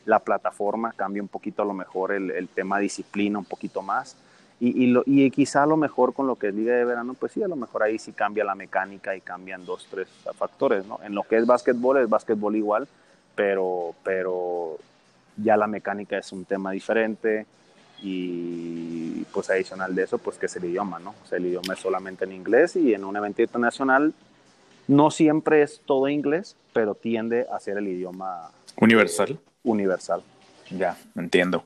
la 0.04 0.18
plataforma, 0.20 0.92
cambia 0.92 1.22
un 1.22 1.28
poquito 1.28 1.62
a 1.62 1.64
lo 1.64 1.72
mejor 1.72 2.12
el, 2.12 2.48
tema 2.48 2.78
disciplina 2.78 3.38
un 3.38 3.44
poquito 3.44 3.82
más. 3.82 4.16
Y, 4.60 4.84
y, 4.84 4.86
lo, 4.88 5.02
y, 5.06 5.30
quizá 5.30 5.62
a 5.62 5.66
lo 5.66 5.78
mejor 5.78 6.12
con 6.12 6.26
lo 6.26 6.36
que 6.36 6.48
es 6.48 6.54
Liga 6.54 6.74
de 6.74 6.84
Verano, 6.84 7.14
pues 7.14 7.32
sí, 7.32 7.42
a 7.42 7.48
lo 7.48 7.56
mejor 7.56 7.82
ahí 7.82 7.98
sí 7.98 8.12
cambia 8.12 8.44
la 8.44 8.54
mecánica 8.54 9.16
y 9.16 9.22
cambian 9.22 9.64
dos, 9.64 9.86
tres 9.90 10.08
factores, 10.36 10.84
¿no? 10.86 11.00
En 11.02 11.14
lo 11.14 11.22
que 11.22 11.38
es 11.38 11.46
básquetbol, 11.46 11.96
es 11.96 12.10
básquetbol 12.10 12.54
igual, 12.56 12.86
pero, 13.34 13.94
pero 14.04 14.78
ya 15.42 15.56
la 15.56 15.66
mecánica 15.66 16.18
es 16.18 16.32
un 16.32 16.44
tema 16.44 16.72
diferente 16.72 17.46
y 18.02 19.24
pues 19.32 19.50
adicional 19.50 19.94
de 19.94 20.04
eso, 20.04 20.18
pues 20.18 20.38
que 20.38 20.46
es 20.46 20.56
el 20.56 20.64
idioma, 20.64 20.98
¿no? 20.98 21.14
O 21.22 21.26
sea, 21.26 21.38
el 21.38 21.46
idioma 21.46 21.74
es 21.74 21.80
solamente 21.80 22.24
en 22.24 22.32
inglés 22.32 22.76
y 22.76 22.94
en 22.94 23.04
un 23.04 23.16
evento 23.16 23.42
internacional 23.42 24.14
no 24.88 25.10
siempre 25.10 25.62
es 25.62 25.82
todo 25.84 26.08
inglés, 26.08 26.56
pero 26.72 26.94
tiende 26.94 27.46
a 27.52 27.60
ser 27.60 27.78
el 27.78 27.88
idioma 27.88 28.50
universal. 28.80 29.38
universal. 29.62 30.22
Ya, 30.70 30.96
entiendo. 31.16 31.64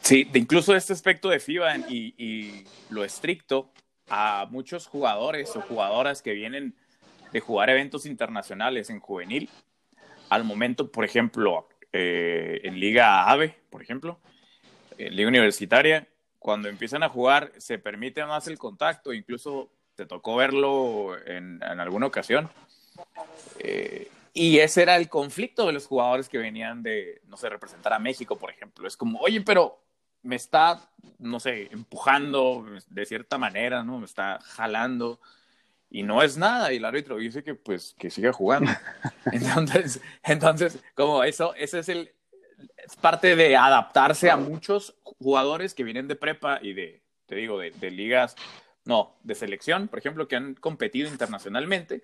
Sí, 0.00 0.24
de 0.24 0.38
incluso 0.38 0.74
este 0.74 0.92
aspecto 0.92 1.28
de 1.28 1.38
FIBA 1.38 1.76
y, 1.88 2.14
y, 2.18 2.64
lo 2.90 3.04
estricto, 3.04 3.70
a 4.08 4.46
muchos 4.50 4.86
jugadores 4.86 5.54
o 5.56 5.60
jugadoras 5.60 6.22
que 6.22 6.32
vienen 6.32 6.74
de 7.32 7.40
jugar 7.40 7.70
eventos 7.70 8.04
internacionales 8.04 8.90
en 8.90 9.00
juvenil, 9.00 9.48
al 10.28 10.44
momento, 10.44 10.90
por 10.90 11.04
ejemplo, 11.04 11.68
eh, 11.92 12.60
en 12.64 12.80
Liga 12.80 13.28
AVE, 13.30 13.54
por 13.70 13.82
ejemplo, 13.82 14.18
en 14.98 15.14
Liga 15.14 15.28
Universitaria, 15.28 16.08
cuando 16.38 16.68
empiezan 16.68 17.02
a 17.02 17.08
jugar 17.08 17.52
se 17.58 17.78
permite 17.78 18.24
más 18.24 18.48
el 18.48 18.58
contacto, 18.58 19.12
incluso 19.12 19.70
te 19.94 20.06
tocó 20.06 20.36
verlo 20.36 21.16
en, 21.26 21.62
alguna 21.62 22.06
ocasión. 22.06 22.50
Eh, 23.58 24.10
y 24.34 24.58
ese 24.58 24.82
era 24.82 24.96
el 24.96 25.08
conflicto 25.08 25.66
de 25.66 25.72
los 25.72 25.86
jugadores 25.86 26.28
que 26.28 26.38
venían 26.38 26.82
de, 26.82 27.20
no 27.26 27.36
sé, 27.36 27.48
representar 27.50 27.92
a 27.92 27.98
México, 27.98 28.36
por 28.36 28.50
ejemplo. 28.50 28.88
Es 28.88 28.96
como, 28.96 29.20
oye, 29.20 29.42
pero 29.42 29.78
me 30.22 30.36
está, 30.36 30.80
no 31.18 31.38
sé, 31.38 31.68
empujando 31.70 32.66
de 32.88 33.06
cierta 33.06 33.36
manera, 33.36 33.82
¿no? 33.82 33.98
Me 33.98 34.06
está 34.06 34.38
jalando 34.40 35.20
y 35.94 36.02
no 36.02 36.22
es 36.22 36.38
nada 36.38 36.72
y 36.72 36.78
el 36.78 36.84
árbitro 36.86 37.18
dice 37.18 37.44
que 37.44 37.54
pues 37.54 37.94
que 37.98 38.08
siga 38.10 38.32
jugando. 38.32 38.72
Entonces, 39.32 40.00
entonces 40.24 40.82
como 40.94 41.22
eso, 41.22 41.54
ese 41.54 41.80
es 41.80 41.88
el 41.90 42.12
es 42.78 42.96
parte 42.96 43.36
de 43.36 43.56
adaptarse 43.56 44.30
a 44.30 44.36
muchos 44.36 44.96
jugadores 45.02 45.74
que 45.74 45.84
vienen 45.84 46.08
de 46.08 46.16
prepa 46.16 46.60
y 46.62 46.72
de, 46.72 47.02
te 47.26 47.34
digo, 47.34 47.58
de, 47.58 47.72
de 47.72 47.90
ligas, 47.90 48.36
no, 48.84 49.16
de 49.22 49.34
selección, 49.34 49.88
por 49.88 49.98
ejemplo, 49.98 50.28
que 50.28 50.36
han 50.36 50.54
competido 50.54 51.08
internacionalmente 51.08 52.02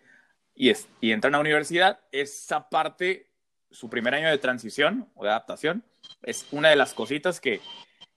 y, 0.54 0.70
es, 0.70 0.88
y 1.00 1.12
entran 1.12 1.34
a 1.34 1.38
la 1.38 1.42
universidad, 1.42 2.00
esa 2.12 2.68
parte 2.68 3.30
su 3.70 3.88
primer 3.88 4.14
año 4.14 4.28
de 4.28 4.38
transición 4.38 5.08
o 5.14 5.24
de 5.24 5.30
adaptación. 5.30 5.84
Es 6.22 6.46
una 6.50 6.70
de 6.70 6.76
las 6.76 6.94
cositas 6.94 7.40
que, 7.40 7.60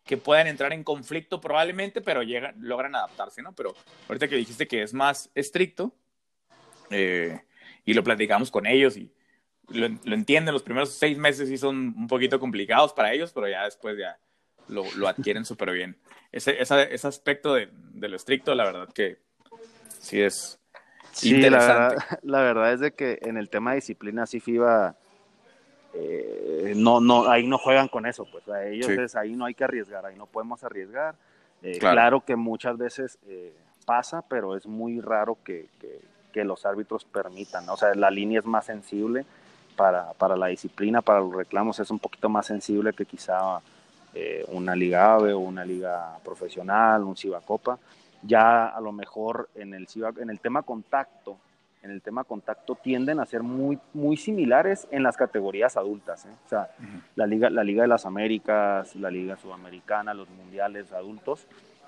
que 0.05 0.17
pueden 0.17 0.47
entrar 0.47 0.73
en 0.73 0.83
conflicto 0.83 1.39
probablemente, 1.39 2.01
pero 2.01 2.23
llegan, 2.23 2.55
logran 2.59 2.95
adaptarse, 2.95 3.41
¿no? 3.41 3.53
Pero 3.53 3.75
ahorita 4.07 4.27
que 4.27 4.35
dijiste 4.35 4.67
que 4.67 4.83
es 4.83 4.93
más 4.93 5.29
estricto, 5.35 5.93
eh, 6.89 7.39
y 7.85 7.93
lo 7.93 8.03
platicamos 8.03 8.51
con 8.51 8.65
ellos 8.65 8.97
y 8.97 9.11
lo, 9.69 9.85
entienden, 10.13 10.53
los 10.53 10.63
primeros 10.63 10.93
seis 10.93 11.17
meses 11.17 11.47
sí 11.47 11.57
son 11.57 11.93
un 11.97 12.07
poquito 12.07 12.39
complicados 12.39 12.93
para 12.93 13.13
ellos, 13.13 13.31
pero 13.31 13.47
ya 13.47 13.63
después 13.63 13.97
ya 13.97 14.17
lo, 14.67 14.83
lo 14.95 15.07
adquieren 15.07 15.45
súper 15.45 15.71
bien. 15.71 15.97
Ese, 16.31 16.61
ese, 16.61 17.07
aspecto 17.07 17.53
de, 17.53 17.69
de, 17.71 18.07
lo 18.07 18.15
estricto, 18.15 18.55
la 18.55 18.65
verdad 18.65 18.89
que 18.93 19.19
sí 19.99 20.21
es 20.21 20.59
interesante. 21.23 22.03
La 22.23 22.41
verdad, 22.41 22.73
es 22.73 22.79
de 22.79 22.93
que 22.93 23.19
en 23.21 23.37
el 23.37 23.49
tema 23.49 23.71
de 23.71 23.77
disciplina 23.77 24.25
sí 24.25 24.39
FIBA 24.39 24.97
eh, 25.93 26.73
no, 26.75 27.01
no, 27.01 27.29
ahí 27.29 27.45
no 27.47 27.57
juegan 27.57 27.87
con 27.87 28.05
eso, 28.05 28.25
pues 28.31 28.47
a 28.47 28.65
ellos 28.65 28.89
es, 28.89 29.15
ahí 29.15 29.33
no 29.33 29.45
hay 29.45 29.53
que 29.53 29.63
arriesgar, 29.63 30.05
ahí 30.05 30.15
no 30.15 30.25
podemos 30.25 30.63
arriesgar. 30.63 31.15
Eh, 31.63 31.77
claro. 31.77 32.21
que 32.21 32.35
muchas 32.35 32.75
veces 32.77 33.19
eh, 33.27 33.53
pasa, 33.85 34.23
pero 34.23 34.55
es 34.55 34.65
muy 34.65 34.99
raro 34.99 35.37
que, 35.43 35.67
que, 36.31 36.43
los 36.43 36.65
árbitros 36.65 37.05
permitan, 37.05 37.69
o 37.69 37.77
sea, 37.77 37.93
la 37.93 38.09
línea 38.09 38.39
es 38.39 38.45
más 38.45 38.65
sensible 38.65 39.25
para, 39.75 40.13
para, 40.13 40.35
la 40.35 40.47
disciplina, 40.47 41.01
para 41.01 41.19
los 41.19 41.35
reclamos, 41.35 41.79
es 41.79 41.91
un 41.91 41.99
poquito 41.99 42.29
más 42.29 42.47
sensible 42.47 42.93
que 42.93 43.05
quizá 43.05 43.61
una 44.47 44.75
liga 44.75 45.13
AVE 45.13 45.33
o 45.33 45.39
una 45.39 45.63
liga 45.63 46.17
profesional, 46.23 47.03
un 47.03 47.15
Cibacopa. 47.15 47.77
Ya 48.23 48.67
a 48.67 48.81
lo 48.81 48.91
mejor 48.91 49.49
en 49.55 49.73
el, 49.73 49.87
en 50.17 50.29
el 50.29 50.39
tema 50.39 50.63
contacto, 50.63 51.37
en 51.83 51.91
el 51.91 52.01
tema 52.01 52.23
contacto 52.23 52.75
tienden 52.75 53.19
a 53.19 53.25
ser 53.25 53.43
muy, 53.43 53.79
muy 53.93 54.17
similares 54.17 54.87
en 54.91 55.03
las 55.03 55.17
categorías 55.17 55.77
adultas. 55.77 56.25
¿eh? 56.25 56.29
O 56.45 56.49
sea, 56.49 56.69
la, 57.15 57.25
Liga, 57.25 57.49
la 57.49 57.63
Liga 57.63 57.81
de 57.81 57.87
las 57.87 58.05
Américas, 58.05 58.95
la 58.95 59.09
Liga 59.09 59.37
Sudamericana, 59.37 60.13
los 60.13 60.29
mundiales 60.29 60.91
adultos, 60.91 61.47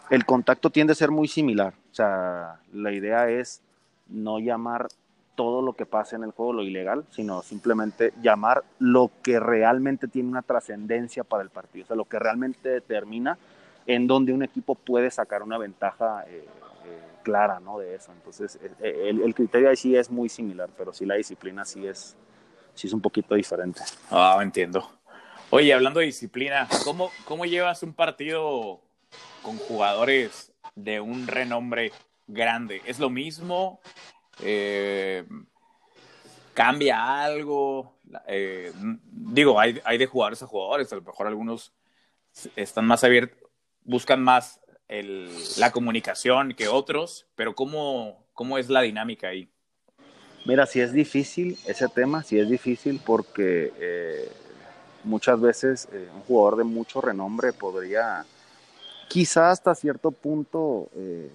el 0.10 0.26
contacto 0.26 0.70
tiende 0.70 0.94
a 0.94 0.96
ser 0.96 1.12
muy 1.12 1.28
similar. 1.28 1.74
O 1.92 1.96
sea, 1.96 2.60
la 2.74 2.92
idea 2.92 3.30
es 3.30 3.62
no 4.08 4.40
llamar 4.40 4.88
todo 5.36 5.62
lo 5.62 5.74
que 5.74 5.86
pasa 5.86 6.16
en 6.16 6.24
el 6.24 6.32
juego 6.32 6.54
lo 6.54 6.64
ilegal, 6.64 7.06
sino 7.10 7.42
simplemente 7.42 8.14
llamar 8.22 8.64
lo 8.80 9.10
que 9.24 9.40
realmente 9.40 10.08
tiene 10.08 10.30
una 10.30 10.42
trascendencia 10.42 11.24
para 11.24 11.44
el 11.44 11.50
partido, 11.50 11.86
o 11.86 11.88
sea, 11.88 11.96
lo 11.96 12.06
que 12.06 12.20
realmente 12.20 12.70
determina 12.70 13.38
en 13.88 14.06
dónde 14.06 14.32
un 14.32 14.44
equipo 14.44 14.76
puede 14.76 15.10
sacar 15.10 15.42
una 15.42 15.58
ventaja 15.58 16.24
eh, 16.28 16.46
clara, 17.24 17.60
¿no? 17.60 17.80
De 17.80 17.96
eso. 17.96 18.12
Entonces, 18.12 18.60
eh, 18.62 18.72
eh, 18.82 19.10
el, 19.10 19.34
criterio 19.34 19.70
ahí 19.70 19.76
sí 19.76 19.96
es 19.96 20.12
muy 20.12 20.30
similar, 20.30 20.70
pero 20.78 20.94
sí 20.94 21.06
la 21.06 21.16
disciplina 21.16 21.66
sí 21.66 21.88
es, 21.88 22.16
sí 22.76 22.88
es 22.88 22.94
un 22.94 23.02
poquito 23.02 23.36
diferente. 23.36 23.82
Ah, 24.12 24.38
entiendo. 24.42 24.88
Oye, 25.50 25.74
hablando 25.74 26.00
de 26.00 26.08
disciplina, 26.08 26.68
¿cómo, 26.84 27.12
cómo 27.26 27.46
llevas 27.46 27.84
un 27.84 27.94
partido 27.94 28.82
con 29.42 29.58
jugadores 29.58 30.52
de 30.76 31.00
un 31.00 31.28
renombre 31.28 31.92
grande? 32.28 32.82
¿Es 32.86 33.00
lo 33.00 33.10
mismo? 33.10 33.80
Eh, 34.42 35.24
¿Cambia 36.54 37.24
algo? 37.24 37.94
digo, 39.06 39.60
hay, 39.60 39.82
hay 39.86 39.98
de 39.98 40.06
jugadores 40.06 40.44
a 40.44 40.48
jugadores, 40.48 40.92
a 40.94 40.98
lo 40.98 41.02
mejor 41.02 41.26
algunos 41.26 41.74
están 42.56 42.86
más 42.86 43.04
abiertos, 43.04 43.40
buscan 43.84 44.24
más 44.24 44.63
la 45.58 45.72
comunicación 45.72 46.54
que 46.54 46.68
otros, 46.68 47.26
pero 47.36 47.56
¿cómo, 47.56 48.26
¿cómo 48.34 48.58
es 48.58 48.70
la 48.70 48.82
dinámica 48.82 49.30
ahí? 49.30 49.50
Mira, 50.46 50.66
si 50.66 50.82
es 50.82 50.92
difícil 50.92 51.58
ese 51.66 51.88
tema, 51.88 52.22
si 52.22 52.38
es 52.38 52.50
difícil 52.50 53.02
porque 53.04 53.72
eh, 53.80 54.30
muchas 55.04 55.40
veces 55.40 55.88
eh, 55.94 56.10
un 56.14 56.22
jugador 56.22 56.58
de 56.58 56.64
mucho 56.66 57.00
renombre 57.00 57.54
podría, 57.54 58.26
quizás 59.08 59.54
hasta 59.54 59.74
cierto 59.74 60.12
punto, 60.12 60.90
eh, 60.96 61.32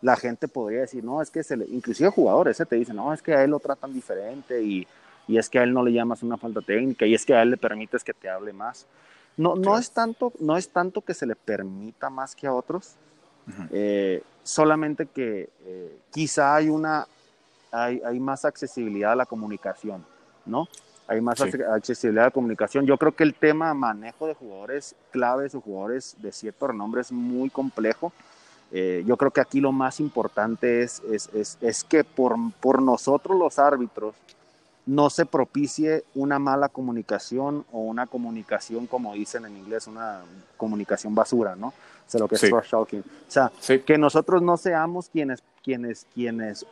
la 0.00 0.16
gente 0.16 0.48
podría 0.48 0.80
decir, 0.80 1.04
no, 1.04 1.22
es 1.22 1.30
que 1.30 1.44
se 1.44 1.56
le, 1.56 1.66
inclusive 1.66 2.10
jugadores 2.10 2.60
te 2.68 2.76
dicen, 2.76 2.96
no, 2.96 3.14
es 3.14 3.22
que 3.22 3.32
a 3.32 3.44
él 3.44 3.50
lo 3.50 3.60
tratan 3.60 3.94
diferente 3.94 4.60
y, 4.60 4.86
y 5.28 5.38
es 5.38 5.48
que 5.48 5.60
a 5.60 5.62
él 5.62 5.72
no 5.72 5.84
le 5.84 5.92
llamas 5.92 6.24
una 6.24 6.36
falta 6.36 6.60
técnica 6.60 7.06
y 7.06 7.14
es 7.14 7.24
que 7.24 7.34
a 7.34 7.42
él 7.42 7.50
le 7.50 7.56
permites 7.56 8.02
que 8.02 8.12
te 8.12 8.28
hable 8.28 8.52
más. 8.52 8.86
No, 9.36 9.54
no, 9.56 9.78
es 9.78 9.90
tanto, 9.90 10.32
no 10.40 10.56
es 10.56 10.68
tanto 10.68 11.00
que 11.00 11.14
se 11.14 11.26
le 11.26 11.36
permita 11.36 12.10
más 12.10 12.36
que 12.36 12.46
a 12.46 12.52
otros, 12.52 12.96
eh, 13.70 14.22
solamente 14.42 15.06
que 15.06 15.48
eh, 15.64 15.98
quizá 16.10 16.54
hay 16.54 16.68
una 16.68 17.06
hay, 17.72 18.02
hay, 18.04 18.20
más 18.20 18.44
accesibilidad 18.44 19.12
a 19.12 19.16
la 19.16 19.26
comunicación, 19.26 20.04
¿no? 20.44 20.68
Hay 21.08 21.20
más 21.20 21.40
accesibilidad 21.40 22.24
a 22.24 22.28
la 22.28 22.32
comunicación. 22.32 22.86
Yo 22.86 22.96
creo 22.98 23.12
que 23.12 23.24
el 23.24 23.34
tema 23.34 23.72
manejo 23.74 24.26
de 24.26 24.34
jugadores 24.34 24.94
claves 25.10 25.54
o 25.54 25.60
jugadores 25.60 26.14
de 26.18 26.32
cierto 26.32 26.68
renombre 26.68 27.00
es 27.00 27.10
muy 27.10 27.50
complejo. 27.50 28.12
Eh, 28.70 29.02
yo 29.06 29.16
creo 29.16 29.30
que 29.30 29.40
aquí 29.40 29.60
lo 29.60 29.72
más 29.72 30.00
importante 30.00 30.82
es, 30.82 31.02
es, 31.10 31.28
es, 31.34 31.58
es 31.60 31.84
que 31.84 32.04
por, 32.04 32.36
por 32.60 32.80
nosotros 32.80 33.38
los 33.38 33.58
árbitros, 33.58 34.14
no 34.86 35.10
se 35.10 35.26
propicie 35.26 36.04
una 36.14 36.38
mala 36.38 36.68
comunicación 36.68 37.64
o 37.72 37.80
una 37.80 38.06
comunicación, 38.06 38.86
como 38.86 39.14
dicen 39.14 39.44
en 39.44 39.56
inglés, 39.56 39.86
una 39.86 40.22
comunicación 40.56 41.14
basura, 41.14 41.54
¿no? 41.54 41.68
O 41.68 41.74
sea, 42.06 42.20
lo 42.20 42.28
que 42.28 42.34
es 42.34 42.40
trash 42.40 42.70
talking. 42.70 43.00
O 43.00 43.30
sea, 43.30 43.52
que 43.84 43.96
nosotros 43.96 44.42
no 44.42 44.56
seamos 44.56 45.08
quienes, 45.08 45.42
quienes, 45.62 46.06
quienes 46.12 46.66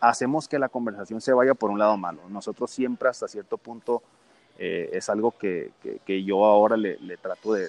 hacemos 0.00 0.46
que 0.46 0.58
la 0.58 0.68
conversación 0.68 1.20
se 1.20 1.32
vaya 1.32 1.54
por 1.54 1.70
un 1.70 1.78
lado 1.78 1.96
malo. 1.96 2.20
Nosotros 2.28 2.70
siempre 2.70 3.08
hasta 3.08 3.26
cierto 3.26 3.56
punto 3.56 4.02
eh, 4.58 4.90
es 4.92 5.08
algo 5.08 5.32
que, 5.32 5.72
que, 6.04 6.22
yo 6.22 6.44
ahora 6.44 6.76
le, 6.76 6.98
le 6.98 7.16
trato 7.16 7.54
de, 7.54 7.68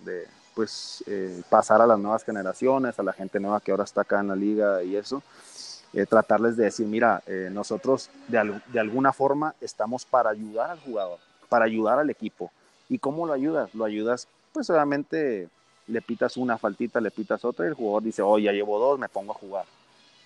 de, 0.00 0.26
pues, 0.54 1.04
eh, 1.06 1.40
pasar 1.48 1.80
a 1.80 1.86
las 1.86 1.98
nuevas 1.98 2.24
generaciones, 2.24 2.98
a 2.98 3.02
la 3.02 3.12
gente 3.12 3.38
nueva 3.40 3.60
que 3.60 3.70
ahora 3.70 3.84
está 3.84 4.02
acá 4.02 4.20
en 4.20 4.28
la 4.28 4.36
liga 4.36 4.82
y 4.82 4.96
eso. 4.96 5.22
Eh, 5.92 6.06
tratarles 6.06 6.56
de 6.56 6.64
decir, 6.64 6.86
mira, 6.86 7.22
eh, 7.26 7.48
nosotros 7.50 8.10
de, 8.28 8.60
de, 8.72 8.80
alguna 8.80 9.12
forma 9.12 9.56
estamos 9.60 10.04
para 10.04 10.30
ayudar 10.30 10.70
al 10.70 10.78
jugador, 10.78 11.18
para 11.48 11.64
ayudar 11.64 11.98
al 11.98 12.10
equipo. 12.10 12.52
¿Y 12.88 12.98
cómo 12.98 13.26
lo 13.26 13.32
ayudas? 13.32 13.74
Lo 13.74 13.84
ayudas, 13.84 14.28
pues 14.52 14.70
obviamente 14.70 15.48
le 15.88 16.00
pitas 16.00 16.36
una 16.36 16.58
faltita, 16.58 17.00
le 17.00 17.10
pitas 17.10 17.44
otra 17.44 17.64
y 17.64 17.68
el 17.68 17.74
jugador 17.74 18.04
dice, 18.04 18.22
oh, 18.22 18.38
ya 18.38 18.52
llevo 18.52 18.78
dos, 18.78 18.98
me 18.98 19.08
pongo 19.08 19.32
a 19.32 19.34
jugar. 19.34 19.64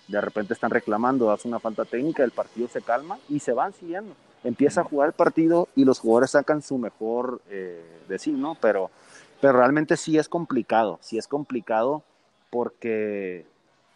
De 0.07 0.21
repente 0.21 0.53
están 0.53 0.69
reclamando, 0.69 1.25
das 1.25 1.45
una 1.45 1.59
falta 1.59 1.83
técnica, 1.83 2.23
el 2.23 2.31
partido 2.31 2.67
se 2.67 2.81
calma 2.81 3.17
y 3.27 3.39
se 3.39 3.53
van 3.53 3.73
siguiendo. 3.73 4.15
Empieza 4.43 4.81
a 4.81 4.83
jugar 4.83 5.07
el 5.07 5.13
partido 5.13 5.67
y 5.75 5.85
los 5.85 5.99
jugadores 5.99 6.31
sacan 6.31 6.61
su 6.61 6.77
mejor 6.77 7.41
eh, 7.49 7.83
de 8.07 8.19
sí, 8.19 8.31
¿no? 8.31 8.55
Pero, 8.61 8.91
pero 9.41 9.57
realmente 9.57 9.97
sí 9.97 10.19
es 10.19 10.29
complicado, 10.29 10.99
sí 11.01 11.17
es 11.17 11.27
complicado 11.27 12.03
porque 12.51 13.47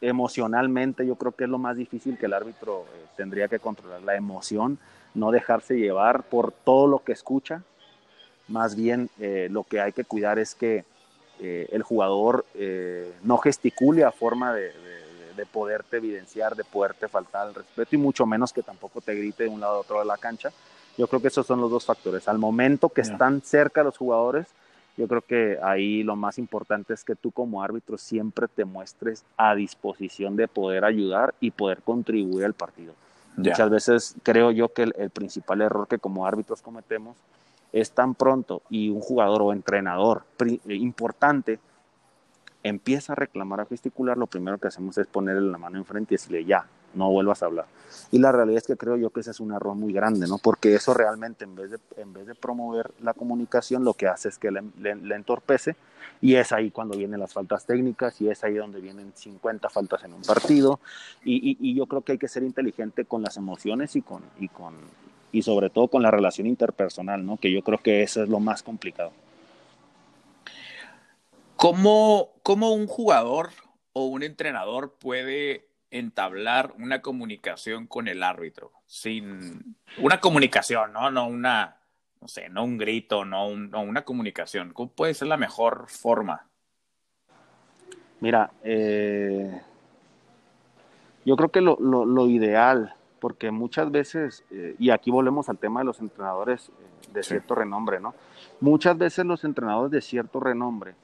emocionalmente 0.02 1.06
yo 1.06 1.16
creo 1.16 1.32
que 1.34 1.44
es 1.44 1.50
lo 1.50 1.58
más 1.58 1.78
difícil 1.78 2.18
que 2.18 2.28
el 2.28 2.34
árbitro 2.34 2.86
eh, 2.94 3.06
tendría 3.18 3.48
que 3.48 3.60
controlar, 3.60 4.02
la 4.02 4.16
emoción, 4.16 4.78
no 5.14 5.32
dejarse 5.32 5.78
llevar 5.78 6.24
por 6.24 6.52
todo 6.52 6.88
lo 6.88 7.04
que 7.04 7.12
escucha, 7.12 7.64
más 8.48 8.76
bien 8.76 9.10
eh, 9.20 9.48
lo 9.52 9.64
que 9.64 9.82
hay 9.82 9.92
que 9.92 10.06
cuidar 10.06 10.40
es 10.40 10.56
que 10.56 10.86
eh, 11.40 11.68
el 11.72 11.84
jugador 11.84 12.46
no 13.24 13.38
gesticule 13.38 14.04
a 14.04 14.12
forma 14.12 14.54
de, 14.54 14.72
poderte 15.54 15.98
evidenciar, 15.98 16.54
de 16.54 16.66
poderte 16.66 17.08
faltar 17.08 17.48
al 17.48 17.56
respeto 17.56 17.96
y 17.96 17.98
mucho 17.98 18.26
menos 18.26 18.52
que 18.52 18.62
tampoco 18.62 19.00
te 19.00 19.16
grite 19.16 19.44
de 19.44 19.50
un 19.50 19.62
lado 19.62 19.78
a 19.78 19.80
otro 19.80 20.00
de 20.00 20.06
la 20.06 20.18
cancha. 20.18 20.52
Yo 20.98 21.08
creo 21.08 21.22
que 21.22 21.30
esos 21.30 21.48
son 21.48 21.62
los 21.62 21.72
dos 21.72 21.86
factores. 21.86 22.28
Al 22.28 22.38
momento 22.38 22.90
que 22.90 23.00
están 23.00 23.42
cerca 23.42 23.82
los 23.82 23.98
jugadores, 23.98 24.48
yo 25.00 25.08
creo 25.08 25.22
que 25.22 25.58
ahí 25.64 26.04
lo 26.04 26.18
más 26.18 26.38
importante 26.38 26.94
es 26.94 27.06
que 27.06 27.16
tú 27.16 27.32
como 27.32 27.64
árbitro 27.64 27.98
siempre 27.98 28.50
te 28.50 28.66
muestres 28.66 29.24
a 29.38 29.56
disposición 29.56 30.36
de 30.36 30.50
poder 30.50 30.84
ayudar 30.84 31.34
y 31.40 31.52
poder 31.52 31.82
contribuir 31.82 32.44
al 32.44 32.54
partido. 32.54 32.94
Muchas 33.38 33.70
veces 33.70 34.16
creo 34.24 34.52
yo 34.52 34.74
que 34.74 34.84
el, 34.84 35.10
principal 35.12 35.62
error 35.62 35.88
que 35.88 36.00
como 36.00 36.28
árbitros 36.28 36.62
cometemos 36.62 37.16
es 37.72 37.92
tan 37.92 38.14
pronto 38.14 38.62
y 38.70 38.90
un 38.90 39.00
jugador 39.00 39.42
o 39.42 39.54
entrenador 39.54 40.24
importante 40.68 41.60
empieza 42.62 43.14
a 43.14 43.16
reclamar, 43.16 43.62
a 43.62 43.66
gesticular, 43.68 44.18
lo 44.18 44.28
primero 44.28 44.58
que 44.58 44.68
hacemos 44.68 44.98
es 44.98 45.08
ponerle 45.08 45.50
la 45.50 45.58
mano 45.58 45.78
enfrente 45.78 46.14
y 46.14 46.18
decirle 46.18 46.44
ya, 46.44 46.66
no 46.94 47.10
vuelvas 47.10 47.44
a 47.44 47.48
hablar. 47.48 47.66
Y 48.12 48.20
la 48.20 48.32
realidad 48.32 48.58
es 48.58 48.68
que 48.68 48.78
creo 48.78 48.98
yo 48.98 49.10
que 49.10 49.22
ese 49.22 49.32
es 49.32 49.40
un 49.40 49.52
error 49.52 49.76
muy 49.76 49.94
grande, 49.94 50.28
¿no? 50.28 50.38
Porque 50.38 50.76
eso 50.76 50.94
realmente 50.94 51.44
en 51.44 51.56
vez 51.56 51.72
de, 51.72 51.80
en 51.98 52.14
vez 52.14 52.28
de 52.28 52.36
promover 52.36 52.92
la 53.02 53.14
comunicación, 53.14 53.84
lo 53.84 53.94
que 53.94 54.08
hace 54.08 54.30
es 54.30 54.38
que 54.38 54.52
le, 54.52 54.62
le, 54.78 55.16
entorpece 55.16 55.76
y 56.22 56.36
es 56.36 56.52
ahí 56.52 56.72
cuando 56.72 56.98
vienen 56.98 57.20
las 57.20 57.34
faltas 57.34 57.66
técnicas 57.66 58.20
y 58.22 58.30
es 58.30 58.44
ahí 58.44 58.56
donde 58.56 58.80
vienen 58.80 59.12
50 59.16 59.70
faltas 59.70 60.04
en 60.04 60.14
un 60.14 60.22
partido. 60.22 60.80
Y, 61.24 61.58
y, 61.60 61.76
yo 61.76 61.86
creo 61.86 62.02
que 62.02 62.14
hay 62.14 62.18
que 62.18 62.28
ser 62.28 62.44
inteligente 62.44 63.06
con 63.06 63.22
las 63.22 63.38
emociones 63.38 63.96
y, 63.96 64.02
con, 64.02 64.24
y, 64.40 64.48
con, 64.48 64.76
y 65.32 65.42
sobre 65.42 65.70
todo 65.70 65.88
con 65.88 66.02
la 66.02 66.12
relación 66.12 66.48
interpersonal, 66.48 67.26
¿no? 67.26 67.38
Que 67.38 67.52
yo 67.52 67.64
creo 67.64 67.80
que 67.80 68.04
eso 68.04 68.24
es 68.24 68.30
lo 68.30 68.40
más 68.40 68.64
complicado. 68.64 69.12
¿Cómo, 71.56 72.30
cómo 72.42 72.74
un 72.74 72.88
jugador 72.88 73.50
o 73.94 74.06
un 74.06 74.24
entrenador 74.24 74.94
puede 74.94 75.69
entablar 75.92 76.74
una 76.78 77.02
comunicación 77.02 77.88
con 77.88 78.08
el 78.08 78.24
árbitro, 78.24 78.72
sin 78.86 79.76
una 80.02 80.20
comunicación, 80.20 80.94
¿no? 80.94 81.10
No 81.12 81.28
una, 81.28 81.78
no 82.22 82.28
sé, 82.28 82.50
no 82.50 82.64
un 82.64 82.78
grito, 82.78 83.26
no, 83.26 83.48
una 83.48 84.04
comunicación? 84.04 84.74
¿Cómo 84.74 84.90
puede 84.90 85.14
ser 85.14 85.28
la 85.28 85.38
mejor 85.38 85.86
forma? 85.88 86.46
Mira, 88.20 88.52
eh, 88.64 89.62
yo 91.26 91.36
creo 91.36 91.50
que 91.50 91.62
lo, 91.62 92.28
ideal, 92.28 92.94
porque 93.20 93.52
muchas 93.52 93.90
veces, 93.92 94.44
eh, 94.52 94.76
y 94.78 94.90
aquí 94.92 95.10
volvemos 95.10 95.50
al 95.50 95.58
tema 95.58 95.80
de 95.80 95.86
los 95.86 96.00
entrenadores 96.00 96.70
eh, 96.70 97.12
de 97.14 97.24
cierto 97.24 97.56
renombre, 97.56 98.00
¿no? 98.00 98.14
Muchas 98.60 98.98
veces 98.98 99.26
los 99.26 99.44
entrenadores 99.44 99.92
de 99.92 100.02
cierto 100.02 100.40
renombre 100.40 100.96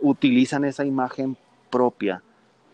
utilizan 0.00 0.64
esa 0.64 0.84
imagen 0.84 1.36
propia 1.68 2.22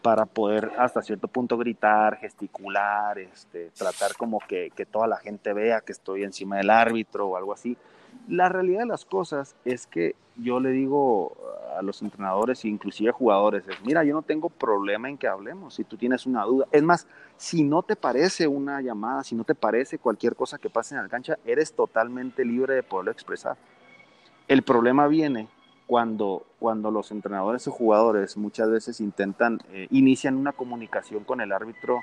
para 0.08 0.24
poder 0.24 0.72
hasta 0.78 1.02
cierto 1.02 1.28
punto 1.28 1.58
gritar, 1.58 2.16
gesticular, 2.16 3.18
este, 3.18 3.68
tratar 3.76 4.16
como 4.16 4.38
que, 4.38 4.72
toda 4.90 5.06
la 5.06 5.18
gente 5.18 5.52
vea 5.52 5.82
que 5.82 5.92
estoy 5.92 6.22
encima 6.22 6.56
del 6.56 6.70
árbitro 6.70 7.26
o 7.26 7.36
algo 7.36 7.52
así. 7.52 7.76
La 8.26 8.48
realidad 8.48 8.80
de 8.80 8.86
las 8.86 9.04
cosas 9.04 9.54
es 9.66 9.86
que 9.86 10.14
yo 10.36 10.60
le 10.60 10.70
digo 10.70 11.36
a 11.78 11.82
los 11.82 12.00
entrenadores 12.00 12.64
e 12.64 12.68
inclusive 12.68 13.10
a 13.10 13.12
jugadores, 13.12 13.68
es, 13.68 13.76
mira, 13.84 14.02
yo 14.02 14.14
no 14.14 14.22
tengo 14.22 14.48
problema 14.48 15.10
en 15.10 15.18
que 15.18 15.28
hablemos, 15.28 15.74
si 15.74 15.84
tú 15.84 15.98
tienes 15.98 16.24
una 16.24 16.42
duda. 16.44 16.66
Es 16.72 16.82
más, 16.82 17.06
si 17.36 17.62
no 17.62 17.82
te 17.82 17.94
parece 17.94 18.48
una 18.48 18.80
llamada, 18.80 19.24
si 19.24 19.34
no 19.34 19.44
te 19.44 19.54
parece 19.54 19.98
cualquier 19.98 20.34
cosa 20.34 20.56
que 20.56 20.70
pase 20.70 20.94
en 20.94 21.02
la 21.02 21.08
cancha, 21.10 21.36
eres 21.44 21.74
totalmente 21.74 22.46
libre 22.46 22.76
de 22.76 22.82
poderlo 22.82 23.10
expresar. 23.10 23.58
El 24.48 24.62
problema 24.62 25.06
viene 25.06 25.48
cuando, 25.88 26.44
cuando 26.58 26.90
los 26.90 27.10
entrenadores 27.12 27.66
o 27.66 27.72
jugadores 27.72 28.36
muchas 28.36 28.70
veces 28.70 29.00
intentan, 29.00 29.58
eh, 29.72 29.88
inician 29.90 30.36
una 30.36 30.52
comunicación 30.52 31.24
con 31.24 31.40
el 31.40 31.50
árbitro, 31.50 32.02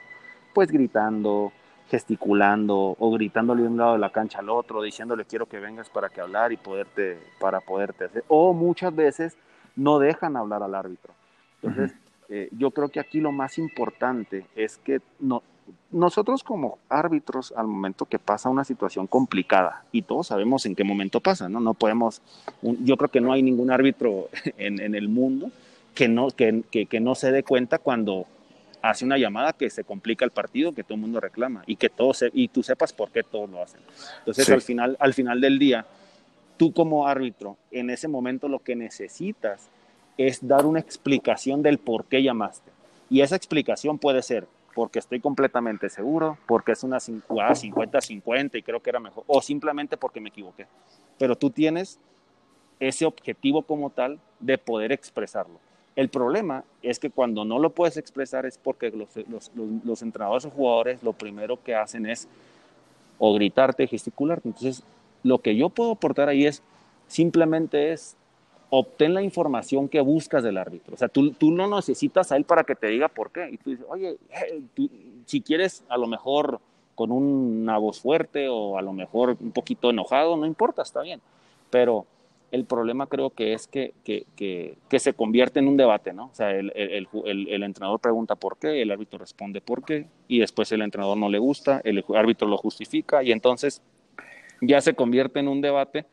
pues 0.56 0.72
gritando, 0.72 1.52
gesticulando 1.88 2.96
o 2.98 3.12
gritándole 3.12 3.62
de 3.62 3.68
un 3.68 3.78
lado 3.78 3.94
de 3.94 4.00
la 4.00 4.10
cancha 4.10 4.40
al 4.40 4.50
otro, 4.50 4.82
diciéndole 4.82 5.26
quiero 5.26 5.46
que 5.46 5.60
vengas 5.60 5.92
para 5.92 6.10
que 6.10 6.20
hablar 6.20 6.52
y 6.52 6.58
poderte, 6.58 7.20
para 7.40 7.62
poderte 7.62 8.06
hacer. 8.06 8.26
O 8.28 8.54
muchas 8.54 8.94
veces 8.96 9.38
no 9.76 10.00
dejan 10.00 10.36
hablar 10.36 10.64
al 10.64 10.74
árbitro. 10.74 11.14
Entonces, 11.62 11.96
eh, 12.30 12.50
yo 12.58 12.72
creo 12.72 12.90
que 12.90 13.00
aquí 13.00 13.22
lo 13.22 13.32
más 13.32 13.60
importante 13.60 14.48
es 14.56 14.80
que 14.80 15.00
no, 15.20 15.44
nosotros 15.92 16.44
como 16.44 16.78
árbitros, 16.90 17.54
al 17.56 17.68
momento 17.68 18.06
que 18.06 18.20
pasa 18.20 18.50
una 18.50 18.64
situación 18.64 19.08
complicada, 19.08 19.84
y 19.92 20.02
todos 20.02 20.28
sabemos 20.28 20.66
en 20.66 20.76
qué 20.76 20.84
momento 20.84 21.22
pasa, 21.22 21.48
¿no? 21.48 21.60
No 21.60 21.74
podemos, 21.74 22.22
yo 22.62 22.98
creo 22.98 23.10
que 23.10 23.22
no 23.22 23.32
hay 23.32 23.42
ningún 23.42 23.72
árbitro 23.72 24.30
en, 24.58 24.96
el 24.96 25.08
mundo 25.08 25.52
que 25.94 26.08
no, 26.08 26.28
que, 26.30 26.64
que, 26.70 27.00
no 27.00 27.16
se 27.16 27.32
dé 27.32 27.44
cuenta 27.44 27.80
cuando 27.80 28.26
hace 28.82 29.06
una 29.06 29.18
llamada 29.18 29.54
que 29.54 29.70
se 29.70 29.84
complica 29.84 30.26
el 30.26 30.32
partido, 30.32 30.74
que 30.74 30.84
todo 30.84 30.96
el 30.96 31.02
mundo 31.02 31.20
reclama, 31.20 31.64
y 31.66 31.78
que 31.78 31.90
todos 31.90 32.26
y 32.34 32.50
tú 32.50 32.62
sepas 32.62 32.94
por 32.94 33.10
qué 33.12 33.24
todos 33.24 33.50
lo 33.50 33.64
hacen. 33.64 33.80
Entonces, 34.20 34.50
al, 34.50 34.62
final, 34.62 34.98
al 35.00 35.14
final 35.14 35.40
del 35.40 35.58
día, 35.58 35.86
tú 36.58 36.74
como 36.74 37.08
árbitro, 37.08 37.58
en 37.72 37.90
ese 37.90 38.08
momento 38.08 38.48
lo 38.48 38.60
que 38.60 38.76
necesitas 38.76 39.70
es 40.18 40.46
dar 40.46 40.66
una 40.66 40.80
explicación 40.80 41.62
del 41.62 41.78
por 41.78 42.06
qué 42.06 42.22
llamaste. 42.22 42.72
Y 43.10 43.22
esa 43.22 43.36
explicación 43.36 43.98
puede 43.98 44.22
ser 44.22 44.48
porque 44.76 45.00
estoy 45.00 45.22
completamente 45.22 45.90
seguro, 45.90 46.38
porque 46.46 46.74
es 46.74 46.84
una 46.84 46.98
50-50 46.98 48.60
y 48.60 48.62
creo 48.62 48.82
que 48.82 48.90
era 48.90 49.00
mejor, 49.00 49.24
o 49.26 49.42
simplemente 49.42 49.96
porque 49.96 50.20
me 50.20 50.30
equivoqué. 50.30 50.68
Pero 51.18 51.38
tú 51.38 51.50
tienes 51.50 51.98
ese 52.80 53.06
objetivo 53.06 53.62
como 53.62 53.90
tal 53.90 54.20
de 54.42 54.58
poder 54.58 54.92
expresarlo. 54.92 55.60
El 55.96 56.10
problema 56.10 56.66
es 56.82 57.00
que 57.00 57.10
cuando 57.10 57.46
no 57.46 57.58
lo 57.58 57.70
puedes 57.70 57.96
expresar 57.96 58.46
es 58.46 58.58
porque 58.58 58.92
los, 58.92 59.16
los, 59.30 59.50
los, 59.86 60.02
entrenadores 60.02 60.46
o 60.46 60.50
jugadores 60.50 61.02
lo 61.02 61.14
primero 61.14 61.64
que 61.64 61.74
hacen 61.74 62.06
es 62.06 62.28
o 63.18 63.34
gritarte, 63.34 63.88
gesticularte. 63.88 64.50
Entonces, 64.50 64.84
lo 65.24 65.40
que 65.40 65.56
yo 65.56 65.70
puedo 65.70 65.94
aportar 65.94 66.28
ahí 66.28 66.46
es 66.46 66.62
simplemente 67.08 67.94
es 67.94 68.18
obtén 68.78 69.14
la 69.14 69.22
información 69.22 69.88
que 69.88 70.02
buscas 70.02 70.44
del 70.44 70.58
árbitro. 70.58 70.96
O 70.96 70.98
sea, 70.98 71.08
tú, 71.08 71.32
tú 71.32 71.50
no 71.52 71.68
necesitas 71.74 72.32
a 72.32 72.36
él 72.36 72.44
para 72.44 72.66
que 72.66 72.76
te 72.76 72.88
diga 72.88 73.08
por 73.08 73.32
qué. 73.32 73.50
Y 73.50 73.58
tú 73.58 73.70
dices, 73.70 73.86
oye, 73.88 74.18
eh, 74.30 74.62
si 75.26 75.42
quieres 75.42 75.86
a 75.88 75.98
lo 75.98 76.08
mejor 76.08 76.60
con 76.94 77.12
una 77.12 77.78
voz 77.78 78.02
fuerte 78.02 78.50
o 78.50 78.78
a 78.78 78.82
lo 78.82 78.92
mejor 78.92 79.38
un 79.40 79.52
poquito 79.52 79.90
enojado, 79.90 80.36
no 80.36 80.46
importa, 80.46 80.82
está 80.82 81.02
bien. 81.02 81.22
Pero 81.70 82.06
el 82.52 82.66
problema 82.66 83.08
creo 83.08 83.30
que 83.30 83.54
es 83.54 83.66
que, 83.68 83.94
que, 84.04 84.26
que, 84.36 85.00
se 85.00 85.14
convierte 85.14 85.60
en 85.60 85.70
un 85.70 85.78
debate, 85.78 86.12
¿no? 86.12 86.26
O 86.26 86.36
sea, 86.36 86.52
el, 86.52 86.72
el, 86.76 87.08
el, 87.26 87.48
el, 87.48 87.64
entrenador 87.64 88.00
pregunta 88.02 88.36
por 88.36 88.58
qué, 88.58 88.82
el 88.82 88.92
árbitro 88.92 89.20
responde 89.20 89.62
por 89.62 89.84
qué, 89.84 90.08
y 90.28 90.40
después 90.40 90.72
el 90.72 90.82
entrenador 90.82 91.18
no 91.18 91.30
le 91.30 91.40
gusta, 91.40 91.82
el 91.84 92.04
árbitro 92.14 92.48
lo 92.48 92.58
justifica, 92.58 93.24
y 93.24 93.32
entonces 93.32 93.82
ya 94.62 94.80
se 94.80 94.94
convierte 94.94 95.40
en 95.40 95.48
un 95.48 95.62
debate 95.62 96.06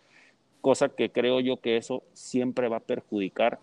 cosa 0.63 0.89
que 0.89 1.11
creo 1.11 1.41
yo 1.41 1.59
que 1.59 1.77
eso 1.77 2.03
siempre 2.15 2.69
va 2.69 2.79
a 2.79 2.81
perjudicar 2.81 3.59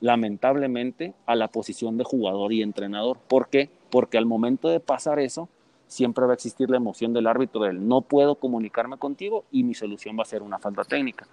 lamentablemente 0.00 1.14
a 1.26 1.36
la 1.36 1.48
posición 1.48 1.96
de 1.96 2.04
jugador 2.04 2.52
y 2.52 2.62
entrenador. 2.62 3.18
¿Por 3.28 3.48
qué? 3.48 3.70
Porque 3.90 4.18
al 4.18 4.26
momento 4.26 4.68
de 4.68 4.80
pasar 4.80 5.20
eso, 5.20 5.48
siempre 5.86 6.24
va 6.24 6.32
a 6.32 6.34
existir 6.34 6.68
la 6.70 6.76
emoción 6.76 7.12
del 7.12 7.26
árbitro 7.26 7.62
del 7.62 7.86
no 7.86 8.00
puedo 8.00 8.34
comunicarme 8.36 8.98
contigo 8.98 9.44
y 9.52 9.62
mi 9.62 9.74
solución 9.74 10.18
va 10.18 10.22
a 10.22 10.26
ser 10.26 10.42
una 10.42 10.58
falta 10.58 10.84
técnica. 10.84 11.26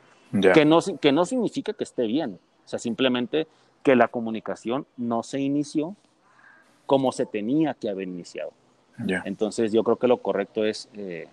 Que, 0.54 0.66
no, 0.66 0.80
que 1.00 1.12
no 1.14 1.26
significa 1.26 1.72
que 1.72 1.86
esté 1.86 2.08
bien, 2.08 2.40
o 2.66 2.68
sea, 2.68 2.78
simplemente 2.78 3.48
que 3.84 3.96
la 3.96 4.10
comunicación 4.10 4.86
no 4.98 5.24
se 5.24 5.40
inició 5.40 5.96
como 6.86 7.14
se 7.14 7.26
tenía 7.26 7.74
que 7.74 7.90
haber 7.90 8.08
iniciado. 8.08 8.52
Entonces 9.26 9.72
yo 9.72 9.84
creo 9.84 9.98
que 9.98 10.08
lo 10.08 10.18
correcto 10.18 10.66
es 10.66 10.90
eh, 10.94 11.28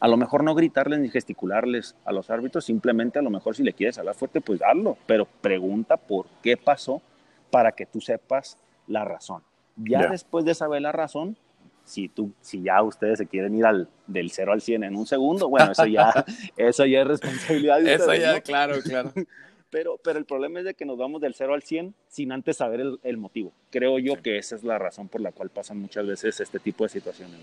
a 0.00 0.08
lo 0.08 0.16
mejor 0.16 0.44
no 0.44 0.54
gritarles 0.54 1.00
ni 1.00 1.08
gesticularles 1.08 1.96
a 2.04 2.12
los 2.12 2.30
árbitros, 2.30 2.64
simplemente 2.64 3.18
a 3.18 3.22
lo 3.22 3.30
mejor 3.30 3.56
si 3.56 3.62
le 3.62 3.72
quieres 3.72 3.98
hablar 3.98 4.14
fuerte, 4.14 4.40
pues 4.40 4.60
hazlo, 4.62 4.96
pero 5.06 5.26
pregunta 5.40 5.96
por 5.96 6.26
qué 6.42 6.56
pasó 6.56 7.02
para 7.50 7.72
que 7.72 7.86
tú 7.86 8.00
sepas 8.00 8.58
la 8.86 9.04
razón. 9.04 9.42
Ya 9.76 10.08
después 10.08 10.44
de 10.44 10.54
saber 10.54 10.82
la 10.82 10.92
razón, 10.92 11.36
si 11.84 12.08
tú, 12.08 12.32
si 12.40 12.62
ya 12.62 12.82
ustedes 12.82 13.18
se 13.18 13.26
quieren 13.26 13.54
ir 13.54 13.64
al, 13.64 13.88
del 14.06 14.30
0 14.30 14.52
al 14.52 14.60
100 14.60 14.84
en 14.84 14.96
un 14.96 15.06
segundo, 15.06 15.48
bueno, 15.48 15.72
eso 15.72 15.86
ya, 15.86 16.12
eso 16.56 16.84
ya 16.84 17.00
es 17.02 17.06
responsabilidad 17.06 17.80
de 17.80 17.94
Eso 17.94 18.14
ya, 18.14 18.40
claro, 18.40 18.80
claro. 18.82 19.12
Pero, 19.70 20.00
pero 20.02 20.18
el 20.18 20.24
problema 20.24 20.60
es 20.60 20.64
de 20.64 20.72
que 20.72 20.86
nos 20.86 20.96
vamos 20.96 21.20
del 21.20 21.34
0 21.34 21.52
al 21.52 21.62
100 21.62 21.94
sin 22.08 22.32
antes 22.32 22.56
saber 22.56 22.80
el, 23.02 23.16
motivo. 23.18 23.52
Creo 23.70 23.98
yo 23.98 24.16
que 24.22 24.38
esa 24.38 24.56
es 24.56 24.64
la 24.64 24.78
razón 24.78 25.08
por 25.08 25.20
la 25.20 25.30
cual 25.30 25.50
pasan 25.50 25.78
muchas 25.78 26.06
veces 26.06 26.40
este 26.40 26.58
tipo 26.58 26.84
de 26.84 26.88
situaciones. 26.88 27.38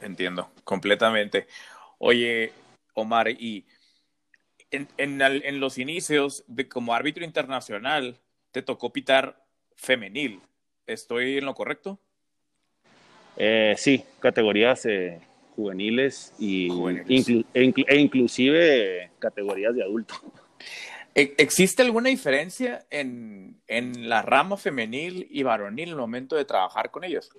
Entiendo, 0.00 0.50
completamente. 0.64 1.46
Oye, 1.98 2.52
Omar, 2.94 3.28
y 3.30 3.66
en, 4.70 4.88
en, 4.96 5.60
los 5.60 5.78
inicios 5.78 6.44
de 6.46 6.68
como 6.68 6.94
árbitro 6.94 7.24
internacional, 7.24 8.18
te 8.50 8.62
tocó 8.62 8.92
pitar 8.92 9.44
femenil. 9.74 10.40
¿Estoy 10.86 11.38
en 11.38 11.44
lo 11.44 11.54
correcto? 11.54 11.98
Eh, 13.36 13.74
sí, 13.76 14.04
categorías 14.20 14.86
eh, 14.86 15.20
juveniles 15.54 16.32
y 16.38 16.68
e, 17.54 17.74
e, 17.86 17.96
inclusive 17.96 19.10
categorías 19.18 19.74
de 19.74 19.82
adulto. 19.82 20.14
¿E, 21.14 21.34
¿Existe 21.38 21.82
alguna 21.82 22.08
diferencia 22.08 22.86
en, 22.90 23.60
en, 23.66 24.08
la 24.08 24.22
rama 24.22 24.56
femenil 24.56 25.26
y 25.30 25.42
varonil 25.42 25.88
en 25.88 25.90
el 25.90 25.96
momento 25.96 26.36
de 26.36 26.44
trabajar 26.44 26.90
con 26.90 27.04
ellos? 27.04 27.30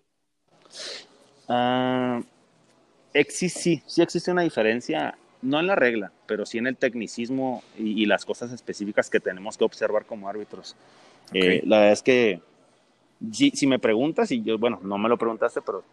Ah, 3.20 3.26
sí, 3.30 3.49
sí 3.49 4.01
existe 4.01 4.32
una 4.32 4.41
diferencia, 4.41 5.18
no 5.41 5.59
en 5.59 5.68
la 5.68 5.76
regla, 5.76 6.11
pero 6.26 6.45
sí 6.45 6.57
en 6.57 6.68
el 6.68 6.78
tecnicismo 6.78 7.63
y, 7.78 8.05
las 8.05 8.26
cosas 8.26 8.51
específicas 8.51 9.09
que 9.09 9.20
tenemos 9.20 9.57
que 9.57 9.63
observar 9.63 10.05
como 10.05 10.30
árbitros. 10.30 10.76
Eh, 11.34 11.61
la 11.65 11.78
verdad 11.78 11.93
es 11.93 12.03
que 12.03 12.41
si, 13.32 13.68
me 13.68 13.80
preguntas, 13.80 14.32
y 14.32 14.41
yo, 14.41 14.57
bueno, 14.57 14.80
no 14.84 14.97
me 14.97 15.09
lo 15.09 15.18
preguntaste, 15.18 15.61
pero 15.61 15.84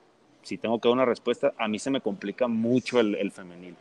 si 0.42 0.58
tengo 0.58 0.78
que 0.78 0.88
dar 0.88 0.94
una 0.94 1.04
respuesta, 1.04 1.52
a 1.58 1.68
mí 1.68 1.78
se 1.78 1.90
me 1.90 2.00
complica 2.00 2.48
mucho 2.48 3.00
el, 3.00 3.14
el 3.14 3.30
femenil. 3.32 3.74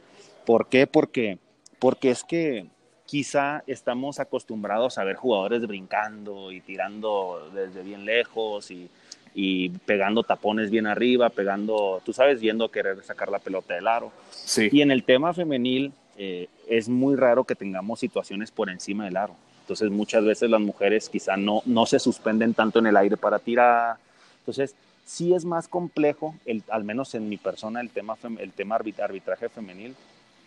¿Por 0.45 0.67
qué? 0.67 0.87
Porque, 0.87 1.37
porque 1.79 2.11
es 2.11 2.23
que 2.23 2.67
quizá 3.05 3.63
estamos 3.67 4.19
acostumbrados 4.19 4.97
a 4.97 5.03
ver 5.03 5.15
jugadores 5.15 5.67
brincando 5.67 6.51
y 6.51 6.61
tirando 6.61 7.49
desde 7.53 7.83
bien 7.83 8.05
lejos 8.05 8.71
y 8.71 8.89
y 9.35 9.69
pegando 9.69 10.23
tapones 10.23 10.69
bien 10.69 10.87
arriba, 10.87 11.29
pegando, 11.29 12.01
tú 12.05 12.13
sabes, 12.13 12.39
yendo 12.41 12.65
a 12.65 12.71
querer 12.71 13.03
sacar 13.03 13.29
la 13.29 13.39
pelota 13.39 13.73
del 13.73 13.87
aro. 13.87 14.11
Sí. 14.31 14.69
Y 14.71 14.81
en 14.81 14.91
el 14.91 15.03
tema 15.03 15.33
femenil 15.33 15.91
eh, 16.17 16.47
es 16.67 16.89
muy 16.89 17.15
raro 17.15 17.43
que 17.43 17.55
tengamos 17.55 17.99
situaciones 17.99 18.51
por 18.51 18.69
encima 18.69 19.05
del 19.05 19.17
aro. 19.17 19.35
Entonces 19.61 19.89
muchas 19.89 20.23
veces 20.23 20.49
las 20.49 20.61
mujeres 20.61 21.09
quizá 21.09 21.37
no, 21.37 21.61
no 21.65 21.85
se 21.85 21.99
suspenden 21.99 22.53
tanto 22.53 22.79
en 22.79 22.87
el 22.87 22.97
aire 22.97 23.17
para 23.17 23.39
tirar. 23.39 23.97
Entonces 24.39 24.75
sí 25.05 25.33
es 25.33 25.45
más 25.45 25.67
complejo, 25.67 26.35
el, 26.45 26.63
al 26.69 26.83
menos 26.83 27.15
en 27.15 27.29
mi 27.29 27.37
persona, 27.37 27.81
el 27.81 27.89
tema, 27.89 28.17
el 28.39 28.51
tema 28.51 28.75
arbitraje 28.75 29.49
femenil, 29.49 29.95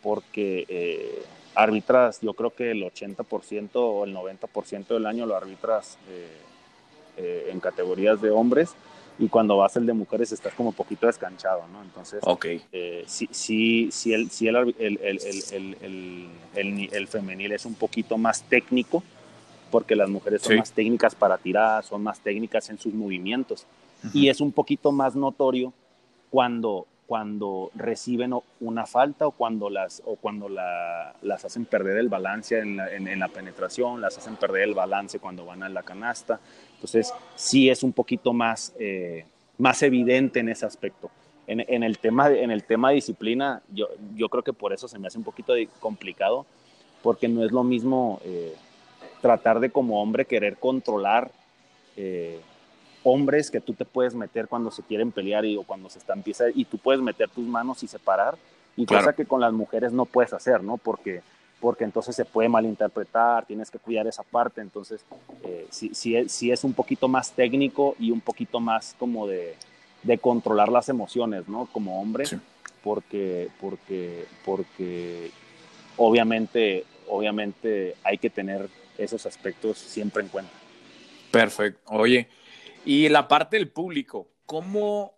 porque 0.03 0.67
eh, 0.69 1.23
arbitras, 1.55 2.21
yo 2.21 2.35
creo 2.35 2.55
que 2.55 2.71
el 2.71 2.83
80% 2.83 3.71
o 3.75 4.05
el 4.05 4.15
90% 4.15 4.87
del 4.89 5.07
año 5.07 5.27
lo 5.27 5.35
arbitras. 5.35 5.99
Eh, 6.09 6.46
eh, 7.17 7.49
en 7.51 7.61
categorías 7.61 8.21
de 8.21 8.31
hombres 8.31 8.75
y 9.19 9.29
cuando 9.29 9.57
vas 9.57 9.77
el 9.77 9.87
de 9.87 9.93
mujeres 9.93 10.33
estás 10.33 10.53
como 10.55 10.73
poquito 10.73 11.07
descanchado, 11.07 11.67
¿no? 11.73 11.83
Entonces, 11.83 12.21
okay. 12.23 12.63
eh, 12.73 13.05
sí, 13.07 13.29
sí, 13.31 13.89
sí, 13.91 14.13
el, 14.13 14.31
sí 14.31 14.49
el, 14.49 14.57
el, 14.57 14.99
el, 15.01 16.29
el, 16.55 16.89
el, 16.93 17.09
femenil 17.09 17.53
es 17.53 17.65
un 17.65 17.75
poquito 17.75 18.19
más 18.19 18.43
técnico, 18.43 19.03
porque 19.71 19.97
las 19.97 20.09
mujeres 20.09 20.43
son 20.43 20.57
más 20.57 20.73
técnicas 20.73 21.15
para 21.15 21.39
tirar, 21.39 21.83
son 21.85 22.03
más 22.03 22.21
técnicas 22.21 22.69
en 22.69 22.79
sus 22.79 22.93
movimientos, 22.93 23.67
y 24.13 24.29
es 24.29 24.41
un 24.41 24.53
poquito 24.53 24.93
más 24.93 25.17
notorio 25.17 25.73
cuando, 26.31 26.87
cuando 27.07 27.71
reciben 27.75 28.35
una 28.61 28.85
falta 28.85 29.27
o 29.27 29.31
cuando 29.31 29.71
las, 29.71 30.03
o 30.05 30.17
cuando 30.17 30.49
la, 30.49 31.15
las 31.23 31.45
hacen 31.45 31.65
perder 31.65 31.97
el 31.97 32.09
balance 32.09 32.59
en 32.59 32.77
la, 32.77 32.93
en, 32.93 33.19
la, 33.19 33.29
penetración, 33.29 34.01
las 34.01 34.19
hacen 34.19 34.37
perder 34.37 34.65
el 34.65 34.75
balance 34.75 35.19
cuando 35.19 35.47
van 35.47 35.63
a 35.63 35.69
la 35.69 35.83
canasta. 35.83 36.41
Entonces, 36.77 37.13
sí 37.35 37.69
es 37.69 37.83
un 37.83 37.93
poquito 37.93 38.33
más, 38.33 38.73
eh, 38.79 39.25
más 39.59 39.83
evidente 39.83 40.41
en 40.41 40.49
ese 40.49 40.65
aspecto. 40.65 41.11
En, 41.47 41.61
en, 41.61 41.83
el 41.83 41.99
tema, 41.99 42.31
en 42.31 42.51
el 42.51 42.65
tema 42.65 42.91
de 42.91 42.97
disciplina, 42.97 43.63
yo, 43.73 43.89
yo 44.15 44.29
creo 44.29 44.43
que 44.43 44.53
por 44.53 44.73
eso 44.73 44.89
se 44.89 44.99
me 44.99 45.07
hace 45.07 45.19
un 45.19 45.25
poquito 45.25 45.55
complicado, 45.81 46.47
porque 47.03 47.29
no 47.29 47.45
es 47.45 47.53
lo 47.53 47.63
mismo 47.63 48.21
eh, 48.25 48.55
tratar 49.21 49.61
de 49.61 49.71
como 49.71 50.03
hombre 50.03 50.25
querer 50.25 50.57
controlar. 50.57 51.31
Eh, 51.97 52.41
hombres 53.09 53.53
que 53.53 53.61
tú 53.61 53.73
te 53.73 53.85
puedes 53.85 54.15
meter 54.15 54.49
cuando 54.49 54.73
se 54.73 54.83
quieren 54.83 55.13
pelear 55.13 55.45
y, 55.45 55.57
o 55.57 55.63
cuando 55.63 55.89
se 55.89 56.01
está 56.01 56.13
empieza 56.13 56.47
y 56.53 56.65
tú 56.65 56.77
puedes 56.77 57.01
meter 57.01 57.29
tus 57.29 57.47
manos 57.47 57.85
y 57.85 57.87
separar 57.87 58.37
y 58.77 58.85
cosa 58.85 59.13
que 59.15 59.25
con 59.25 59.41
las 59.41 59.53
mujeres 59.53 59.93
no 59.93 60.05
puedes 60.05 60.33
hacer, 60.33 60.63
¿no? 60.63 60.77
Porque 60.77 61.23
porque 61.61 61.85
entonces 61.85 62.15
se 62.15 62.25
puede 62.25 62.49
malinterpretar, 62.49 63.47
tienes 63.47 63.71
que 63.71 63.79
cuidar 63.79 64.07
esa 64.07 64.23
parte, 64.23 64.61
entonces 64.61 65.05
eh, 65.43 65.67
sí, 65.71 65.91
sí, 65.95 66.51
es 66.51 66.65
un 66.65 66.75
poquito 66.75 67.09
más 67.09 67.33
técnico 67.33 67.97
y 67.99 68.11
un 68.11 68.21
poquito 68.21 68.61
más 68.61 68.95
como 68.99 69.27
de, 69.27 69.57
de 70.03 70.19
controlar 70.19 70.69
las 70.69 70.89
emociones, 70.89 71.49
¿no? 71.49 71.67
Como 71.73 72.01
hombre, 72.01 72.25
porque, 72.83 73.49
porque, 73.61 74.27
porque 74.45 75.31
obviamente, 75.97 76.85
obviamente 77.09 77.97
hay 78.05 78.19
que 78.19 78.31
tener 78.31 78.69
esos 78.99 79.27
aspectos 79.27 79.79
siempre 79.79 80.23
en 80.23 80.29
cuenta. 80.29 80.53
Perfecto. 81.31 81.81
Oye, 81.87 82.29
y 82.85 83.09
la 83.09 83.27
parte 83.27 83.57
del 83.57 83.69
público, 83.69 84.29
¿cómo, 84.45 85.15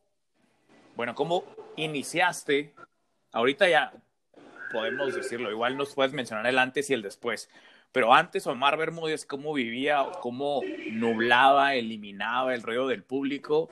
bueno, 0.97 1.15
cómo 1.15 1.45
iniciaste? 1.77 2.75
Ahorita 3.33 3.69
ya 3.69 3.93
podemos 4.73 5.15
decirlo, 5.15 5.51
igual 5.51 5.77
nos 5.77 5.95
puedes 5.95 6.13
mencionar 6.13 6.47
el 6.47 6.59
antes 6.59 6.91
y 6.91 6.95
el 6.95 7.03
después, 7.03 7.49
pero 7.93 8.13
antes 8.15 8.47
Omar 8.47 8.77
Bermúdez, 8.77 9.25
¿cómo 9.25 9.53
vivía, 9.55 10.07
cómo 10.21 10.61
nublaba, 10.91 11.75
eliminaba 11.75 12.55
el 12.55 12.63
ruido 12.63 12.87
del 12.87 13.03
público 13.03 13.71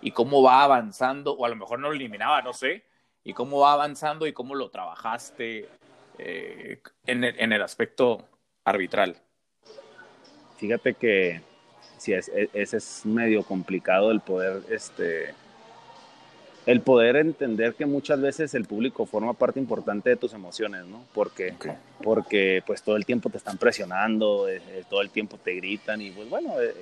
y 0.00 0.10
cómo 0.10 0.42
va 0.42 0.64
avanzando, 0.64 1.32
o 1.32 1.44
a 1.44 1.48
lo 1.48 1.56
mejor 1.56 1.78
no 1.78 1.88
lo 1.88 1.94
eliminaba, 1.94 2.42
no 2.42 2.52
sé, 2.52 2.84
y 3.24 3.32
cómo 3.32 3.60
va 3.60 3.72
avanzando 3.72 4.26
y 4.26 4.32
cómo 4.32 4.54
lo 4.54 4.70
trabajaste 4.70 5.68
eh, 6.18 6.82
en, 7.06 7.24
el, 7.24 7.34
en 7.38 7.52
el 7.52 7.62
aspecto 7.62 8.28
arbitral? 8.64 9.16
Fíjate 10.58 10.94
que 10.94 11.40
sí, 11.96 12.12
es, 12.12 12.30
ese 12.52 12.76
es 12.76 13.06
medio 13.06 13.42
complicado 13.44 14.10
el 14.10 14.20
poder, 14.20 14.62
este, 14.70 15.34
el 16.68 16.82
poder 16.82 17.16
entender 17.16 17.72
que 17.72 17.86
muchas 17.86 18.20
veces 18.20 18.52
el 18.52 18.66
público 18.66 19.06
forma 19.06 19.32
parte 19.32 19.58
importante 19.58 20.10
de 20.10 20.16
tus 20.16 20.34
emociones, 20.34 20.84
¿no? 20.84 21.02
Porque, 21.14 21.54
porque 22.02 22.62
pues 22.66 22.82
todo 22.82 22.96
el 22.96 23.06
tiempo 23.06 23.30
te 23.30 23.38
están 23.38 23.56
presionando, 23.56 24.46
eh, 24.46 24.60
eh, 24.68 24.84
todo 24.90 25.00
el 25.00 25.08
tiempo 25.08 25.38
te 25.42 25.54
gritan 25.54 26.02
y 26.02 26.10
pues 26.10 26.28
bueno... 26.28 26.60
Eh, 26.60 26.74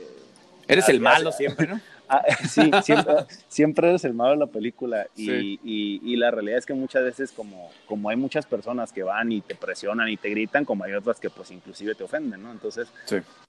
Eres 0.66 0.88
el 0.88 1.00
malo 1.00 1.30
siempre, 1.30 1.68
¿no? 1.68 1.80
Ah, 2.08 2.22
sí, 2.48 2.70
siempre, 2.84 3.14
siempre, 3.48 3.88
eres 3.88 4.04
el 4.04 4.14
malo 4.14 4.30
de 4.30 4.36
la 4.36 4.46
película 4.46 5.08
y, 5.16 5.58
y, 5.64 6.16
la 6.16 6.30
realidad 6.30 6.58
es 6.58 6.64
que 6.64 6.72
muchas 6.72 7.02
veces 7.02 7.32
como, 7.32 7.68
como 7.84 8.08
hay 8.08 8.16
muchas 8.16 8.46
personas 8.46 8.92
que 8.92 9.02
van 9.02 9.32
y 9.32 9.40
te 9.40 9.56
presionan 9.56 10.08
y 10.08 10.16
te 10.16 10.30
gritan, 10.30 10.64
como 10.64 10.84
hay 10.84 10.92
otras 10.92 11.18
que 11.18 11.30
pues 11.30 11.50
inclusive 11.50 11.96
te 11.96 12.04
ofenden, 12.04 12.44
¿no? 12.44 12.52
Entonces, 12.52 12.86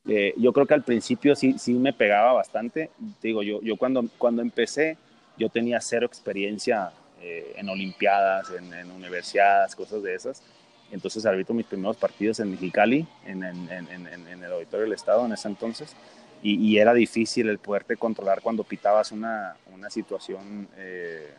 eh, 0.08 0.34
yo 0.38 0.54
creo 0.54 0.66
que 0.66 0.74
al 0.74 0.82
principio 0.82 1.36
sí, 1.36 1.60
sí 1.60 1.76
me 1.76 1.94
pegaba 1.94 2.34
bastante. 2.34 2.90
Digo, 3.22 3.44
yo, 3.44 3.62
yo 3.62 3.78
cuando, 3.78 4.06
cuando 4.18 4.42
empecé, 4.42 4.98
yo 5.38 5.50
tenía 5.50 5.80
cero 5.82 6.06
experiencia 6.06 6.92
eh, 7.22 7.54
en 7.56 7.70
olimpiadas, 7.70 8.52
en, 8.52 8.74
en, 8.74 8.92
universidades, 8.92 9.76
cosas 9.76 10.04
de 10.04 10.16
esas. 10.16 10.44
Entonces 10.92 11.26
arbitro 11.26 11.54
mis 11.54 11.66
primeros 11.66 11.98
partidos 11.98 12.40
en 12.40 12.52
Mexicali, 12.52 13.06
en, 13.26 13.44
en, 13.44 13.68
en 13.70 14.44
el 14.44 14.52
Auditorio 14.52 14.86
del 14.86 14.94
Estado 14.94 15.26
en 15.26 15.34
ese 15.34 15.48
entonces 15.48 15.96
y, 16.44 16.78
era 16.78 16.94
difícil 16.94 17.50
el 17.50 17.58
poderte 17.58 17.98
controlar 17.98 18.42
cuando 18.42 18.64
pitabas 18.64 19.12
una, 19.12 19.56
una 19.74 19.90
situación 19.90 20.68
eh, 20.78 21.32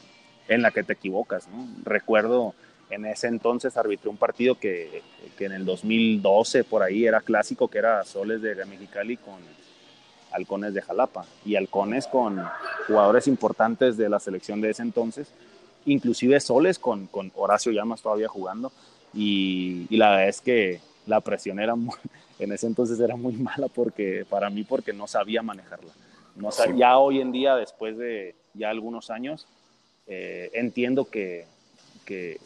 en 0.49 0.63
la 0.63 0.71
que 0.71 0.83
te 0.83 0.95
equivocas. 0.95 1.49
¿no? 1.49 1.69
Recuerdo 1.85 2.55
en 2.91 3.05
ese 3.07 3.29
entonces 3.29 3.77
arbitré 3.77 4.09
un 4.09 4.17
partido 4.17 4.59
que, 4.59 5.03
que, 5.37 5.45
en 5.45 5.53
el 5.53 5.65
2012 5.65 6.65
por 6.65 6.83
ahí 6.83 7.07
era 7.07 7.21
clásico, 7.21 7.69
que 7.69 7.79
era 7.79 8.05
Soles 8.05 8.43
de 8.43 8.65
Mexicali 8.65 9.17
con 9.17 9.37
Halcones 10.33 10.74
de 10.74 10.83
Jalapa. 10.83 11.24
Y 11.45 11.57
Halcones 11.57 12.07
con 12.07 12.43
jugadores 12.87 13.26
importantes 13.29 13.97
de 13.97 14.09
la 14.09 14.20
selección 14.20 14.61
de 14.61 14.70
ese 14.70 14.83
entonces, 14.83 15.29
inclusive 15.87 16.41
Soles 16.41 16.79
con, 16.79 17.07
con 17.07 17.33
Horacio 17.35 17.72
Llamas 17.72 18.03
todavía 18.03 18.29
jugando. 18.29 18.72
Y, 19.14 19.87
y 19.91 19.97
la 19.97 20.11
verdad 20.11 20.29
es 20.29 20.41
que 20.41 20.81
la 21.07 21.20
presión 21.20 21.59
era 21.59 21.74
muy, 21.74 21.97
en 22.39 22.53
ese 22.53 22.66
entonces 22.66 23.01
era 23.01 23.16
muy 23.16 23.35
mala 23.35 23.68
porque 23.68 24.24
para 24.29 24.51
mí 24.51 24.64
porque 24.64 24.93
no 24.93 25.07
sabía 25.07 25.43
manejarla. 25.43 25.93
No 26.37 26.51
Ya 26.76 26.99
hoy 26.99 27.20
en 27.20 27.33
día, 27.33 27.57
después 27.57 27.99
de 27.99 28.37
ya 28.55 28.70
algunos 28.70 29.11
años, 29.11 29.49
eh, 30.07 30.51
entiendo 30.55 31.07
que, 31.07 31.47
que, 32.05 32.39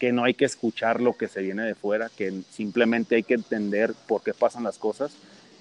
que, 0.00 0.12
no 0.12 0.24
hay 0.24 0.34
que 0.34 0.44
escuchar 0.44 1.00
lo 1.00 1.16
que 1.16 1.28
se 1.28 1.42
viene 1.42 1.62
de 1.62 1.76
fuera, 1.76 2.10
que 2.16 2.42
simplemente 2.50 3.14
hay 3.14 3.22
que 3.22 3.34
entender 3.34 3.94
por 4.08 4.22
qué 4.22 4.34
pasan 4.34 4.64
las 4.64 4.78
cosas 4.78 5.16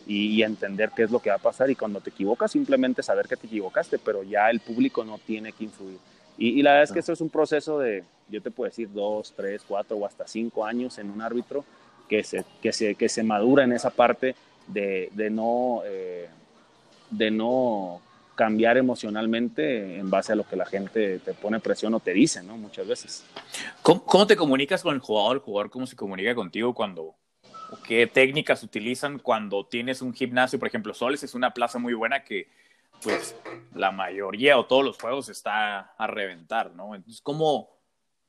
y, 0.07 0.43
entender 0.43 0.91
qué 0.95 1.03
es 1.03 1.11
lo 1.11 1.19
que 1.19 1.29
va 1.29 1.37
a 1.37 1.39
pasar 1.39 1.69
y 1.69 1.75
cuando 1.75 1.99
te 1.99 2.11
equivocas 2.11 2.51
simplemente 2.51 3.01
saber 3.01 3.27
que 3.27 3.37
te 3.37 3.47
equivocaste, 3.47 3.97
pero 3.97 4.23
ya 4.23 4.49
el 4.49 4.59
público 4.59 5.03
no 5.03 5.17
tiene 5.17 5.51
que 5.51 5.63
influir. 5.63 5.97
Y, 6.37 6.61
la 6.61 6.71
verdad 6.71 6.83
es 6.83 6.91
que 6.91 6.99
eso 6.99 7.13
es 7.13 7.21
un 7.21 7.29
proceso 7.29 7.79
de, 7.79 8.03
yo 8.29 8.41
te 8.41 8.51
puedo 8.51 8.69
decir, 8.69 8.89
dos, 8.91 9.33
tres, 9.35 9.63
cuatro 9.67 9.97
o 9.97 10.05
hasta 10.05 10.27
cinco 10.27 10.65
años 10.65 10.97
en 10.97 11.09
un 11.09 11.21
árbitro 11.21 11.63
que 12.09 12.23
se, 12.23 12.43
que 12.61 12.73
se, 12.73 12.95
que 12.95 13.09
se 13.09 13.23
madura 13.23 13.63
en 13.63 13.71
esa 13.71 13.89
parte 13.89 14.35
de, 14.67 15.09
de 15.13 15.29
no, 15.29 15.81
eh, 15.85 16.27
de 17.09 17.31
no 17.31 18.01
cambiar 18.35 18.77
emocionalmente 18.77 19.97
en 19.97 20.09
base 20.09 20.33
a 20.33 20.35
lo 20.35 20.43
que 20.47 20.57
la 20.57 20.65
gente 20.65 21.19
te 21.19 21.33
pone 21.33 21.59
presión 21.61 21.93
o 21.93 22.01
te 22.01 22.11
dice, 22.11 22.43
¿no? 22.43 22.57
Muchas 22.57 22.85
veces. 22.85 23.25
¿Cómo, 23.81 24.03
cómo 24.03 24.27
te 24.27 24.35
comunicas 24.35 24.83
con 24.83 24.93
el 24.93 24.99
jugador? 24.99 25.37
¿El 25.37 25.41
jugador 25.41 25.71
cómo 25.71 25.87
se 25.87 25.95
comunica 25.95 26.35
contigo 26.35 26.73
cuando... 26.73 27.15
¿Qué 27.87 28.07
técnicas 28.07 28.63
utilizan 28.63 29.19
cuando 29.19 29.65
tienes 29.65 30.01
un 30.01 30.13
gimnasio? 30.13 30.59
Por 30.59 30.67
ejemplo, 30.67 30.93
Soles 30.93 31.23
es 31.23 31.35
una 31.35 31.53
plaza 31.53 31.79
muy 31.79 31.93
buena 31.93 32.23
que 32.23 32.47
pues 33.01 33.35
la 33.73 33.91
mayoría 33.91 34.57
o 34.57 34.65
todos 34.65 34.83
los 34.83 34.97
juegos 34.97 35.29
está 35.29 35.93
a 35.97 36.07
reventar, 36.07 36.71
¿no? 36.73 36.95
Entonces, 36.95 37.21
¿cómo, 37.21 37.69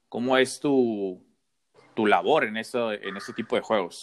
cómo 0.09 0.37
es 0.37 0.61
tu, 0.61 1.23
tu 1.95 2.07
labor 2.07 2.45
en, 2.45 2.57
eso, 2.57 2.93
en 2.93 3.17
este 3.17 3.33
tipo 3.33 3.57
de 3.57 3.63
juegos? 3.63 4.03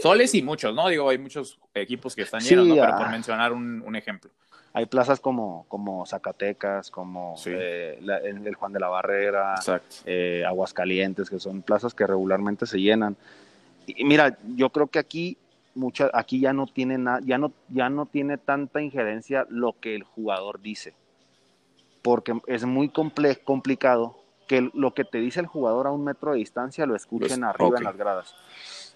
Soles 0.00 0.34
y 0.34 0.42
muchos, 0.42 0.74
¿no? 0.74 0.88
Digo, 0.88 1.08
hay 1.08 1.18
muchos 1.18 1.58
equipos 1.74 2.14
que 2.14 2.22
están 2.22 2.40
llegando, 2.40 2.74
pero 2.74 2.96
por 2.96 3.10
mencionar 3.10 3.52
un, 3.52 3.96
ejemplo. 3.96 4.30
Hay 4.72 4.86
plazas 4.86 5.18
como, 5.18 5.66
como 5.66 6.06
Zacatecas, 6.06 6.90
como 6.90 7.34
eh, 7.46 7.98
el, 8.00 8.54
Juan 8.54 8.72
de 8.72 8.78
la 8.78 8.88
Barrera, 8.88 9.56
eh, 10.04 10.44
Aguascalientes, 10.46 11.28
que 11.28 11.40
son 11.40 11.62
plazas 11.62 11.92
que 11.92 12.06
regularmente 12.06 12.66
se 12.66 12.80
llenan. 12.80 13.16
Y 13.96 14.04
mira, 14.04 14.38
yo 14.56 14.70
creo 14.70 14.86
que 14.88 14.98
aquí 14.98 15.36
mucha, 15.74 16.10
aquí 16.12 16.40
ya 16.40 16.52
no 16.52 16.66
tiene 16.66 16.98
nada, 16.98 17.20
ya 17.24 17.38
no, 17.38 17.52
ya 17.68 17.88
no 17.88 18.06
tiene 18.06 18.38
tanta 18.38 18.80
injerencia 18.80 19.46
lo 19.48 19.74
que 19.80 19.94
el 19.94 20.04
jugador 20.04 20.60
dice, 20.60 20.94
porque 22.02 22.38
es 22.46 22.64
muy 22.64 22.88
complicado 22.88 24.16
que 24.46 24.68
lo 24.74 24.94
que 24.94 25.04
te 25.04 25.18
dice 25.18 25.40
el 25.40 25.46
jugador 25.46 25.86
a 25.86 25.92
un 25.92 26.04
metro 26.04 26.32
de 26.32 26.38
distancia 26.38 26.86
lo 26.86 26.96
escuchen 26.96 27.40
pues, 27.40 27.42
arriba 27.42 27.78
en 27.78 27.84
las 27.84 27.96
gradas. 27.96 28.34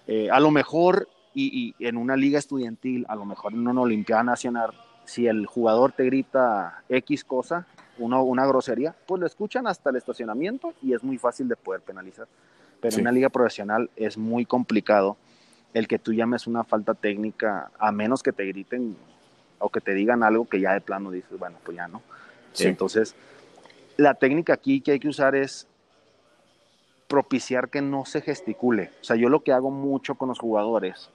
Eh, 0.07 0.29
a 0.29 0.39
lo 0.39 0.51
mejor, 0.51 1.07
y, 1.33 1.73
en 1.79 1.97
una 1.97 2.15
liga 2.15 2.39
estudiantil, 2.39 3.05
a 3.07 3.15
lo 3.15 3.25
mejor 3.25 3.53
en 3.53 3.67
una 3.67 3.81
Olimpiada 3.81 4.23
Nacional, 4.23 4.71
si 5.05 5.27
el 5.27 5.45
jugador 5.45 5.91
te 5.91 6.03
grita 6.03 6.83
X 6.89 7.23
cosa, 7.23 7.67
una, 7.97 8.21
una 8.21 8.45
grosería, 8.45 8.95
pues 9.05 9.21
lo 9.21 9.27
escuchan 9.27 9.67
hasta 9.67 9.91
el 9.91 9.95
estacionamiento 9.95 10.73
y 10.81 10.93
es 10.93 11.03
muy 11.03 11.17
fácil 11.17 11.47
de 11.47 11.55
poder 11.55 11.81
penalizar. 11.81 12.27
Pero 12.81 12.95
en 12.95 13.01
una 13.01 13.11
liga 13.11 13.29
profesional 13.29 13.89
es 13.95 14.17
muy 14.17 14.45
complicado 14.45 15.17
el 15.73 15.87
que 15.87 15.99
tú 15.99 16.13
llames 16.13 16.47
una 16.47 16.63
falta 16.63 16.93
técnica, 16.93 17.71
a 17.79 17.91
menos 17.91 18.23
que 18.23 18.31
te 18.31 18.45
griten 18.45 18.95
o 19.59 19.69
que 19.69 19.81
te 19.81 19.93
digan 19.93 20.23
algo 20.23 20.47
que 20.47 20.59
ya 20.59 20.73
de 20.73 20.81
plano 20.81 21.11
dices, 21.11 21.37
bueno, 21.37 21.57
pues 21.63 21.75
ya 21.75 21.87
no. 21.87 22.01
Entonces, 22.59 23.15
la 23.97 24.13
técnica 24.13 24.53
aquí 24.53 24.81
que 24.81 24.91
hay 24.91 24.99
que 24.99 25.09
usar 25.09 25.35
es 25.35 25.67
propiciar 27.07 27.69
que 27.69 27.81
no 27.81 28.05
se 28.05 28.21
gesticule. 28.21 28.91
O 29.01 29.03
sea, 29.03 29.15
yo 29.15 29.29
lo 29.29 29.43
que 29.43 29.51
hago 29.51 29.69
mucho 29.69 30.15
con 30.15 30.29
los 30.29 30.39
jugadores, 30.39 31.09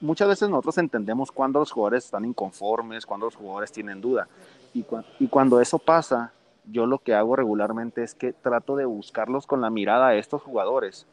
muchas 0.00 0.28
veces 0.28 0.48
nosotros 0.48 0.78
entendemos 0.78 1.32
cuando 1.32 1.58
los 1.58 1.72
jugadores 1.72 2.04
están 2.04 2.24
inconformes, 2.24 3.06
cuando 3.06 3.26
los 3.26 3.36
jugadores 3.36 3.72
tienen 3.72 4.00
duda. 4.00 4.28
Y, 4.74 4.84
y 5.18 5.26
cuando 5.26 5.60
eso 5.60 5.78
pasa, 5.78 6.32
yo 6.70 6.86
lo 6.86 6.98
que 6.98 7.14
hago 7.14 7.36
regularmente 7.36 8.02
es 8.02 8.14
que 8.14 8.32
trato 8.32 8.76
de 8.76 8.84
buscarlos 8.84 9.46
con 9.46 9.60
la 9.60 9.70
mirada 9.70 10.08
a 10.08 10.14
estos 10.14 10.42
jugadores, 10.42 11.06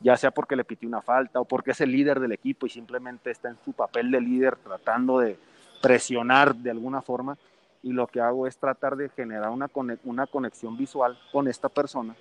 ya 0.00 0.16
sea 0.16 0.30
porque 0.30 0.56
le 0.56 0.64
pité 0.64 0.86
una 0.86 1.02
falta 1.02 1.40
o 1.40 1.44
porque 1.44 1.72
es 1.72 1.80
el 1.80 1.92
líder 1.92 2.20
del 2.20 2.32
equipo 2.32 2.66
y 2.66 2.70
simplemente 2.70 3.30
está 3.30 3.48
en 3.48 3.58
su 3.64 3.72
papel 3.72 4.10
de 4.10 4.20
líder 4.20 4.56
tratando 4.56 5.18
de 5.18 5.38
presionar 5.82 6.54
de 6.54 6.70
alguna 6.70 7.02
forma. 7.02 7.36
Y 7.82 7.92
lo 7.92 8.06
que 8.08 8.20
hago 8.20 8.46
es 8.46 8.56
tratar 8.56 8.96
de 8.96 9.08
generar 9.08 9.50
una, 9.50 9.70
una 10.04 10.26
conexión 10.26 10.76
visual 10.76 11.16
con 11.30 11.46
esta 11.46 11.68
persona 11.68 12.16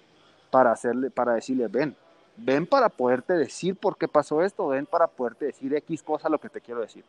para, 0.52 0.72
hacerle, 0.72 1.10
para 1.10 1.34
decirle, 1.34 1.68
ven, 1.68 1.96
ven 2.38 2.66
para 2.68 2.90
poderte 2.90 3.34
decir 3.34 3.76
por 3.76 3.98
qué 3.98 4.08
pasó 4.08 4.44
esto, 4.44 4.68
ven 4.68 4.86
para 4.86 5.08
poderte 5.08 5.46
decir 5.46 5.74
X 5.74 6.04
cosa 6.04 6.30
lo 6.30 6.40
que 6.40 6.50
te 6.50 6.62
quiero 6.62 6.82
decir. 6.82 7.04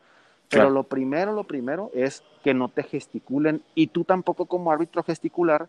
Pero 0.49 0.69
lo 0.71 0.83
primero, 0.83 1.33
lo 1.33 1.43
primero 1.43 1.91
es 1.93 2.23
que 2.43 2.53
no 2.53 2.69
te 2.69 2.83
gesticulen 2.83 3.61
y 3.75 3.87
tú 3.87 4.03
tampoco 4.03 4.45
como 4.45 4.71
árbitro 4.71 5.03
gesticular, 5.03 5.67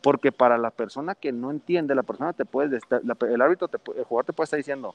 porque 0.00 0.32
para 0.32 0.56
la 0.58 0.70
persona 0.70 1.14
que 1.14 1.32
no 1.32 1.50
entiende, 1.50 1.94
la 1.94 2.02
persona 2.02 2.32
te 2.32 2.44
puede, 2.44 2.78
el 2.78 3.42
árbitro, 3.42 3.68
el 3.96 4.04
jugador 4.04 4.24
te 4.24 4.32
puede 4.32 4.44
estar 4.44 4.56
diciendo, 4.56 4.94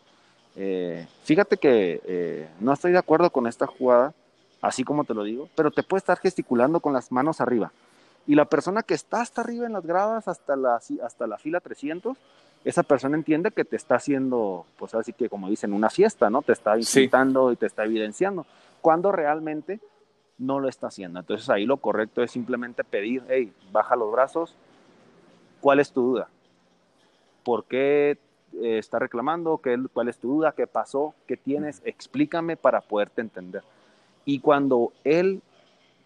eh, 0.55 1.07
fíjate 1.23 1.57
que 1.57 2.01
eh, 2.03 2.49
no 2.59 2.73
estoy 2.73 2.91
de 2.91 2.97
acuerdo 2.97 3.29
con 3.29 3.45
esta 3.45 3.67
jugada, 3.67 4.13
así 4.61 4.83
como 4.83 5.03
te 5.03 5.13
lo 5.13 5.23
digo, 5.23 5.49
pero 5.55 5.69
te 5.69 5.83
puede 5.83 5.99
estar 5.99 6.17
gesticulando 6.17 6.79
con 6.79 6.93
las 6.93 7.11
manos 7.11 7.39
arriba. 7.39 7.71
Y 8.25 8.35
la 8.35 8.45
persona 8.45 8.81
que 8.83 8.95
está 8.95 9.21
hasta 9.21 9.41
arriba 9.41 9.67
en 9.67 9.73
las 9.73 9.85
gradas, 9.85 10.27
hasta 10.27 10.55
la, 10.55 10.81
hasta 11.03 11.27
la 11.27 11.37
fila 11.37 11.59
300, 11.59 12.17
esa 12.65 12.83
persona 12.83 13.15
entiende 13.15 13.51
que 13.51 13.63
te 13.63 13.77
está 13.77 13.95
haciendo, 13.95 14.65
pues 14.77 14.95
así 14.95 15.13
que 15.13 15.29
como 15.29 15.47
dicen, 15.47 15.71
una 15.71 15.89
fiesta, 15.89 16.29
¿no? 16.29 16.41
Te 16.41 16.51
está 16.51 16.77
incitando 16.77 17.51
y 17.51 17.55
te 17.55 17.67
está 17.67 17.85
evidenciando 17.85 18.45
cuando 18.87 19.11
realmente 19.11 19.81
no 20.37 20.61
lo 20.61 20.69
está 20.69 20.87
haciendo. 20.87 21.19
Entonces 21.19 21.49
ahí 21.49 21.65
lo 21.65 21.75
correcto 21.75 22.23
es 22.23 22.31
simplemente 22.31 22.85
pedir, 22.85 23.21
hey, 23.27 23.51
baja 23.69 23.97
los 23.97 24.09
brazos, 24.13 24.55
¿cuál 25.59 25.81
es 25.81 25.91
tu 25.91 26.03
duda? 26.03 26.29
¿Por 27.43 27.65
qué 27.65 28.17
eh, 28.53 28.77
está 28.77 28.97
reclamando? 28.97 29.57
¿Qué, 29.57 29.77
¿Cuál 29.91 30.07
es 30.07 30.17
tu 30.17 30.29
duda? 30.35 30.53
¿Qué 30.53 30.67
pasó? 30.67 31.13
¿Qué 31.27 31.35
tienes? 31.35 31.81
Explícame 31.83 32.55
para 32.55 32.79
poderte 32.79 33.19
entender. 33.19 33.61
Y 34.23 34.39
cuando 34.39 34.93
él 35.03 35.41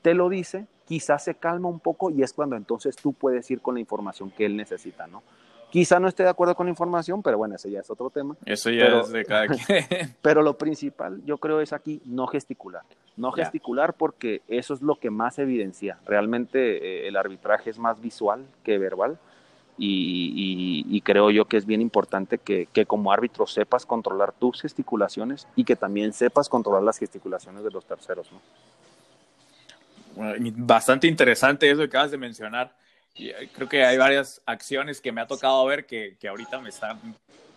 te 0.02 0.16
lo 0.16 0.28
dice, 0.28 0.66
quizás 0.86 1.24
se 1.24 1.36
calma 1.36 1.70
un 1.70 1.80
poco 1.80 2.10
y 2.10 2.24
es 2.24 2.34
cuando 2.34 2.56
entonces 2.56 2.96
tú 2.96 3.14
puedes 3.14 3.52
ir 3.52 3.62
con 3.62 3.76
la 3.76 3.80
información 3.80 4.32
que 4.32 4.48
él 4.48 4.58
necesita, 4.58 5.06
¿no? 5.06 5.22
Quizá 5.72 6.00
no 6.00 6.10
esté 6.10 6.24
de 6.24 6.30
acuerdo 6.30 6.54
con 6.54 6.66
la 6.66 6.70
información, 6.70 7.24
pero 7.24 7.38
bueno, 7.38 7.56
ese 7.56 7.72
ya 7.72 7.80
es 7.80 7.90
otro 7.90 8.10
tema. 8.10 8.36
Eso 8.46 8.70
ya 8.70 9.00
es 9.00 9.10
de 9.10 9.24
cada 9.24 9.48
quien. 9.48 9.86
Pero 10.22 10.42
lo 10.42 10.58
principal, 10.58 11.22
yo 11.26 11.38
creo, 11.38 11.62
es 11.62 11.72
aquí 11.72 12.02
no 12.06 12.28
gesticular. 12.28 12.84
No 13.16 13.32
gesticular 13.32 13.94
porque 13.94 14.42
eso 14.48 14.74
es 14.74 14.82
lo 14.82 14.96
que 14.96 15.10
más 15.10 15.40
evidencia. 15.40 15.98
Realmente 16.06 17.06
eh, 17.06 17.08
el 17.08 17.16
arbitraje 17.16 17.70
es 17.70 17.80
más 17.80 18.02
visual 18.02 18.46
que 18.64 18.78
verbal. 18.78 19.18
Y, 19.84 21.02
creo 21.04 21.32
yo 21.32 21.46
que 21.46 21.58
es 21.58 21.66
bien 21.66 21.82
importante 21.82 22.38
que, 22.38 22.68
que, 22.72 22.86
como 22.86 23.12
árbitro 23.12 23.48
sepas 23.48 23.86
controlar 23.88 24.32
tus 24.32 24.62
gesticulaciones 24.62 25.48
y 25.56 25.64
que 25.64 25.76
también 25.76 26.14
sepas 26.14 26.50
controlar 26.50 26.84
las 26.84 27.00
gesticulaciones 27.00 27.64
de 27.64 27.72
los 27.72 27.86
terceros. 27.86 28.32
¿no? 28.32 28.40
bastante 30.16 31.08
interesante 31.08 31.70
eso 31.70 31.80
que 31.80 31.86
acabas 31.86 32.12
de 32.12 32.18
mencionar. 32.18 32.74
Eh, 33.16 33.50
creo 33.54 33.68
que 33.68 33.84
hay 33.84 33.98
varias 33.98 34.42
acciones 34.46 35.02
que 35.02 35.12
me 35.12 35.22
ha 35.22 35.28
tocado 35.28 35.66
ver 35.66 35.86
que, 35.86 36.18
que 36.20 36.28
ahorita 36.28 36.60
me 36.60 36.70
están, 36.70 37.00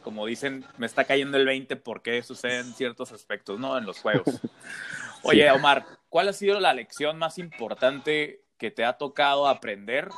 como 0.02 0.26
dicen, 0.26 0.64
me 0.78 0.86
está 0.86 1.04
cayendo 1.04 1.36
el 1.36 1.46
20 1.46 1.76
porque 1.76 2.22
suceden 2.22 2.72
ciertos 2.74 3.12
aspectos, 3.12 3.58
¿no? 3.58 3.78
En 3.78 3.86
los 3.86 4.00
juegos. 4.00 4.40
Oye, 5.22 5.50
Omar, 5.50 5.86
¿cuál 6.08 6.28
ha 6.28 6.32
sido 6.32 6.60
la 6.60 6.74
lección 6.74 7.18
más 7.18 7.38
importante 7.38 8.42
que 8.58 8.70
te 8.70 8.84
ha 8.84 8.94
tocado 8.94 9.48
aprender 9.48 10.08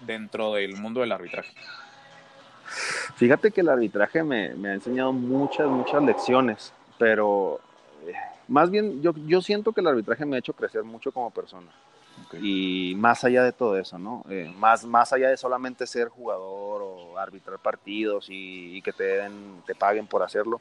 dentro 0.00 0.54
del 0.54 0.76
mundo 0.76 1.00
del 1.00 1.12
arbitraje? 1.12 1.54
Fíjate 3.16 3.50
que 3.50 3.60
el 3.60 3.68
arbitraje 3.68 4.22
me, 4.22 4.54
me 4.54 4.70
ha 4.70 4.74
enseñado 4.74 5.12
muchas, 5.12 5.66
muchas 5.68 6.02
lecciones, 6.02 6.72
pero 6.98 7.60
eh, 8.06 8.12
más 8.48 8.70
bien 8.70 9.00
yo, 9.00 9.12
yo 9.26 9.40
siento 9.40 9.72
que 9.72 9.80
el 9.80 9.86
arbitraje 9.86 10.24
me 10.26 10.36
ha 10.36 10.38
hecho 10.38 10.52
crecer 10.52 10.82
mucho 10.84 11.12
como 11.12 11.30
persona. 11.30 11.68
Y 12.36 12.94
más 12.96 13.24
allá 13.24 13.42
de 13.42 13.52
todo 13.52 13.78
eso, 13.78 13.98
¿no? 13.98 14.24
Eh, 14.28 14.52
más, 14.56 14.84
más 14.84 15.12
allá 15.12 15.30
de 15.30 15.36
solamente 15.36 15.86
ser 15.86 16.08
jugador 16.08 16.82
o 16.82 17.18
arbitrar 17.18 17.58
partidos 17.58 18.26
y, 18.28 18.82
que 18.82 18.92
te, 18.92 19.04
den, 19.04 19.62
te 19.66 19.74
paguen 19.74 20.06
por 20.06 20.22
hacerlo, 20.22 20.60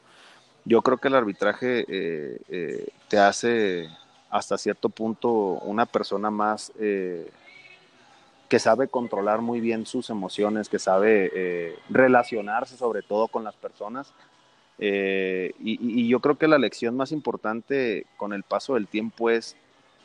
yo 0.65 0.82
creo 0.82 0.97
que 0.97 1.07
el 1.07 1.15
arbitraje 1.15 1.86
eh, 1.88 2.41
eh, 2.49 2.88
te 3.07 3.18
hace 3.20 3.89
hasta 4.30 4.57
cierto 4.57 4.89
punto 4.89 5.30
una 5.30 5.86
persona 5.86 6.30
más 6.30 6.72
que 6.78 8.59
sabe 8.59 8.88
controlar 8.88 9.41
muy 9.41 9.61
bien 9.61 9.86
sus 9.86 10.09
emociones, 10.09 10.68
que 10.70 10.80
sabe 10.80 11.80
relacionarse 11.89 12.76
sobre 12.76 13.01
todo 13.01 13.30
con 13.30 13.45
las 13.45 13.55
personas. 13.55 14.13
y, 14.78 15.53
y 15.59 16.07
yo 16.09 16.20
creo 16.20 16.38
que 16.38 16.49
la 16.49 16.57
lección 16.57 16.97
más 16.97 17.13
importante 17.13 18.05
con 18.18 18.34
el 18.34 18.43
paso 18.43 18.74
del 18.74 18.88
tiempo 18.88 19.30
es 19.30 19.55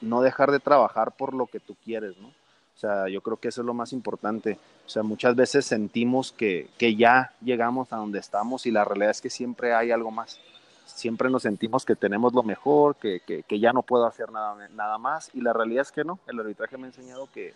no 0.03 0.21
dejar 0.21 0.51
de 0.51 0.61
trabajar 0.61 1.13
por 1.13 1.33
lo 1.35 1.47
que 1.47 1.61
tú 1.61 1.77
quieres, 1.85 2.17
¿no? 2.19 2.29
O 2.29 2.79
sea, 2.79 3.09
yo 3.09 3.21
creo 3.21 3.37
que 3.37 3.49
eso 3.49 3.61
es 3.61 3.67
lo 3.67 3.75
más 3.75 3.93
importante. 3.93 4.59
O 4.87 4.89
sea, 4.89 5.03
muchas 5.03 5.37
veces 5.37 5.65
sentimos 5.65 6.33
que, 6.33 6.69
que 6.79 6.97
ya 6.97 7.33
llegamos 7.41 7.93
a 7.93 7.97
donde 7.97 8.19
estamos 8.19 8.67
y 8.67 8.71
la 8.71 8.85
realidad 8.85 9.11
es 9.11 9.21
que 9.21 9.31
siempre 9.31 9.75
hay 9.75 9.91
algo 9.91 10.11
más. 10.11 10.41
Siempre 10.85 11.31
nos 11.31 11.43
sentimos 11.43 11.85
que 11.85 11.95
tenemos 11.95 12.35
lo 12.35 12.43
mejor, 12.43 12.97
que, 12.97 13.21
que, 13.21 13.61
ya 13.61 13.73
no 13.73 13.83
puedo 13.83 14.05
hacer 14.05 14.33
nada, 14.33 14.69
nada 14.75 14.99
más 14.99 15.31
y 15.33 15.41
la 15.41 15.53
realidad 15.53 15.83
es 15.83 15.93
que 15.93 16.05
no. 16.05 16.19
El 16.27 16.41
arbitraje 16.41 16.77
me 16.77 16.85
ha 16.85 16.87
enseñado 16.89 17.29
que, 17.33 17.55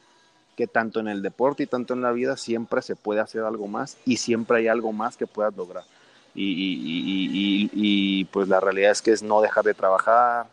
que 0.57 0.67
tanto 0.67 1.01
en 1.01 1.09
el 1.09 1.23
deporte 1.23 1.65
y 1.65 1.67
tanto 1.67 1.95
en 1.95 2.03
la 2.03 2.13
vida 2.13 2.37
siempre 2.37 2.81
se 2.83 2.95
puede 2.95 3.21
hacer 3.21 3.43
algo 3.43 3.67
más 3.67 3.99
y 4.05 4.19
siempre 4.19 4.59
hay 4.59 4.69
algo 4.69 4.93
más 4.93 5.17
que 5.17 5.27
puedas 5.27 5.57
lograr. 5.57 5.85
Y, 6.35 7.71
y 7.73 8.25
pues 8.27 8.47
la 8.49 8.61
realidad 8.61 8.93
es 8.93 9.01
que 9.01 9.11
es 9.11 9.23
no 9.23 9.41
dejar 9.41 9.65
de 9.65 9.73
trabajar, 9.73 10.47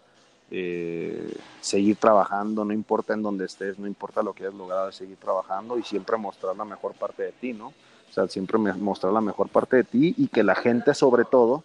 eh, 0.55 1.35
seguir 1.61 1.95
trabajando, 1.95 2.63
no 2.63 2.73
importa 2.73 3.15
en 3.15 3.23
dónde 3.23 3.45
estés, 3.45 3.79
no 3.79 3.87
importa 3.87 4.21
lo 4.21 4.33
que 4.33 4.43
hayas 4.43 4.53
logrado, 4.53 4.91
seguir 4.91 5.17
trabajando 5.17 5.79
y 5.79 5.83
siempre 5.83 6.15
mostrar 6.15 6.55
la 6.55 6.63
mejor 6.63 6.93
parte 6.93 7.23
de 7.23 7.31
ti, 7.31 7.53
¿no? 7.53 7.69
O 7.69 8.13
sea, 8.13 8.27
siempre 8.27 8.59
mostrar 8.59 9.11
la 9.13 9.21
mejor 9.21 9.49
parte 9.49 9.77
de 9.77 9.83
ti 9.83 10.13
y 10.15 10.27
que 10.27 10.43
la 10.43 10.53
gente, 10.53 10.93
sobre 10.93 11.25
todo, 11.25 11.63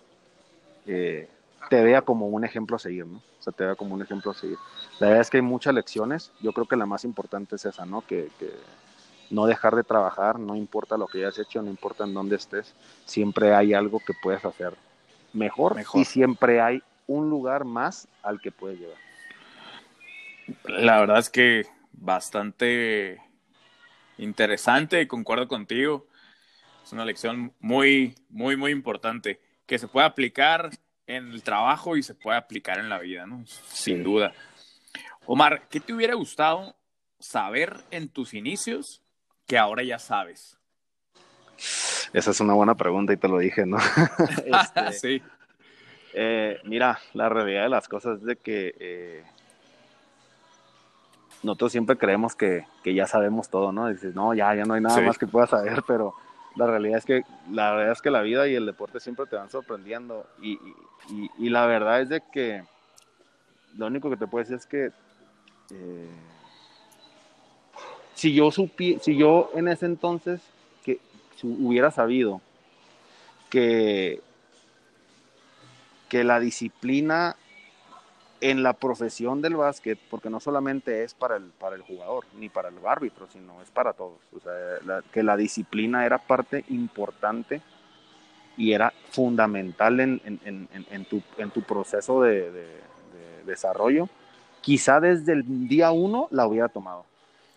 eh, 0.86 1.28
te 1.68 1.84
vea 1.84 2.00
como 2.00 2.28
un 2.28 2.46
ejemplo 2.46 2.76
a 2.76 2.78
seguir, 2.78 3.04
¿no? 3.04 3.18
O 3.18 3.42
sea, 3.42 3.52
te 3.52 3.66
vea 3.66 3.74
como 3.74 3.94
un 3.94 4.00
ejemplo 4.00 4.30
a 4.30 4.34
seguir. 4.34 4.56
La 5.00 5.08
verdad 5.08 5.20
es 5.20 5.28
que 5.28 5.36
hay 5.36 5.42
muchas 5.42 5.74
lecciones, 5.74 6.32
yo 6.40 6.54
creo 6.54 6.66
que 6.66 6.76
la 6.76 6.86
más 6.86 7.04
importante 7.04 7.56
es 7.56 7.66
esa, 7.66 7.84
¿no? 7.84 8.00
Que, 8.00 8.30
que 8.38 8.50
no 9.28 9.44
dejar 9.44 9.76
de 9.76 9.84
trabajar, 9.84 10.38
no 10.38 10.56
importa 10.56 10.96
lo 10.96 11.08
que 11.08 11.18
hayas 11.18 11.38
hecho, 11.38 11.60
no 11.60 11.68
importa 11.68 12.04
en 12.04 12.14
dónde 12.14 12.36
estés, 12.36 12.72
siempre 13.04 13.54
hay 13.54 13.74
algo 13.74 14.00
que 14.00 14.14
puedes 14.22 14.42
hacer 14.46 14.72
mejor, 15.34 15.74
mejor. 15.74 16.00
y 16.00 16.06
siempre 16.06 16.62
hay 16.62 16.82
un 17.08 17.28
lugar 17.28 17.64
más 17.64 18.06
al 18.22 18.40
que 18.40 18.52
puedes 18.52 18.78
llegar. 18.78 18.98
La 20.64 21.00
verdad 21.00 21.18
es 21.18 21.28
que 21.28 21.66
bastante 21.92 23.20
interesante, 24.18 25.00
y 25.00 25.06
concuerdo 25.06 25.48
contigo. 25.48 26.06
Es 26.84 26.92
una 26.92 27.04
lección 27.04 27.52
muy, 27.58 28.14
muy, 28.28 28.56
muy 28.56 28.70
importante 28.70 29.40
que 29.66 29.78
se 29.78 29.88
puede 29.88 30.06
aplicar 30.06 30.70
en 31.06 31.32
el 31.32 31.42
trabajo 31.42 31.96
y 31.96 32.02
se 32.02 32.14
puede 32.14 32.38
aplicar 32.38 32.78
en 32.78 32.88
la 32.88 32.98
vida, 32.98 33.26
¿no? 33.26 33.44
Sin 33.46 34.04
duda. 34.04 34.32
Omar, 35.26 35.68
¿qué 35.68 35.80
te 35.80 35.92
hubiera 35.92 36.14
gustado 36.14 36.76
saber 37.18 37.76
en 37.90 38.08
tus 38.08 38.34
inicios 38.34 39.02
que 39.46 39.58
ahora 39.58 39.82
ya 39.82 39.98
sabes? 39.98 40.58
Esa 42.12 42.30
es 42.30 42.40
una 42.40 42.54
buena 42.54 42.76
pregunta 42.76 43.12
y 43.12 43.16
te 43.16 43.28
lo 43.28 43.38
dije, 43.38 43.66
¿no? 43.66 43.78
este, 44.46 44.92
sí. 44.92 45.22
Eh, 46.20 46.58
mira, 46.64 46.98
la 47.14 47.28
realidad 47.28 47.62
de 47.62 47.68
las 47.68 47.86
cosas 47.86 48.18
es 48.18 48.24
de 48.24 48.34
que 48.34 48.74
eh, 48.80 49.22
nosotros 51.44 51.70
siempre 51.70 51.96
creemos 51.96 52.34
que, 52.34 52.66
ya 52.84 53.06
sabemos 53.06 53.48
todo, 53.48 53.70
¿no? 53.70 53.86
Dices, 53.86 54.16
no, 54.16 54.34
ya, 54.34 54.52
ya 54.52 54.64
no 54.64 54.74
hay 54.74 54.80
nada 54.80 55.00
más 55.00 55.16
que 55.16 55.28
pueda 55.28 55.46
saber, 55.46 55.84
pero 55.86 56.14
la 56.56 56.66
realidad 56.66 56.98
es 56.98 57.04
que 57.04 57.22
la 57.52 57.70
verdad 57.70 57.92
es 57.92 58.02
que 58.02 58.10
la 58.10 58.22
vida 58.22 58.48
y 58.48 58.56
el 58.56 58.66
deporte 58.66 58.98
siempre 58.98 59.26
te 59.26 59.36
van 59.36 59.48
sorprendiendo 59.48 60.26
y, 60.42 60.58
la 61.38 61.66
verdad 61.66 62.00
es 62.00 62.08
de 62.08 62.20
que 62.32 62.64
lo 63.76 63.86
único 63.86 64.10
que 64.10 64.16
te 64.16 64.26
puedo 64.26 64.42
decir 64.42 64.56
es 64.56 64.66
que 64.66 64.90
eh, 65.70 66.10
si 68.14 68.34
yo 68.34 68.50
supi, 68.50 68.98
si 69.00 69.16
yo 69.16 69.52
en 69.54 69.68
ese 69.68 69.86
entonces 69.86 70.40
que 70.82 70.98
hubiera 71.44 71.92
sabido 71.92 72.40
que 73.50 74.20
que 76.08 76.24
la 76.24 76.40
disciplina 76.40 77.36
en 78.40 78.62
la 78.62 78.72
profesión 78.72 79.42
del 79.42 79.56
básquet, 79.56 79.98
porque 80.10 80.30
no 80.30 80.40
solamente 80.40 81.02
es 81.02 81.14
para 81.14 81.36
el, 81.36 81.44
para 81.58 81.76
el 81.76 81.82
jugador 81.82 82.24
ni 82.38 82.48
para 82.48 82.68
el 82.68 82.74
árbitro, 82.86 83.26
sino 83.32 83.60
es 83.62 83.70
para 83.70 83.92
todos. 83.92 84.18
O 84.36 84.40
sea, 84.40 85.02
que 85.12 85.22
la 85.22 85.36
disciplina 85.36 86.06
era 86.06 86.18
parte 86.18 86.64
importante 86.68 87.60
y 88.56 88.72
era 88.72 88.92
fundamental 89.10 90.00
en, 90.00 90.20
en, 90.24 90.68
en, 90.72 91.04
tu, 91.04 91.22
en 91.36 91.50
tu, 91.50 91.62
proceso 91.62 92.22
de, 92.22 92.50
de, 92.50 92.66
desarrollo. 93.44 94.08
Quizá 94.60 95.00
desde 95.00 95.32
el 95.32 95.68
día 95.68 95.90
uno 95.90 96.28
la 96.30 96.46
hubiera 96.46 96.68
tomado. 96.68 97.06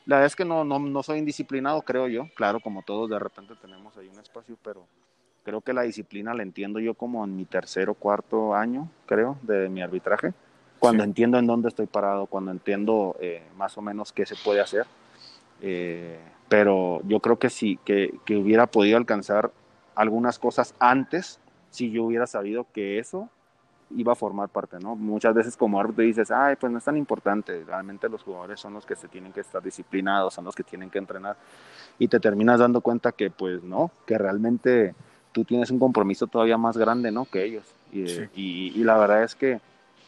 La 0.06 0.18
verdad 0.18 0.28
es 0.28 0.36
que 0.36 0.46
no, 0.46 0.64
no, 0.64 0.80
no 0.80 1.04
soy 1.04 1.20
indisciplinado, 1.20 1.82
creo 1.82 2.08
yo. 2.08 2.28
Claro, 2.36 2.60
como 2.60 2.82
todos, 2.82 3.10
de 3.10 3.20
repente 3.20 3.56
tenemos 3.62 3.96
ahí 3.98 4.08
un 4.08 4.20
espacio, 4.20 4.58
pero 4.64 4.86
creo 5.44 5.62
que 5.62 5.74
la 5.74 5.84
disciplina 5.84 6.34
la 6.34 6.44
entiendo 6.44 6.80
yo 6.80 6.94
como 6.94 7.24
en 7.24 7.36
mi 7.36 7.46
tercer 7.46 7.90
o 7.90 7.94
cuarto 7.94 8.56
año, 8.56 8.90
creo, 9.06 9.38
de 9.42 9.70
mi 9.70 9.82
arbitraje. 9.82 10.34
Cuando 10.80 11.04
entiendo 11.04 11.38
en 11.38 11.46
dónde 11.46 11.70
estoy 11.70 11.86
parado, 11.86 12.26
cuando 12.26 12.52
entiendo 12.52 13.16
eh, 13.20 13.44
más 13.56 13.78
o 13.78 13.82
menos 13.82 14.12
qué 14.12 14.26
se 14.26 14.36
puede 14.36 14.62
hacer. 14.62 14.86
Eh, 15.62 16.20
pero 16.50 17.02
yo 17.06 17.20
creo 17.20 17.38
que 17.38 17.50
sí, 17.50 17.80
que, 17.86 18.16
que 18.26 18.36
hubiera 18.36 18.68
podido 18.68 18.98
alcanzar 18.98 19.52
algunas 19.96 20.40
cosas 20.40 20.74
antes 20.80 21.40
si 21.70 21.92
yo 21.92 22.04
hubiera 22.04 22.28
sabido 22.28 22.66
que 22.74 23.00
eso 23.00 23.30
iba 23.96 24.14
a 24.14 24.16
formar 24.16 24.50
parte, 24.50 24.78
¿no? 24.80 24.96
Muchas 24.96 25.34
veces 25.34 25.58
como 25.58 25.80
árbitro 25.80 26.04
dices, 26.04 26.32
ay, 26.32 26.56
pues 26.56 26.72
no 26.72 26.78
es 26.78 26.84
tan 26.84 26.98
importante, 26.98 27.64
realmente 27.66 28.08
los 28.10 28.24
jugadores 28.24 28.60
son 28.60 28.74
los 28.74 28.86
que 28.86 28.96
se 28.96 29.08
tienen 29.08 29.34
que 29.34 29.42
estar 29.42 29.62
disciplinados, 29.62 30.34
son 30.34 30.46
los 30.46 30.56
que 30.56 30.64
tienen 30.64 30.90
que 30.90 30.98
entrenar, 30.98 31.38
y 32.00 32.08
te 32.08 32.20
terminas 32.20 32.60
dando 32.60 32.82
cuenta 32.82 33.12
que 33.12 33.30
pues 33.30 33.64
no, 33.64 33.92
que 34.06 34.18
realmente 34.18 34.96
tú 35.32 35.44
tienes 35.44 35.72
un 35.72 35.80
compromiso 35.80 36.28
todavía 36.28 36.58
más 36.58 36.78
grande, 36.78 37.12
¿no? 37.12 37.26
Que 37.26 37.46
ellos, 37.46 37.64
y, 37.92 38.72
y, 38.76 38.84
la 38.84 38.98
verdad 38.98 39.24
es 39.24 39.36
que 39.36 39.60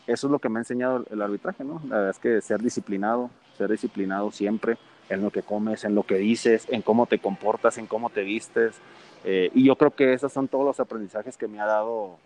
eso 0.07 0.27
es 0.27 0.31
lo 0.31 0.39
que 0.39 0.49
me 0.49 0.59
ha 0.59 0.61
enseñado 0.61 1.05
el 1.09 1.21
arbitraje, 1.21 1.63
¿no? 1.63 1.81
La 1.87 1.97
verdad 1.97 2.11
es 2.11 2.19
que 2.19 2.41
ser 2.41 2.61
disciplinado, 2.61 3.29
ser 3.57 3.69
disciplinado 3.69 4.31
siempre 4.31 4.77
en 5.09 5.21
lo 5.21 5.31
que 5.31 5.41
comes, 5.41 5.83
en 5.83 5.95
lo 5.95 6.03
que 6.03 6.15
dices, 6.15 6.67
en 6.69 6.81
cómo 6.81 7.05
te 7.05 7.19
comportas, 7.19 7.77
en 7.77 7.87
cómo 7.87 8.09
te 8.09 8.23
vistes, 8.23 8.75
eh, 9.25 9.51
y 9.53 9.65
yo 9.65 9.75
creo 9.75 9.91
que 9.91 10.13
esos 10.13 10.31
son 10.31 10.47
todos 10.47 10.65
los 10.65 10.79
aprendizajes 10.79 11.37
que 11.37 11.47
me 11.47 11.59
ha 11.59 11.65
dado 11.65 12.17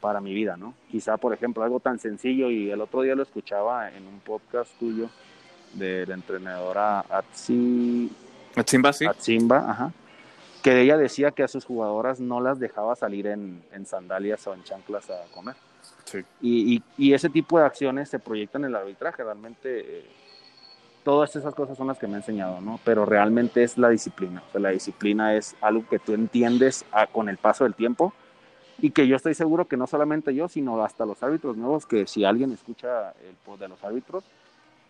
para 0.00 0.20
mi 0.20 0.32
vida, 0.32 0.56
¿no? 0.56 0.74
Quizá, 0.90 1.16
por 1.16 1.32
ejemplo, 1.34 1.62
algo 1.64 1.80
tan 1.80 1.98
sencillo, 1.98 2.50
y 2.50 2.70
el 2.70 2.80
otro 2.80 3.02
día 3.02 3.14
lo 3.14 3.22
escuchaba 3.22 3.90
en 3.90 4.06
un 4.06 4.20
podcast 4.20 4.70
tuyo 4.78 5.08
de 5.74 6.06
la 6.06 6.14
entrenadora 6.14 7.00
Atsi... 7.00 8.10
Atsimba, 8.54 8.92
sí. 8.92 9.06
Atsimba, 9.06 9.70
ajá. 9.70 9.92
Que 10.62 10.82
ella 10.82 10.96
decía 10.96 11.30
que 11.30 11.42
a 11.42 11.48
sus 11.48 11.64
jugadoras 11.64 12.20
no 12.20 12.40
las 12.40 12.58
dejaba 12.58 12.96
salir 12.96 13.26
en, 13.26 13.62
en 13.72 13.86
sandalias 13.86 14.46
o 14.46 14.54
en 14.54 14.64
chanclas 14.64 15.08
a 15.10 15.22
comer. 15.32 15.54
Sí. 16.04 16.24
Y, 16.40 16.76
y, 16.76 16.82
y, 16.96 17.14
ese 17.14 17.28
tipo 17.28 17.58
de 17.58 17.66
acciones 17.66 18.08
se 18.08 18.18
proyectan 18.18 18.64
en 18.64 18.70
el 18.70 18.76
arbitraje. 18.76 19.22
Realmente, 19.22 19.98
eh, 19.98 20.06
todas 21.04 21.34
esas 21.36 21.54
cosas 21.54 21.76
son 21.76 21.86
las 21.86 21.98
que 21.98 22.06
me 22.06 22.14
ha 22.14 22.18
enseñado, 22.18 22.60
¿no? 22.60 22.80
Pero 22.84 23.04
realmente 23.04 23.62
es 23.62 23.78
la 23.78 23.88
disciplina. 23.88 24.42
O 24.48 24.52
sea, 24.52 24.60
la 24.60 24.70
disciplina 24.70 25.34
es 25.34 25.54
algo 25.60 25.86
que 25.88 25.98
tú 25.98 26.14
entiendes 26.14 26.84
a, 26.92 27.06
con 27.06 27.28
el 27.28 27.36
paso 27.36 27.64
del 27.64 27.74
tiempo 27.74 28.12
y 28.80 28.90
que 28.90 29.06
yo 29.06 29.16
estoy 29.16 29.34
seguro 29.34 29.66
que 29.66 29.76
no 29.76 29.86
solamente 29.86 30.34
yo, 30.34 30.48
sino 30.48 30.82
hasta 30.82 31.04
los 31.04 31.22
árbitros 31.22 31.56
nuevos, 31.56 31.86
que 31.86 32.06
si 32.06 32.24
alguien 32.24 32.52
escucha 32.52 33.10
el 33.26 33.34
post 33.44 33.60
de 33.60 33.68
los 33.68 33.82
árbitros, 33.82 34.24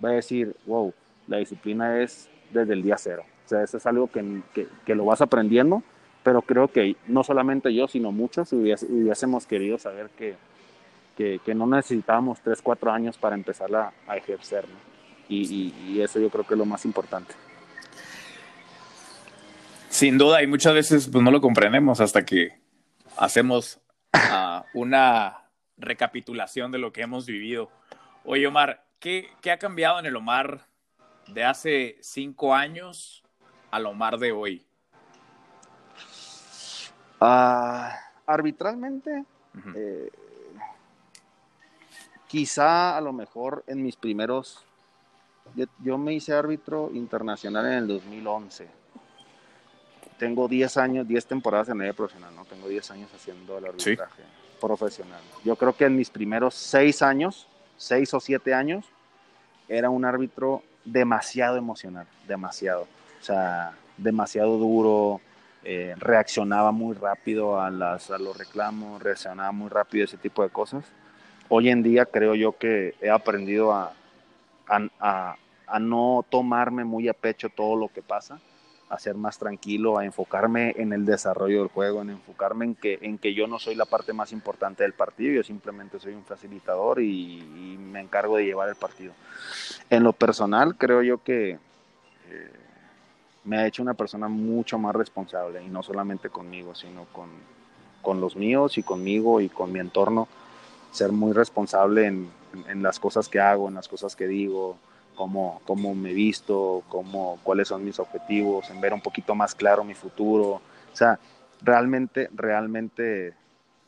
va 0.04 0.10
a 0.10 0.12
decir, 0.12 0.56
wow, 0.66 0.92
la 1.26 1.38
disciplina 1.38 2.00
es 2.00 2.28
desde 2.52 2.74
el 2.74 2.82
día 2.82 2.96
cero. 2.98 3.24
O 3.49 3.51
sea, 3.51 3.62
eso 3.62 3.78
es 3.78 3.86
algo 3.86 4.09
que, 4.09 4.42
que, 4.53 4.68
que 4.84 4.94
lo 4.94 5.07
vas 5.07 5.22
aprendiendo, 5.22 5.82
pero 6.22 6.42
creo 6.42 6.68
que 6.68 6.96
no 7.07 7.24
solamente 7.24 7.72
yo, 7.72 7.88
sino 7.88 8.12
muchos 8.12 8.53
hubiésemos 8.53 9.46
querido 9.46 9.78
saber 9.78 10.11
que, 10.11 10.36
que, 11.16 11.40
que 11.42 11.55
no 11.55 11.66
necesitábamos 11.66 12.42
tres, 12.42 12.61
cuatro 12.61 12.92
años 12.92 13.16
para 13.16 13.34
empezar 13.34 13.74
a, 13.74 13.94
a 14.07 14.18
ejercer, 14.18 14.68
¿no? 14.68 14.74
y, 15.30 15.72
y, 15.78 15.92
y 15.92 16.03
eso 16.03 16.20
yo 16.20 16.28
creo 16.28 16.46
que 16.46 16.53
es 16.53 16.59
lo 16.59 16.66
más 16.66 16.84
importante. 16.84 17.34
Sin 19.88 20.18
duda, 20.18 20.42
y 20.42 20.46
muchas 20.46 20.74
veces 20.74 21.09
pues, 21.11 21.24
no 21.24 21.30
lo 21.30 21.40
comprendemos 21.40 22.03
hasta 22.03 22.26
que 22.26 22.61
hacemos 23.16 23.80
uh, 24.12 24.61
una 24.74 25.38
recapitulación 25.78 26.70
de 26.70 26.78
lo 26.78 26.92
que 26.92 27.01
hemos 27.01 27.24
vivido. 27.24 27.70
Oye, 28.26 28.46
Omar, 28.46 28.84
¿qué, 29.01 29.30
¿qué, 29.40 29.53
ha 29.53 29.59
cambiado 29.59 29.99
en 29.99 30.05
el 30.05 30.16
Omar 30.16 30.66
de 31.28 31.44
hace 31.44 31.96
cinco 32.03 32.55
años 32.55 33.24
al 33.70 33.86
Omar 33.86 34.18
de 34.18 34.32
hoy? 34.32 34.64
Uh, 37.20 37.88
arbitralmente, 38.26 39.24
uh 39.54 39.58
-huh. 39.58 39.72
eh, 39.76 40.12
quizá 42.26 42.96
a 42.96 43.00
lo 43.00 43.12
mejor 43.12 43.64
en 43.66 43.82
mis 43.82 43.96
primeros... 43.96 44.64
Yo, 45.54 45.64
yo 45.82 45.96
me 45.96 46.12
hice 46.12 46.34
árbitro 46.34 46.90
internacional 46.92 47.66
en 47.66 47.72
el 47.72 47.88
2011 47.88 48.78
tengo 50.18 50.48
10 50.48 50.76
años, 50.76 51.08
10 51.08 51.26
temporadas 51.26 51.68
en 51.68 51.76
medio 51.76 51.94
profesional, 51.94 52.34
¿no? 52.34 52.44
Tengo 52.44 52.68
10 52.68 52.90
años 52.90 53.10
haciendo 53.14 53.56
el 53.56 53.66
arbitraje 53.66 54.22
sí. 54.22 54.58
profesional. 54.60 55.20
Yo 55.44 55.56
creo 55.56 55.74
que 55.74 55.84
en 55.84 55.96
mis 55.96 56.10
primeros 56.10 56.54
6 56.54 57.02
años, 57.02 57.46
6 57.78 58.14
o 58.14 58.20
7 58.20 58.52
años, 58.52 58.84
era 59.68 59.88
un 59.88 60.04
árbitro 60.04 60.62
demasiado 60.84 61.56
emocional, 61.56 62.06
demasiado. 62.26 62.86
O 63.20 63.24
sea, 63.24 63.72
demasiado 63.96 64.58
duro, 64.58 65.20
eh, 65.64 65.94
reaccionaba 65.98 66.72
muy 66.72 66.94
rápido 66.94 67.60
a, 67.60 67.70
las, 67.70 68.10
a 68.10 68.18
los 68.18 68.36
reclamos, 68.36 69.02
reaccionaba 69.02 69.52
muy 69.52 69.68
rápido 69.68 70.04
a 70.04 70.06
ese 70.06 70.16
tipo 70.16 70.42
de 70.42 70.50
cosas. 70.50 70.84
Hoy 71.48 71.68
en 71.70 71.82
día 71.82 72.06
creo 72.06 72.34
yo 72.34 72.56
que 72.56 72.94
he 73.00 73.10
aprendido 73.10 73.72
a, 73.72 73.92
a, 74.68 74.88
a, 75.00 75.36
a 75.66 75.78
no 75.78 76.24
tomarme 76.28 76.84
muy 76.84 77.08
a 77.08 77.14
pecho 77.14 77.48
todo 77.48 77.76
lo 77.76 77.88
que 77.88 78.02
pasa 78.02 78.38
a 78.90 78.98
ser 78.98 79.16
más 79.16 79.38
tranquilo, 79.38 79.98
a 79.98 80.04
enfocarme 80.06 80.74
en 80.78 80.94
el 80.94 81.04
desarrollo 81.04 81.58
del 81.58 81.68
juego, 81.68 82.00
en 82.00 82.08
enfocarme 82.08 82.64
en 82.64 82.74
que, 82.74 82.98
en 83.02 83.18
que 83.18 83.34
yo 83.34 83.46
no 83.46 83.58
soy 83.58 83.74
la 83.74 83.84
parte 83.84 84.14
más 84.14 84.32
importante 84.32 84.82
del 84.82 84.94
partido, 84.94 85.34
yo 85.34 85.42
simplemente 85.42 86.00
soy 86.00 86.14
un 86.14 86.24
facilitador 86.24 87.02
y, 87.02 87.38
y 87.38 87.76
me 87.78 88.00
encargo 88.00 88.38
de 88.38 88.46
llevar 88.46 88.70
el 88.70 88.76
partido. 88.76 89.12
En 89.90 90.04
lo 90.04 90.14
personal, 90.14 90.76
creo 90.78 91.02
yo 91.02 91.22
que 91.22 91.50
eh, 92.30 92.52
me 93.49 93.57
ha 93.57 93.66
hecho 93.66 93.82
una 93.82 93.94
persona 93.94 94.28
mucho 94.28 94.78
más 94.78 94.94
responsable, 94.94 95.64
y 95.64 95.68
no 95.68 95.82
solamente 95.82 96.28
conmigo, 96.28 96.74
sino 96.74 97.07
con, 97.07 97.30
con 98.03 98.20
los 98.20 98.36
míos 98.36 98.76
y 98.76 98.82
conmigo 98.82 99.40
y 99.40 99.49
con 99.49 99.72
mi 99.72 99.78
entorno, 99.78 100.28
ser 100.90 101.12
muy 101.12 101.32
responsable 101.32 102.07
en, 102.07 102.30
en 102.68 102.82
las 102.82 103.01
cosas 103.01 103.26
que 103.26 103.40
hago, 103.40 103.68
en 103.68 103.74
las 103.74 103.88
cosas 103.88 104.14
que 104.14 104.26
digo, 104.26 104.76
cómo, 105.14 105.62
cómo 105.64 105.94
me 105.94 106.12
visto, 106.12 106.82
cómo, 106.90 107.40
cuáles 107.42 107.68
son 107.68 107.84
mis 107.84 107.99
objetivos, 107.99 108.68
en 108.68 108.82
ver 108.82 108.92
un 108.92 109.01
poquito 109.01 109.34
más 109.34 109.55
claro 109.55 109.82
mi 109.82 109.94
futuro. 109.94 110.61
O 110.92 110.96
sea, 110.96 111.18
realmente, 111.62 112.28
realmente 112.34 113.32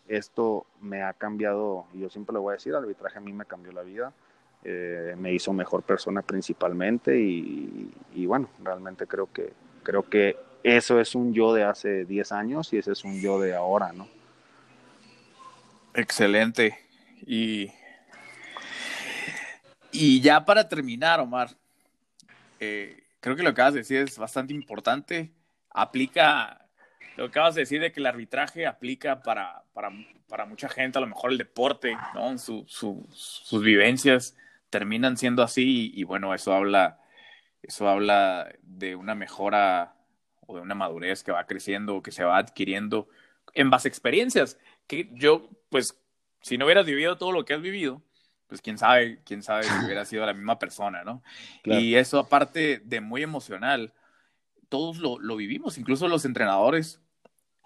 esto 0.08 0.64
me 0.80 1.02
ha 1.02 1.12
cambiado, 1.12 1.84
y 1.92 2.00
yo 2.00 2.08
siempre 2.08 2.32
lo 2.32 2.40
voy 2.40 2.52
a 2.52 2.56
decir, 2.56 2.74
arbitraje 2.74 3.18
a 3.18 3.20
mí 3.20 3.32
me 3.34 3.44
cambió 3.44 3.72
la 3.72 3.82
vida, 3.82 4.12
eh, 4.64 5.14
me 5.18 5.32
hizo 5.32 5.52
mejor 5.52 5.82
persona 5.82 6.22
principalmente 6.22 7.18
y, 7.18 8.26
bueno, 8.26 8.50
realmente 8.62 9.06
creo 9.06 9.32
que, 9.32 9.52
creo 9.82 10.08
que 10.08 10.36
eso 10.62 11.00
es 11.00 11.14
un 11.14 11.32
yo 11.32 11.54
de 11.54 11.64
hace 11.64 12.04
10 12.04 12.32
años 12.32 12.72
y 12.72 12.78
ese 12.78 12.92
es 12.92 13.04
un 13.04 13.20
yo 13.20 13.40
de 13.40 13.54
ahora, 13.54 13.92
¿no? 13.92 14.08
Excelente. 15.94 16.78
Y 17.26 17.70
y 19.92 20.20
ya 20.20 20.44
para 20.44 20.68
terminar, 20.68 21.20
Omar, 21.20 21.50
eh, 22.60 23.02
creo 23.20 23.36
que 23.36 23.42
lo 23.42 23.50
que 23.50 23.60
acabas 23.60 23.74
de 23.74 23.80
decir 23.80 23.98
es 23.98 24.18
bastante 24.18 24.54
importante. 24.54 25.32
Aplica, 25.70 26.66
lo 27.16 27.24
que 27.24 27.30
acabas 27.30 27.54
de 27.54 27.62
decir 27.62 27.80
de 27.80 27.92
que 27.92 28.00
el 28.00 28.06
arbitraje 28.06 28.66
aplica 28.66 29.22
para, 29.22 29.62
para, 29.72 29.90
para 30.28 30.46
mucha 30.46 30.68
gente, 30.68 30.98
a 30.98 31.00
lo 31.00 31.08
mejor 31.08 31.32
el 31.32 31.38
deporte, 31.38 31.96
¿no? 32.14 32.36
Su, 32.38 32.64
su, 32.68 33.06
sus 33.12 33.62
vivencias 33.62 34.36
terminan 34.70 35.16
siendo 35.16 35.42
así 35.42 35.92
y, 35.94 36.00
y, 36.00 36.04
bueno, 36.04 36.34
eso 36.34 36.54
habla, 36.54 37.00
eso 37.62 37.88
habla 37.88 38.52
de 38.62 38.96
una 38.96 39.14
mejora 39.14 39.96
o 40.46 40.56
de 40.56 40.62
una 40.62 40.74
madurez 40.74 41.22
que 41.22 41.32
va 41.32 41.46
creciendo, 41.46 42.02
que 42.02 42.12
se 42.12 42.24
va 42.24 42.38
adquiriendo 42.38 43.08
en 43.54 43.70
base 43.70 43.88
a 43.88 43.90
experiencias. 43.90 44.58
Que 44.86 45.10
yo, 45.12 45.48
pues, 45.68 46.00
si 46.40 46.58
no 46.58 46.64
hubieras 46.64 46.86
vivido 46.86 47.18
todo 47.18 47.32
lo 47.32 47.44
que 47.44 47.54
has 47.54 47.62
vivido, 47.62 48.02
pues 48.46 48.60
quién 48.60 48.78
sabe, 48.78 49.20
quién 49.24 49.42
sabe 49.42 49.62
si 49.64 49.84
hubiera 49.84 50.04
sido 50.04 50.26
la 50.26 50.34
misma 50.34 50.58
persona, 50.58 51.04
¿no? 51.04 51.22
Claro. 51.62 51.80
Y 51.80 51.94
eso 51.94 52.18
aparte 52.18 52.80
de 52.84 53.00
muy 53.00 53.22
emocional, 53.22 53.92
todos 54.68 54.98
lo, 54.98 55.18
lo 55.18 55.36
vivimos, 55.36 55.78
incluso 55.78 56.08
los 56.08 56.24
entrenadores, 56.24 57.00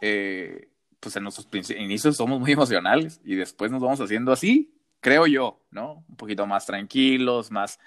eh, 0.01 0.69
pues 1.01 1.17
en 1.17 1.23
nuestros 1.23 1.49
inicios 1.71 2.17
somos 2.17 2.41
muy 2.41 2.53
emocionales 2.53 3.21
y 3.25 3.35
después 3.35 3.71
nos 3.71 3.83
vamos 3.83 4.01
haciendo 4.01 4.33
así, 4.33 4.74
creo 5.05 5.27
yo, 5.27 5.61
¿no? 5.71 6.03
Un 6.09 6.17
poquito 6.17 6.47
más 6.47 6.65
tranquilos, 6.65 7.51
más, 7.51 7.79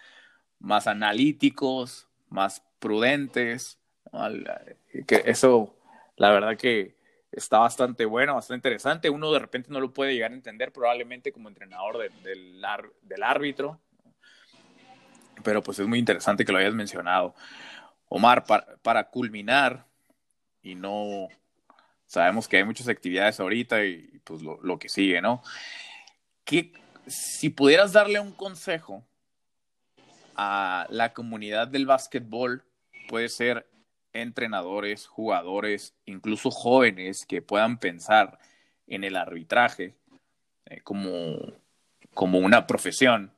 más 0.60 0.86
analíticos, 0.86 2.08
más 2.30 2.64
prudentes, 2.78 3.80
que 5.08 5.24
eso, 5.26 5.76
la 6.16 6.30
verdad 6.30 6.56
que 6.56 6.96
está 7.32 7.58
bastante 7.58 8.06
bueno, 8.06 8.36
bastante 8.36 8.60
interesante. 8.60 9.10
Uno 9.10 9.32
de 9.32 9.40
repente 9.40 9.72
no 9.72 9.80
lo 9.80 9.92
puede 9.92 10.14
llegar 10.14 10.32
a 10.32 10.36
entender, 10.36 10.72
probablemente 10.72 11.32
como 11.32 11.50
entrenador 11.50 11.98
de, 11.98 12.10
de, 12.22 12.36
del, 13.02 13.24
árbitro. 13.24 13.80
Pero 15.44 15.64
pues 15.64 15.80
es 15.80 15.88
muy 15.88 15.98
interesante 15.98 16.46
que 16.46 16.52
lo 16.52 16.60
hayas 16.60 16.76
mencionado. 16.76 17.34
Omar, 18.10 18.46
para, 18.46 18.78
para 18.84 19.10
culminar, 19.10 19.88
y 20.62 20.76
no 20.76 21.30
sabemos 22.06 22.48
que 22.48 22.58
hay 22.58 22.64
muchas 22.64 22.88
actividades 22.88 23.40
ahorita 23.40 23.84
y 23.86 24.22
pues 24.24 24.44
lo, 24.44 24.62
lo 24.62 24.78
que 24.78 24.88
sigue, 24.88 25.20
¿no? 25.20 25.42
Que 26.44 26.72
si 27.08 27.50
pudieras 27.50 27.94
darle 27.94 28.20
un 28.20 28.32
consejo 28.32 29.04
a 30.36 30.86
la 30.90 31.14
comunidad 31.14 31.68
del 31.68 31.86
básquetbol 31.86 32.64
puede 33.08 33.30
ser 33.30 33.68
entrenadores, 34.14 35.08
jugadores, 35.08 35.96
incluso 36.06 36.52
jóvenes 36.52 37.26
que 37.26 37.42
puedan 37.42 37.80
pensar 37.80 38.38
en 38.88 39.04
el 39.04 39.16
arbitraje 39.16 39.96
eh, 40.66 40.82
como, 40.82 41.38
como 42.14 42.40
una 42.40 42.68
profesión, 42.68 43.32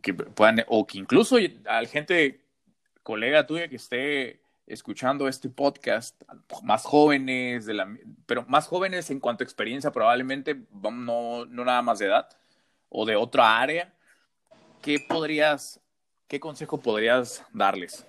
que 0.00 0.14
puedan, 0.14 0.64
o 0.68 0.86
que 0.86 0.98
incluso 0.98 1.36
al 1.66 1.86
gente, 1.88 2.40
colega 3.02 3.46
tuya 3.46 3.68
que 3.68 3.76
esté 3.76 4.40
escuchando 4.66 5.28
este 5.28 5.50
podcast, 5.50 6.22
más 6.62 6.84
jóvenes, 6.84 7.66
de 7.66 7.74
la, 7.74 7.94
pero 8.26 8.44
más 8.46 8.68
jóvenes 8.68 9.10
en 9.10 9.20
cuanto 9.20 9.42
a 9.42 9.46
experiencia 9.46 9.90
probablemente, 9.90 10.56
no, 10.82 11.44
no 11.44 11.64
nada 11.64 11.82
más 11.82 11.98
de 11.98 12.06
edad, 12.06 12.28
o 12.92 13.06
de 13.06 13.16
otra 13.16 13.58
área, 13.58 13.92
¿qué 14.82 14.98
podrías, 15.08 15.80
qué 16.28 16.38
consejo 16.38 16.78
podrías 16.78 17.44
darles? 17.52 18.06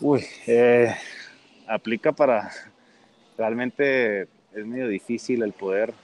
Uy, 0.00 0.24
eh, 0.46 0.94
aplica 1.68 2.12
para, 2.12 2.50
realmente 3.38 4.22
es 4.22 4.66
medio 4.66 4.88
difícil 4.88 5.42
el 5.42 5.52
poder 5.52 5.94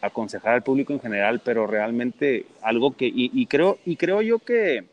aconsejar 0.00 0.54
al 0.54 0.62
público 0.62 0.92
en 0.92 1.00
general, 1.00 1.40
pero 1.44 1.66
realmente 1.66 2.46
algo 2.62 2.96
que, 2.96 3.10
y, 3.14 3.46
creo, 3.46 3.78
y 3.84 3.96
creo 3.96 4.22
yo 4.22 4.38
que, 4.38 4.84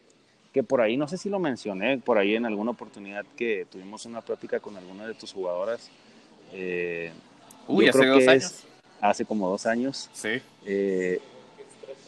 que 0.54 0.64
por 0.64 0.82
ahí, 0.82 0.97
no 0.97 1.08
sé 1.08 1.18
si 1.18 1.30
lo 1.30 1.39
mencioné, 1.39 1.97
por 1.97 2.18
ahí 2.18 2.36
en 2.36 2.45
alguna 2.45 2.72
oportunidad 2.72 3.26
que 3.38 3.66
tuvimos 3.72 4.06
una 4.06 4.22
plática 4.22 4.60
con 4.60 4.76
alguna 4.76 5.08
de 5.08 5.14
tus 5.14 5.34
jugadoras. 5.34 5.89
Eh, 6.54 7.12
Uy, 7.68 7.88
hace 7.88 8.06
dos 8.06 8.28
años. 8.28 8.66
Hace 9.02 9.26
como 9.26 9.49
dos 9.49 9.66
años. 9.66 10.10
Sí. 10.14 10.41
Eh, 10.66 11.20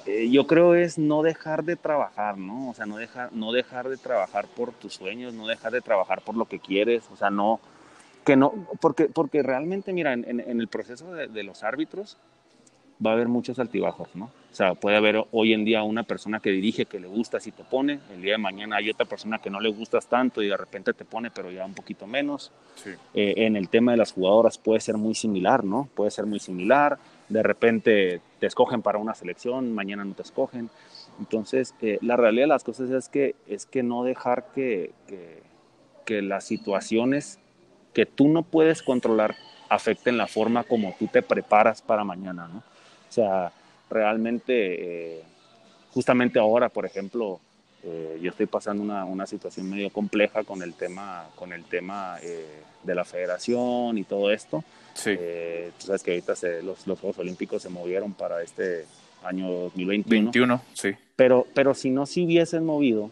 eh, 0.05 0.29
yo 0.29 0.47
creo 0.47 0.75
es 0.75 0.97
no 0.97 1.23
dejar 1.23 1.63
de 1.63 1.75
trabajar, 1.75 2.37
¿no? 2.37 2.69
O 2.69 2.73
sea, 2.73 2.85
no 2.85 2.97
dejar, 2.97 3.31
no 3.33 3.51
dejar 3.51 3.89
de 3.89 3.97
trabajar 3.97 4.47
por 4.47 4.71
tus 4.73 4.93
sueños, 4.93 5.33
no 5.33 5.47
dejar 5.47 5.71
de 5.71 5.81
trabajar 5.81 6.21
por 6.21 6.35
lo 6.35 6.45
que 6.45 6.59
quieres, 6.59 7.03
o 7.11 7.15
sea, 7.15 7.29
no, 7.29 7.59
que 8.25 8.35
no, 8.35 8.53
porque, 8.81 9.05
porque 9.05 9.43
realmente, 9.43 9.93
mira, 9.93 10.13
en, 10.13 10.39
en 10.39 10.59
el 10.59 10.67
proceso 10.67 11.13
de, 11.13 11.27
de, 11.27 11.43
los 11.43 11.63
árbitros 11.63 12.17
va 13.05 13.11
a 13.11 13.13
haber 13.13 13.27
muchos 13.27 13.59
altibajos, 13.59 14.09
¿no? 14.15 14.25
O 14.25 14.55
sea, 14.55 14.75
puede 14.75 14.97
haber 14.97 15.25
hoy 15.31 15.53
en 15.53 15.65
día 15.65 15.81
una 15.81 16.03
persona 16.03 16.39
que 16.39 16.51
dirige 16.51 16.85
que 16.85 16.99
le 16.99 17.07
gusta 17.07 17.39
si 17.39 17.51
te 17.51 17.63
pone, 17.63 17.99
el 18.13 18.21
día 18.21 18.33
de 18.33 18.37
mañana 18.37 18.75
hay 18.75 18.91
otra 18.91 19.05
persona 19.05 19.39
que 19.39 19.49
no 19.49 19.59
le 19.59 19.69
gustas 19.69 20.05
tanto 20.05 20.43
y 20.43 20.47
de 20.47 20.55
repente 20.55 20.93
te 20.93 21.05
pone, 21.05 21.31
pero 21.31 21.49
ya 21.49 21.65
un 21.65 21.73
poquito 21.73 22.05
menos. 22.05 22.51
Sí. 22.75 22.91
Eh, 23.15 23.33
en 23.37 23.55
el 23.55 23.69
tema 23.69 23.93
de 23.93 23.97
las 23.97 24.11
jugadoras 24.11 24.59
puede 24.59 24.79
ser 24.79 24.97
muy 24.97 25.15
similar, 25.15 25.63
¿no? 25.63 25.89
Puede 25.95 26.11
ser 26.11 26.27
muy 26.27 26.39
similar 26.39 26.99
de 27.29 27.43
repente 27.43 28.21
te 28.39 28.47
escogen 28.47 28.81
para 28.81 28.97
una 28.97 29.15
selección, 29.15 29.73
mañana 29.73 30.05
no 30.05 30.13
te 30.13 30.21
escogen. 30.21 30.69
Entonces, 31.19 31.73
eh, 31.81 31.97
la 32.01 32.15
realidad 32.15 32.43
de 32.43 32.49
las 32.49 32.63
cosas 32.63 32.89
es 32.89 33.09
que, 33.09 33.35
es 33.47 33.65
que 33.65 33.83
no 33.83 34.03
dejar 34.03 34.47
que, 34.53 34.91
que, 35.07 35.41
que, 36.05 36.21
las 36.21 36.45
situaciones 36.45 37.39
que 37.93 38.05
tú 38.05 38.27
no 38.27 38.43
puedes 38.43 38.81
controlar 38.81 39.35
afecten 39.69 40.17
la 40.17 40.27
forma 40.27 40.63
como 40.63 40.95
tú 40.97 41.07
te 41.07 41.21
preparas 41.21 41.81
para 41.81 42.03
mañana, 42.03 42.47
¿no? 42.47 42.63
O 43.13 43.15
sea, 43.15 43.51
realmente, 43.91 45.17
eh, 45.17 45.23
justamente 45.91 46.39
ahora, 46.39 46.69
por 46.69 46.83
ejemplo, 46.83 47.39
eh, 47.83 48.17
yo 48.19 48.31
estoy 48.31 48.47
pasando 48.47 48.81
una, 48.81 49.05
una, 49.05 49.27
situación 49.27 49.69
medio 49.69 49.91
compleja 49.91 50.43
con 50.43 50.63
el 50.63 50.73
tema, 50.73 51.27
con 51.35 51.53
el 51.53 51.63
tema 51.63 52.17
eh, 52.23 52.63
de 52.81 52.95
la 52.95 53.05
federación 53.05 53.99
y 53.99 54.03
todo 54.03 54.31
esto. 54.31 54.63
Sí. 54.95 55.11
Eh, 55.15 55.71
tú 55.77 55.85
sabes 55.85 56.01
que 56.01 56.09
ahorita 56.09 56.35
se, 56.35 56.63
los, 56.63 56.87
los, 56.87 56.99
Juegos 56.99 57.19
Olímpicos 57.19 57.61
se 57.61 57.69
movieron 57.69 58.13
para 58.13 58.41
este 58.41 58.87
año 59.23 59.47
2021. 59.51 60.31
21, 60.31 60.61
sí. 60.73 60.89
Pero, 61.15 61.45
pero 61.53 61.75
si 61.75 61.91
no 61.91 62.07
se 62.07 62.21
hubiesen 62.21 62.65
movido 62.65 63.11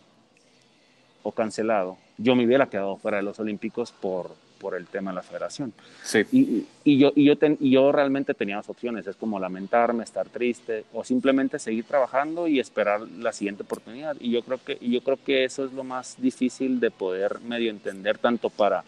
o 1.21 1.31
cancelado, 1.31 1.99
yo 2.17 2.35
me 2.35 2.43
hubiera 2.43 2.69
quedado 2.69 2.97
fuera 2.97 3.17
de 3.17 3.23
los 3.23 3.39
Olímpicos 3.39 3.91
por, 3.91 4.31
por 4.61 4.75
el 4.75 4.85
tema 4.85 5.09
de 5.09 5.15
la 5.15 5.23
federación. 5.23 5.73
Sí. 6.03 6.19
Y, 6.31 6.65
y 6.83 6.99
yo, 6.99 7.11
y 7.15 7.25
yo, 7.25 7.35
ten, 7.35 7.57
y 7.59 7.71
yo 7.71 7.91
realmente 7.91 8.35
tenía 8.35 8.57
dos 8.57 8.69
opciones, 8.69 9.07
es 9.07 9.15
como 9.15 9.39
lamentarme, 9.39 10.03
estar 10.03 10.29
triste 10.29 10.85
o 10.93 11.03
simplemente 11.03 11.57
seguir 11.57 11.85
trabajando 11.85 12.47
y 12.47 12.59
esperar 12.59 13.01
la 13.01 13.33
siguiente 13.33 13.63
oportunidad. 13.63 14.15
Y 14.19 14.29
yo 14.29 14.43
creo 14.43 14.59
que, 14.63 14.77
yo 14.79 15.01
creo 15.01 15.17
que 15.23 15.43
eso 15.43 15.65
es 15.65 15.73
lo 15.73 15.83
más 15.83 16.15
difícil 16.21 16.79
de 16.79 16.91
poder 16.91 17.39
medio 17.41 17.71
entender 17.71 18.19
tanto 18.19 18.51
para 18.51 18.83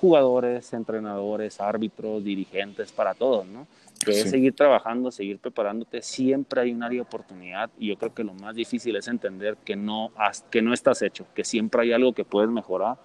jugadores, 0.00 0.72
entrenadores, 0.72 1.60
árbitros, 1.60 2.24
dirigentes, 2.24 2.90
para 2.90 3.14
todos, 3.14 3.46
¿no? 3.46 3.68
Que 4.04 4.14
sí. 4.14 4.20
es 4.20 4.30
seguir 4.30 4.54
trabajando, 4.54 5.10
seguir 5.10 5.38
preparándote, 5.38 6.00
siempre 6.00 6.62
hay 6.62 6.72
un 6.72 6.82
área 6.82 6.96
de 6.96 7.02
oportunidad 7.02 7.70
y 7.78 7.88
yo 7.88 7.96
creo 7.96 8.14
que 8.14 8.24
lo 8.24 8.32
más 8.32 8.54
difícil 8.54 8.96
es 8.96 9.08
entender 9.08 9.58
que 9.62 9.76
no, 9.76 10.10
has, 10.16 10.42
que 10.50 10.62
no 10.62 10.72
estás 10.72 11.02
hecho, 11.02 11.26
que 11.34 11.44
siempre 11.44 11.82
hay 11.82 11.92
algo 11.92 12.14
que 12.14 12.24
puedes 12.24 12.50
mejorar 12.50 12.96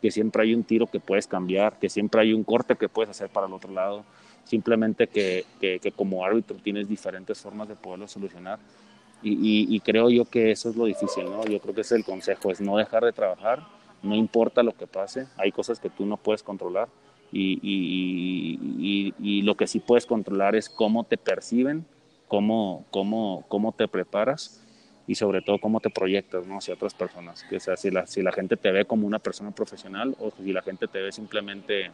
que 0.00 0.10
siempre 0.10 0.42
hay 0.42 0.54
un 0.54 0.64
tiro 0.64 0.86
que 0.86 1.00
puedes 1.00 1.26
cambiar, 1.26 1.78
que 1.78 1.88
siempre 1.88 2.20
hay 2.20 2.32
un 2.32 2.44
corte 2.44 2.76
que 2.76 2.88
puedes 2.88 3.10
hacer 3.10 3.28
para 3.28 3.46
el 3.46 3.52
otro 3.52 3.72
lado, 3.72 4.04
simplemente 4.44 5.06
que, 5.06 5.44
que, 5.60 5.78
que 5.78 5.92
como 5.92 6.24
árbitro 6.24 6.56
tienes 6.62 6.88
diferentes 6.88 7.40
formas 7.40 7.68
de 7.68 7.74
poderlo 7.74 8.08
solucionar. 8.08 8.58
Y, 9.22 9.32
y, 9.32 9.74
y, 9.74 9.80
creo 9.80 10.10
yo 10.10 10.24
que 10.24 10.52
eso 10.52 10.70
es 10.70 10.76
lo 10.76 10.84
difícil, 10.84 11.24
¿no? 11.24 11.44
Yo 11.44 11.58
creo 11.58 11.74
que 11.74 11.80
ese 11.80 11.96
es 11.96 11.98
el 11.98 12.04
consejo, 12.04 12.52
es 12.52 12.60
no 12.60 12.76
dejar 12.76 13.04
de 13.04 13.12
trabajar, 13.12 13.66
no 14.00 14.14
importa 14.14 14.62
lo 14.62 14.76
que 14.76 14.86
pase, 14.86 15.26
hay 15.36 15.50
cosas 15.50 15.80
que 15.80 15.90
tú 15.90 16.06
no 16.06 16.16
puedes 16.16 16.44
controlar 16.44 16.88
y, 17.32 17.58
y 19.18 19.42
lo 19.42 19.56
que 19.56 19.66
sí 19.66 19.80
puedes 19.80 20.06
controlar 20.06 20.54
es 20.54 20.70
cómo 20.70 21.02
te 21.02 21.18
perciben, 21.18 21.84
cómo, 22.28 22.84
cómo, 22.90 23.44
cómo 23.48 23.72
te 23.72 23.88
preparas 23.88 24.62
y 25.08 25.14
sobre 25.14 25.40
todo 25.40 25.58
cómo 25.58 25.80
te 25.80 25.88
proyectas 25.88 26.46
¿no? 26.46 26.58
hacia 26.58 26.74
otras 26.74 26.92
personas. 26.92 27.42
Que, 27.44 27.56
o 27.56 27.60
sea, 27.60 27.78
si 27.78 27.90
la, 27.90 28.06
si 28.06 28.22
la 28.22 28.30
gente 28.30 28.58
te 28.58 28.70
ve 28.70 28.84
como 28.84 29.06
una 29.06 29.18
persona 29.18 29.50
profesional 29.50 30.14
o 30.20 30.30
si 30.30 30.52
la 30.52 30.60
gente 30.60 30.86
te 30.86 31.00
ve 31.00 31.10
simplemente 31.10 31.90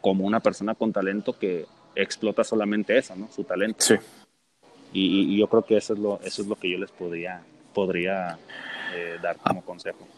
como 0.00 0.26
una 0.26 0.40
persona 0.40 0.74
con 0.74 0.92
talento 0.92 1.38
que 1.38 1.66
explota 1.94 2.42
solamente 2.42 2.98
eso, 2.98 3.14
¿no? 3.14 3.30
su 3.30 3.44
talento. 3.44 3.78
Sí. 3.78 3.94
Y, 4.92 5.34
y, 5.34 5.38
yo 5.38 5.46
creo 5.46 5.64
que 5.64 5.76
eso 5.76 5.94
es 5.94 6.00
lo, 6.00 6.20
eso 6.20 6.42
es 6.42 6.48
lo 6.48 6.56
que 6.56 6.68
yo 6.68 6.78
les 6.78 6.90
podría, 6.90 7.42
podría 7.72 8.36
eh, 8.92 9.18
dar 9.22 9.36
como 9.36 9.60
ah, 9.60 9.64
consejo. 9.64 10.08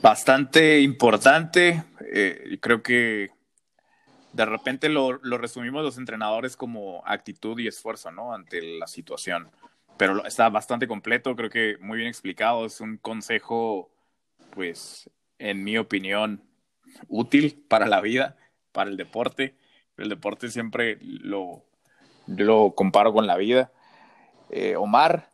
Bastante 0.00 0.80
importante. 0.80 1.84
Eh, 2.10 2.56
creo 2.58 2.82
que 2.82 3.30
de 4.32 4.44
repente 4.46 4.88
lo, 4.88 5.20
lo 5.22 5.36
resumimos 5.36 5.84
los 5.84 5.98
entrenadores 5.98 6.56
como 6.56 7.02
actitud 7.04 7.58
y 7.58 7.68
esfuerzo, 7.68 8.10
¿no? 8.10 8.32
Ante 8.32 8.62
la 8.78 8.86
situación 8.86 9.50
pero 9.96 10.24
está 10.26 10.48
bastante 10.48 10.86
completo, 10.86 11.34
creo 11.36 11.50
que 11.50 11.76
muy 11.80 11.98
bien 11.98 12.08
explicado. 12.08 12.66
Es 12.66 12.80
un 12.80 12.98
consejo, 12.98 13.90
pues, 14.50 15.10
en 15.38 15.64
mi 15.64 15.78
opinión, 15.78 16.42
útil 17.08 17.64
para 17.68 17.86
la 17.86 18.00
vida, 18.00 18.36
para 18.72 18.90
el 18.90 18.96
deporte. 18.96 19.56
El 19.96 20.08
deporte 20.08 20.50
siempre 20.50 20.98
lo, 21.00 21.64
lo 22.26 22.74
comparo 22.74 23.12
con 23.12 23.26
la 23.26 23.36
vida. 23.36 23.72
Eh, 24.50 24.76
Omar, 24.76 25.30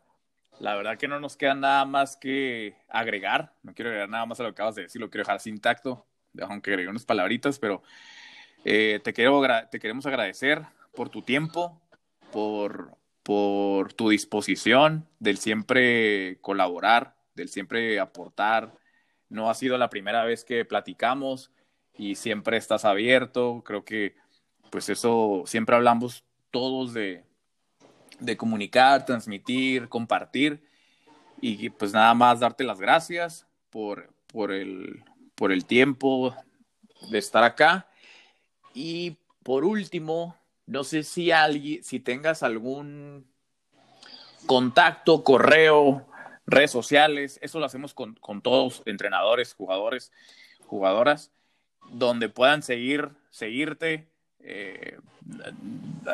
la 0.60 0.76
verdad 0.76 0.96
que 0.96 1.08
no 1.08 1.18
nos 1.18 1.36
queda 1.36 1.54
nada 1.54 1.84
más 1.84 2.16
que 2.16 2.76
agregar. 2.88 3.52
No 3.62 3.74
quiero 3.74 3.90
agregar 3.90 4.08
nada 4.08 4.26
más 4.26 4.38
a 4.40 4.44
lo 4.44 4.50
que 4.50 4.54
acabas 4.54 4.76
de 4.76 4.82
decir, 4.82 5.00
lo 5.00 5.10
quiero 5.10 5.24
dejar 5.24 5.40
sin 5.40 5.60
tacto, 5.60 6.06
aunque 6.40 6.70
agregué 6.70 6.88
unas 6.88 7.04
palabritas, 7.04 7.58
pero 7.58 7.82
eh, 8.64 9.00
te, 9.02 9.12
quiero, 9.12 9.42
te 9.70 9.80
queremos 9.80 10.06
agradecer 10.06 10.62
por 10.94 11.08
tu 11.08 11.22
tiempo, 11.22 11.80
por 12.30 12.96
por 13.22 13.92
tu 13.92 14.08
disposición 14.08 15.08
del 15.18 15.38
siempre 15.38 16.38
colaborar, 16.40 17.16
del 17.34 17.48
siempre 17.48 18.00
aportar. 18.00 18.74
No 19.28 19.48
ha 19.48 19.54
sido 19.54 19.78
la 19.78 19.90
primera 19.90 20.24
vez 20.24 20.44
que 20.44 20.64
platicamos 20.64 21.52
y 21.96 22.16
siempre 22.16 22.56
estás 22.56 22.84
abierto. 22.84 23.62
Creo 23.64 23.84
que 23.84 24.16
pues 24.70 24.88
eso 24.88 25.42
siempre 25.46 25.76
hablamos 25.76 26.24
todos 26.50 26.92
de, 26.92 27.24
de 28.20 28.36
comunicar, 28.36 29.04
transmitir, 29.04 29.88
compartir 29.88 30.62
y 31.40 31.70
pues 31.70 31.92
nada 31.92 32.14
más 32.14 32.40
darte 32.40 32.64
las 32.64 32.80
gracias 32.80 33.46
por, 33.70 34.12
por, 34.28 34.52
el, 34.52 35.04
por 35.34 35.52
el 35.52 35.64
tiempo 35.64 36.34
de 37.10 37.18
estar 37.18 37.42
acá. 37.42 37.88
Y 38.74 39.16
por 39.42 39.64
último, 39.64 40.36
no 40.66 40.84
sé 40.84 41.02
si 41.02 41.30
alguien, 41.30 41.82
si 41.82 42.00
tengas 42.00 42.42
algún 42.42 43.26
contacto, 44.46 45.22
correo, 45.24 46.06
redes 46.46 46.70
sociales, 46.70 47.38
eso 47.42 47.58
lo 47.60 47.66
hacemos 47.66 47.94
con, 47.94 48.14
con 48.14 48.42
todos, 48.42 48.82
entrenadores, 48.86 49.54
jugadores, 49.54 50.12
jugadoras, 50.66 51.30
donde 51.90 52.28
puedan 52.28 52.62
seguir, 52.62 53.10
seguirte. 53.30 54.08
Eh, 54.40 54.98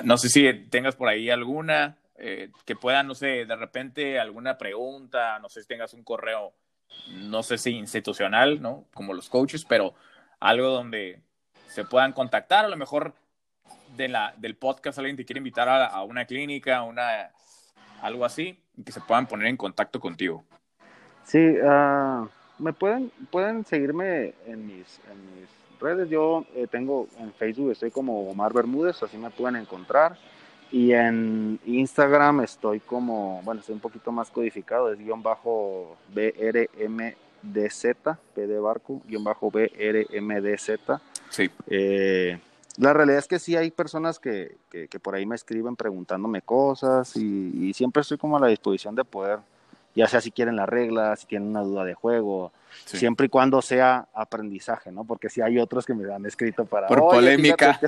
no 0.04 0.18
sé 0.18 0.28
si 0.28 0.52
tengas 0.70 0.96
por 0.96 1.08
ahí 1.08 1.30
alguna, 1.30 1.96
eh, 2.16 2.50
que 2.64 2.76
puedan, 2.76 3.06
no 3.06 3.14
sé, 3.14 3.46
de 3.46 3.56
repente 3.56 4.18
alguna 4.18 4.58
pregunta, 4.58 5.38
no 5.38 5.48
sé 5.48 5.62
si 5.62 5.68
tengas 5.68 5.94
un 5.94 6.02
correo, 6.02 6.52
no 7.10 7.42
sé 7.42 7.58
si 7.58 7.70
institucional, 7.70 8.60
¿no? 8.60 8.86
Como 8.92 9.14
los 9.14 9.28
coaches, 9.28 9.64
pero 9.64 9.94
algo 10.40 10.68
donde 10.68 11.20
se 11.68 11.84
puedan 11.84 12.12
contactar, 12.12 12.64
a 12.64 12.68
lo 12.68 12.76
mejor 12.76 13.14
de 13.98 14.08
la, 14.08 14.32
del 14.38 14.56
podcast 14.56 14.98
alguien 14.98 15.16
te 15.16 15.26
quiere 15.26 15.38
invitar 15.38 15.68
a, 15.68 15.86
a 15.86 16.02
una 16.04 16.24
clínica, 16.24 16.82
una, 16.82 17.30
algo 18.00 18.24
así, 18.24 18.58
y 18.76 18.82
que 18.82 18.92
se 18.92 19.00
puedan 19.02 19.26
poner 19.26 19.48
en 19.48 19.58
contacto 19.58 20.00
contigo. 20.00 20.44
Sí, 21.24 21.38
uh, 21.38 22.26
me 22.58 22.72
pueden, 22.72 23.12
pueden 23.30 23.64
seguirme 23.66 24.32
en 24.46 24.66
mis, 24.66 25.00
en 25.10 25.40
mis 25.40 25.48
redes. 25.78 26.08
Yo 26.08 26.46
eh, 26.54 26.66
tengo 26.70 27.08
en 27.18 27.32
Facebook, 27.34 27.72
estoy 27.72 27.90
como 27.90 28.30
Omar 28.30 28.54
Bermúdez, 28.54 29.02
así 29.02 29.18
me 29.18 29.30
pueden 29.30 29.56
encontrar. 29.56 30.16
Y 30.70 30.92
en 30.92 31.58
Instagram 31.66 32.40
estoy 32.40 32.80
como, 32.80 33.42
bueno, 33.42 33.60
estoy 33.60 33.74
un 33.74 33.80
poquito 33.80 34.12
más 34.12 34.30
codificado, 34.30 34.92
es 34.92 34.98
guion 34.98 35.22
bajo 35.22 35.96
BRMDZ, 36.14 37.86
P 38.34 38.46
de 38.46 38.58
barco, 38.58 39.00
guion 39.06 39.24
bajo 39.24 39.50
BRMDZ. 39.50 40.70
Sí. 41.30 41.50
Eh, 41.66 42.38
la 42.78 42.92
realidad 42.92 43.18
es 43.18 43.26
que 43.26 43.38
sí 43.38 43.56
hay 43.56 43.70
personas 43.70 44.18
que, 44.18 44.56
que, 44.70 44.88
por 45.00 45.14
ahí 45.14 45.26
me 45.26 45.34
escriben 45.34 45.76
preguntándome 45.76 46.42
cosas 46.42 47.16
y, 47.16 47.68
y, 47.68 47.74
siempre 47.74 48.02
estoy 48.02 48.18
como 48.18 48.36
a 48.36 48.40
la 48.40 48.46
disposición 48.46 48.94
de 48.94 49.04
poder, 49.04 49.40
ya 49.94 50.06
sea 50.06 50.20
si 50.20 50.30
quieren 50.30 50.54
la 50.56 50.64
regla, 50.64 51.16
si 51.16 51.26
tienen 51.26 51.48
una 51.48 51.62
duda 51.62 51.84
de 51.84 51.94
juego, 51.94 52.52
siempre 52.84 53.26
y 53.26 53.28
cuando 53.28 53.60
sea 53.62 54.06
aprendizaje, 54.14 54.92
¿no? 54.92 55.04
Porque 55.04 55.28
si 55.28 55.40
hay 55.40 55.58
otros 55.58 55.84
que 55.84 55.94
me 55.94 56.12
han 56.12 56.24
escrito 56.26 56.64
para... 56.64 56.86
Por 56.86 57.00
polémica. 57.00 57.78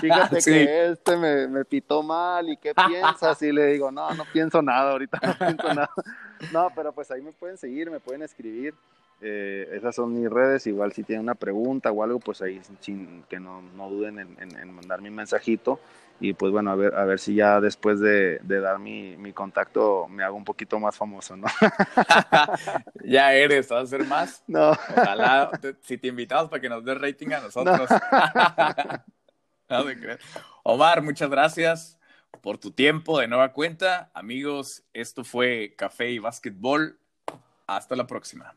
Fíjate, 0.00 0.38
que 0.44 0.90
este 0.90 1.16
me, 1.16 1.48
me, 1.48 1.64
pitó 1.64 2.02
mal 2.02 2.48
y 2.48 2.56
qué 2.56 2.72
piensas 2.74 3.40
y 3.42 3.52
le 3.52 3.66
digo, 3.66 3.90
no, 3.90 4.14
no 4.14 4.24
pienso 4.32 4.62
nada, 4.62 4.92
ahorita 4.92 5.18
no 5.22 5.38
pienso 5.38 5.74
nada. 5.74 5.90
No, 6.52 6.68
pero 6.74 6.92
pues 6.92 7.10
ahí 7.10 7.22
me 7.22 7.32
pueden 7.32 7.56
seguir, 7.56 7.90
me 7.90 7.98
pueden 7.98 8.20
escribir. 8.22 8.74
Eh, 9.20 9.70
esas 9.72 9.94
son 9.94 10.12
mis 10.12 10.30
redes, 10.30 10.66
igual 10.66 10.92
si 10.92 11.02
tienen 11.02 11.22
una 11.22 11.34
pregunta 11.34 11.90
o 11.90 12.02
algo, 12.02 12.20
pues 12.20 12.42
ahí 12.42 12.60
sin, 12.80 13.22
que 13.28 13.40
no, 13.40 13.62
no 13.62 13.88
duden 13.88 14.18
en, 14.18 14.36
en, 14.40 14.56
en 14.56 14.74
mandar 14.74 15.00
mi 15.00 15.10
mensajito 15.10 15.80
y 16.18 16.32
pues 16.32 16.50
bueno, 16.50 16.70
a 16.70 16.76
ver, 16.76 16.94
a 16.94 17.04
ver 17.04 17.18
si 17.18 17.34
ya 17.34 17.60
después 17.60 18.00
de, 18.00 18.38
de 18.42 18.60
dar 18.60 18.78
mi, 18.78 19.16
mi, 19.16 19.32
contacto 19.32 20.08
me 20.08 20.24
hago 20.24 20.36
un 20.36 20.44
poquito 20.44 20.78
más 20.80 20.96
famoso, 20.96 21.36
¿no? 21.36 21.46
ya 23.04 23.34
eres, 23.34 23.68
¿vas 23.68 23.84
a 23.84 23.86
ser 23.86 24.04
más? 24.06 24.42
No. 24.46 24.70
Ojalá, 24.70 25.50
si 25.82 25.98
te 25.98 26.08
invitamos 26.08 26.48
para 26.48 26.60
que 26.60 26.68
nos 26.68 26.84
des 26.84 26.98
rating 26.98 27.32
a 27.32 27.40
nosotros. 27.40 27.88
No. 29.68 29.82
no 29.82 29.90
Omar, 30.62 31.02
muchas 31.02 31.28
gracias 31.28 31.98
por 32.40 32.56
tu 32.56 32.70
tiempo 32.70 33.18
de 33.18 33.26
nueva 33.26 33.52
cuenta. 33.52 34.12
Amigos, 34.14 34.84
esto 34.92 35.24
fue 35.24 35.74
Café 35.76 36.12
y 36.12 36.20
Básquetbol. 36.20 36.96
Hasta 37.66 37.96
la 37.96 38.06
próxima. 38.06 38.54